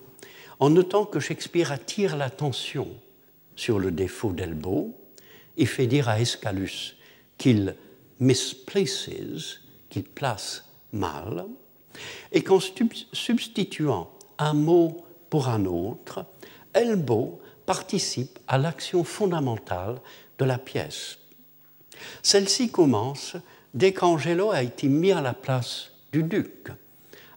en 0.59 0.71
notant 0.71 1.05
que 1.05 1.21
Shakespeare 1.21 1.71
attire 1.71 2.17
l'attention 2.17 2.89
sur 3.55 3.79
le 3.79 3.93
défaut 3.93 4.33
d'Elbo 4.33 4.99
et 5.57 5.67
fait 5.67 5.87
dire 5.87 6.09
à 6.09 6.21
Escalus 6.21 6.97
qu'il 7.39 7.77
misplaces, 8.19 9.11
qu'il 9.91 10.05
place 10.05 10.65
mal, 10.93 11.47
et 12.33 12.43
qu'en 12.43 12.61
substituant 12.61 14.11
un 14.39 14.55
mot 14.55 15.05
pour 15.31 15.49
un 15.49 15.65
autre, 15.65 16.25
Elbo 16.73 17.41
participe 17.67 18.39
à 18.49 18.59
l'action 18.59 19.05
fondamentale 19.05 20.01
de 20.39 20.45
la 20.45 20.59
pièce. 20.59 21.19
Celle-ci 22.23 22.71
commence 22.71 23.37
dès 23.75 23.93
qu'Angelo 23.93 24.51
a 24.51 24.63
été 24.63 24.89
mis 24.89 25.13
à 25.13 25.21
la 25.21 25.35
place 25.35 25.93
du 26.13 26.23
duc 26.23 26.69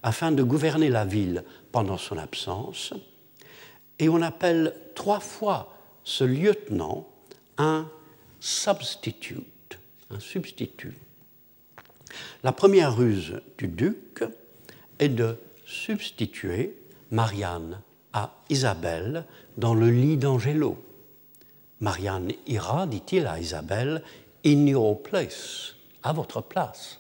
afin 0.04 0.32
de 0.32 0.44
gouverner 0.44 0.90
la 0.90 1.06
ville 1.06 1.44
pendant 1.72 1.98
son 1.98 2.18
absence, 2.18 2.94
et 3.98 4.10
on 4.10 4.22
appelle 4.22 4.76
trois 4.94 5.20
fois 5.20 5.78
ce 6.04 6.24
lieutenant 6.24 7.08
un 7.58 7.90
substitute, 8.40 9.80
un 10.12 10.20
substitut. 10.20 10.94
La 12.44 12.52
première 12.52 12.96
ruse 12.96 13.42
du 13.58 13.68
duc 13.68 14.24
est 15.00 15.10
de 15.10 15.38
substituer 15.66 16.76
Marianne 17.12 17.82
à 18.14 18.34
Isabelle 18.50 19.26
dans 19.58 19.74
le 19.74 19.90
lit 19.90 20.18
d'Angelo. 20.18 20.78
Marianne 21.80 22.32
ira, 22.48 22.88
dit-il 22.88 23.28
à 23.28 23.40
Isabelle, 23.40 24.02
in 24.46 24.68
your 24.68 25.02
place, 25.02 25.76
à 26.04 26.14
votre 26.14 26.42
place. 26.42 27.00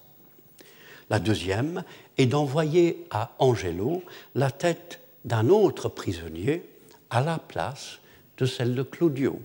La 1.09 1.19
deuxième 1.19 1.83
est 2.17 2.25
d'envoyer 2.25 3.05
à 3.11 3.31
Angelo 3.39 4.03
la 4.33 4.51
tête 4.51 4.99
d'un 5.23 5.49
autre 5.49 5.89
prisonnier 5.89 6.63
à 7.09 7.21
la 7.21 7.37
place 7.37 7.99
de 8.37 8.45
celle 8.45 8.75
de 8.75 8.83
Claudio. 8.83 9.39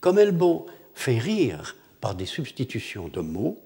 Comme 0.00 0.18
Elbo 0.18 0.66
fait 0.94 1.18
rire 1.18 1.76
par 2.00 2.14
des 2.14 2.26
substitutions 2.26 3.08
de 3.08 3.20
mots, 3.20 3.58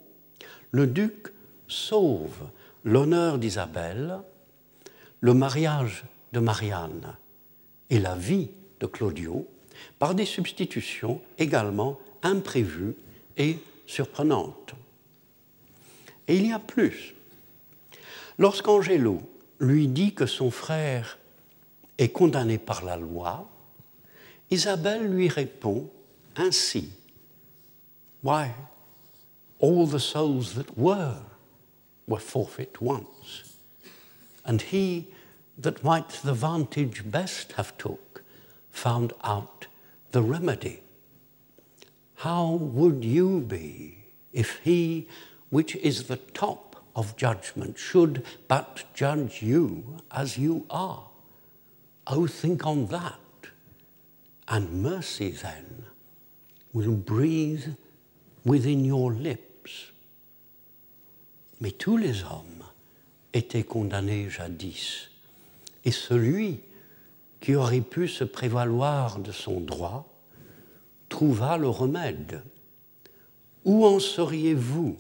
le 0.71 0.87
duc 0.87 1.29
sauve 1.69 2.49
l'honneur 2.85 3.39
d'Isabelle, 3.39 4.21
le 5.21 5.35
mariage 5.35 6.05
de 6.33 6.41
Marianne 6.41 7.17
et 7.91 7.99
la 7.99 8.15
vie 8.15 8.51
de 8.81 8.87
Claudio 8.87 9.47
par 9.99 10.15
des 10.15 10.25
substitutions 10.25 11.21
également 11.39 11.99
imprévues 12.23 12.97
et 13.37 13.59
surprenantes. 13.87 14.75
Et 16.29 16.37
il 16.37 16.47
y 16.47 16.53
a 16.53 16.59
plus. 16.59 17.15
Lorsqu'Angelo 18.39 19.21
lui 19.59 19.89
dit 19.89 20.15
que 20.15 20.27
son 20.27 20.51
frère 20.51 21.19
est 21.99 22.11
condamné 22.11 22.57
par 22.57 22.85
la 22.85 22.97
loi, 22.97 23.51
Isabelle 24.51 25.07
lui 25.07 25.29
répond 25.29 25.91
ainsi 26.37 26.91
Why, 28.23 28.51
all 29.63 29.89
the 29.89 29.99
souls 29.99 30.55
that 30.55 30.67
were 30.77 31.30
were 32.11 32.19
forfeit 32.19 32.83
once, 32.83 33.57
and 34.45 34.61
he 34.61 35.09
that 35.57 35.83
might 35.85 36.11
the 36.25 36.35
vantage 36.35 37.11
best 37.11 37.53
have 37.53 37.77
took 37.79 38.23
found 38.71 39.13
out 39.23 39.67
the 40.13 40.23
remedy. 40.23 40.83
How 42.17 42.53
would 42.53 43.05
you 43.05 43.41
be 43.41 44.13
if 44.33 44.59
he 44.65 45.09
which 45.51 45.77
is 45.77 46.05
the 46.05 46.17
top 46.17 46.85
of 46.95 47.17
judgment 47.17 47.79
should 47.79 48.25
but 48.49 48.85
judge 48.95 49.43
you 49.43 49.97
as 50.11 50.37
you 50.37 50.67
are? 50.71 51.09
Oh, 52.07 52.27
think 52.27 52.67
on 52.67 52.87
that. 52.87 53.19
And 54.49 54.83
mercy 54.83 55.31
then 55.31 55.85
will 56.73 56.95
breathe 56.95 57.75
within 58.45 58.85
your 58.85 59.13
lips. 59.13 59.50
Mais 61.61 61.73
tous 61.73 61.97
les 61.97 62.23
hommes 62.25 62.65
étaient 63.33 63.65
condamnés 63.65 64.31
jadis 64.31 65.11
et 65.85 65.91
celui 65.91 66.61
qui 67.41 67.55
aurait 67.55 67.81
pu 67.81 68.09
se 68.09 68.25
prévaloir 68.25 69.19
de 69.19 69.33
son 69.33 69.61
droit 69.61 70.07
trouva 71.09 71.57
le 71.59 71.69
remède. 71.69 72.43
Où 73.65 73.85
en 73.85 73.99
seriez-vous 73.99 74.97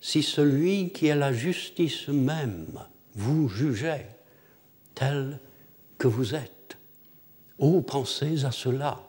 si 0.00 0.22
celui 0.22 0.90
qui 0.90 1.06
est 1.06 1.16
la 1.16 1.32
justice 1.32 2.08
même 2.08 2.78
vous 3.14 3.48
jugeait 3.48 4.08
tel 4.94 5.40
que 5.96 6.08
vous 6.08 6.34
êtes? 6.34 6.76
Oh, 7.58 7.80
pensez 7.80 8.44
à 8.44 8.50
cela, 8.50 9.00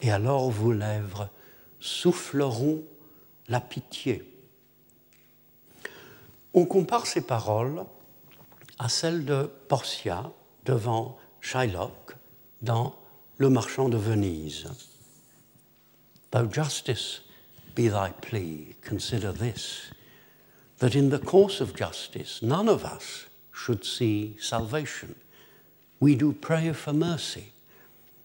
et 0.00 0.10
alors 0.10 0.50
vos 0.50 0.72
lèvres 0.72 1.28
souffleront 1.80 2.82
la 3.48 3.60
pitié. 3.60 4.31
On 6.54 6.66
compare 6.66 7.06
ces 7.06 7.22
paroles 7.22 7.84
à 8.78 8.88
celle 8.88 9.24
de 9.24 9.50
Portia 9.68 10.30
devant 10.66 11.16
Shylock 11.40 12.14
dans 12.60 12.94
Le 13.38 13.48
Marchand 13.48 13.88
de 13.88 13.96
Venise. 13.96 14.66
Though 16.30 16.50
justice 16.50 17.22
be 17.74 17.88
thy 17.88 18.10
plea, 18.20 18.76
consider 18.82 19.32
this, 19.32 19.92
that 20.78 20.94
in 20.94 21.08
the 21.08 21.18
course 21.18 21.62
of 21.62 21.74
justice 21.74 22.42
none 22.42 22.68
of 22.68 22.84
us 22.84 23.28
should 23.52 23.84
see 23.84 24.36
salvation. 24.38 25.14
We 26.00 26.16
do 26.16 26.32
pray 26.32 26.72
for 26.74 26.92
mercy, 26.92 27.52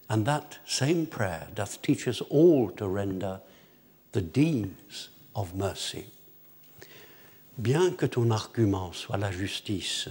and 0.09 0.25
that 0.25 0.57
same 0.65 1.05
prayer 1.05 1.47
doth 1.55 1.82
teach 1.82 2.07
us 2.07 2.21
all 2.30 2.71
to 2.71 2.88
render 2.88 3.39
the 4.11 4.21
deeds 4.21 5.09
of 5.34 5.55
mercy. 5.55 6.07
Bien 7.58 7.91
que 7.91 8.05
ton 8.05 8.30
argument 8.30 8.93
soit 8.93 9.18
la 9.18 9.32
justice, 9.32 10.10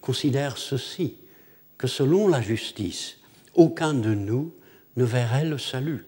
considère 0.00 0.58
ceci, 0.58 1.16
que 1.78 1.86
selon 1.86 2.28
la 2.28 2.42
justice, 2.42 3.18
aucun 3.54 3.94
de 3.94 4.14
nous 4.14 4.52
ne 4.96 5.04
verrait 5.04 5.46
le 5.46 5.58
salut. 5.58 6.04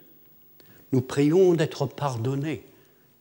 Nous 0.93 1.01
prions 1.01 1.55
d'être 1.55 1.87
pardonnés 1.87 2.67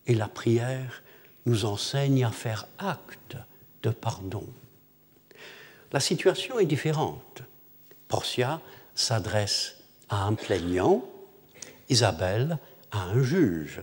et 0.06 0.16
la 0.16 0.28
prière 0.28 1.02
nous 1.46 1.66
enseigne 1.66 2.26
à 2.26 2.32
faire 2.32 2.68
acte 2.78 3.38
de 3.84 3.90
pardon. 3.90 4.46
La 5.94 6.00
situation 6.00 6.60
est 6.60 6.66
différente. 6.66 7.44
Portia 8.10 8.60
s'adresse 8.96 9.78
à 10.10 10.26
un 10.26 10.34
plaignant, 10.34 11.06
Isabelle 11.90 12.58
à 12.92 13.04
un 13.04 13.24
juge. 13.24 13.82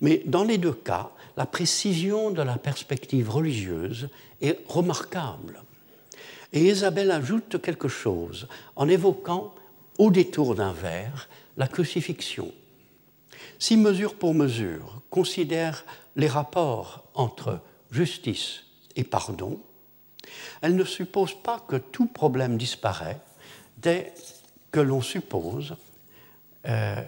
Mais 0.00 0.22
dans 0.26 0.44
les 0.44 0.58
deux 0.58 0.72
cas, 0.72 1.10
la 1.36 1.46
précision 1.46 2.30
de 2.30 2.42
la 2.42 2.58
perspective 2.58 3.30
religieuse 3.30 4.08
est 4.40 4.60
remarquable. 4.68 5.62
Et 6.52 6.68
Isabelle 6.68 7.10
ajoute 7.10 7.60
quelque 7.60 7.88
chose 7.88 8.46
en 8.76 8.88
évoquant, 8.88 9.54
au 9.98 10.10
détour 10.10 10.54
d'un 10.54 10.72
vers, 10.72 11.28
la 11.56 11.68
crucifixion. 11.68 12.52
Si 13.58 13.76
mesure 13.76 14.14
pour 14.16 14.34
mesure 14.34 15.02
considère 15.10 15.84
les 16.16 16.26
rapports 16.26 17.04
entre 17.14 17.60
justice 17.90 18.64
et 18.96 19.04
pardon, 19.04 19.60
elle 20.62 20.74
ne 20.74 20.84
suppose 20.84 21.34
pas 21.34 21.60
que 21.60 21.76
tout 21.76 22.06
problème 22.06 22.56
disparaît 22.56 23.20
dès 23.78 24.12
que 24.70 24.80
l'on 24.80 25.00
suppose, 25.00 25.76
euh, 26.66 27.02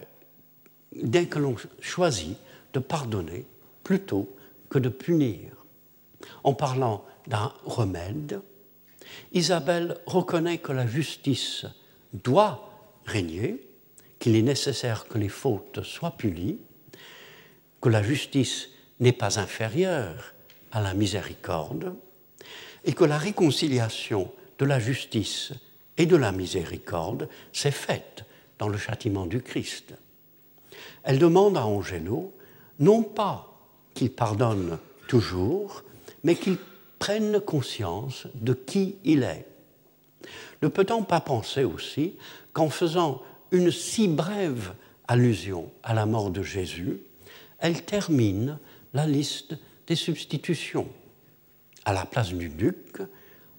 dès 0.95 1.25
que 1.25 1.39
l'on 1.39 1.55
choisit 1.81 2.37
de 2.73 2.79
pardonner 2.79 3.45
plutôt 3.87 4.27
que 4.69 4.79
de 4.79 4.89
punir. 4.89 5.65
En 6.43 6.53
parlant 6.53 7.05
d'un 7.25 7.53
remède, 7.63 8.41
Isabelle 9.31 9.97
reconnaît 10.05 10.57
que 10.57 10.73
la 10.73 10.85
justice 10.85 11.65
doit 12.11 12.69
régner, 13.05 13.65
qu'il 14.19 14.35
est 14.35 14.41
nécessaire 14.41 15.07
que 15.07 15.17
les 15.17 15.29
fautes 15.29 15.83
soient 15.83 16.17
punies, 16.17 16.59
que 17.79 17.87
la 17.87 18.03
justice 18.03 18.67
n'est 18.99 19.13
pas 19.13 19.39
inférieure 19.39 20.33
à 20.73 20.81
la 20.81 20.93
miséricorde, 20.93 21.95
et 22.83 22.91
que 22.91 23.05
la 23.05 23.17
réconciliation 23.17 24.29
de 24.59 24.65
la 24.65 24.79
justice 24.79 25.53
et 25.95 26.07
de 26.07 26.17
la 26.17 26.33
miséricorde 26.33 27.29
s'est 27.53 27.71
faite 27.71 28.25
dans 28.59 28.67
le 28.67 28.77
châtiment 28.77 29.27
du 29.27 29.41
Christ. 29.41 29.93
Elle 31.03 31.19
demande 31.19 31.55
à 31.55 31.65
Angelo 31.65 32.33
non 32.79 33.01
pas 33.01 33.56
qu'il 33.97 34.11
pardonne 34.11 34.77
toujours, 35.07 35.83
mais 36.23 36.35
qu'il 36.35 36.57
prenne 36.99 37.39
conscience 37.39 38.27
de 38.35 38.53
qui 38.53 38.97
il 39.03 39.23
est. 39.23 39.47
Ne 40.61 40.67
peut-on 40.67 41.01
pas 41.01 41.19
penser 41.19 41.63
aussi 41.63 42.15
qu'en 42.53 42.69
faisant 42.69 43.23
une 43.49 43.71
si 43.71 44.07
brève 44.07 44.73
allusion 45.07 45.71
à 45.81 45.95
la 45.95 46.05
mort 46.05 46.29
de 46.29 46.43
Jésus, 46.43 46.99
elle 47.57 47.83
termine 47.83 48.59
la 48.93 49.07
liste 49.07 49.57
des 49.87 49.95
substitutions? 49.95 50.87
À 51.83 51.91
la 51.91 52.05
place 52.05 52.33
du 52.33 52.49
duc, 52.49 53.01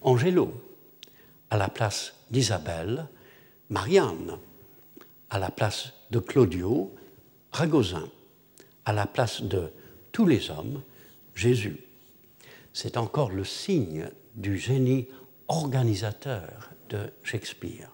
Angelo. 0.02 0.52
À 1.50 1.56
la 1.56 1.68
place 1.68 2.14
d'Isabelle, 2.30 3.08
Marianne. 3.70 4.38
À 5.30 5.40
la 5.40 5.50
place 5.50 5.94
de 6.12 6.20
Claudio, 6.20 6.94
Ragosin. 7.50 8.08
À 8.84 8.92
la 8.92 9.06
place 9.06 9.42
de 9.42 9.72
tous 10.18 10.26
les 10.26 10.50
hommes, 10.50 10.82
Jésus. 11.36 11.78
C'est 12.72 12.96
encore 12.96 13.30
le 13.30 13.44
signe 13.44 14.08
du 14.34 14.58
génie 14.58 15.06
organisateur 15.46 16.70
de 16.88 17.12
Shakespeare. 17.22 17.88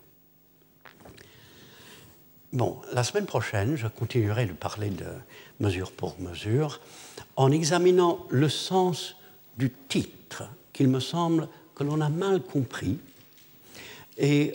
Bon, 2.55 2.81
la 2.95 3.05
semaine 3.05 3.27
prochaine, 3.27 3.77
je 3.77 3.89
continuerai 3.89 4.47
de 4.47 4.55
parler 4.55 4.89
de 4.89 5.05
mesure 5.61 5.93
pour 5.93 6.19
mesure 6.19 6.81
en 7.37 7.53
examinant 7.53 8.27
le 8.31 8.49
sens 8.49 9.17
du 9.59 9.71
titre, 9.71 10.45
qu'il 10.73 10.89
me 10.89 11.01
semble 11.01 11.47
que 11.75 11.85
l'on 11.85 12.01
a 12.01 12.09
mal 12.09 12.41
compris, 12.41 13.01
et 14.17 14.55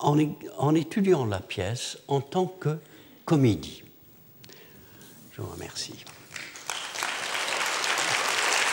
en, 0.00 0.74
étudiant 0.74 1.24
la 1.24 1.38
pièce 1.38 1.98
en 2.08 2.20
tant 2.20 2.46
que 2.48 2.78
comédie. 3.24 3.84
Je 5.30 5.40
vous 5.40 5.52
remercie. 5.52 6.04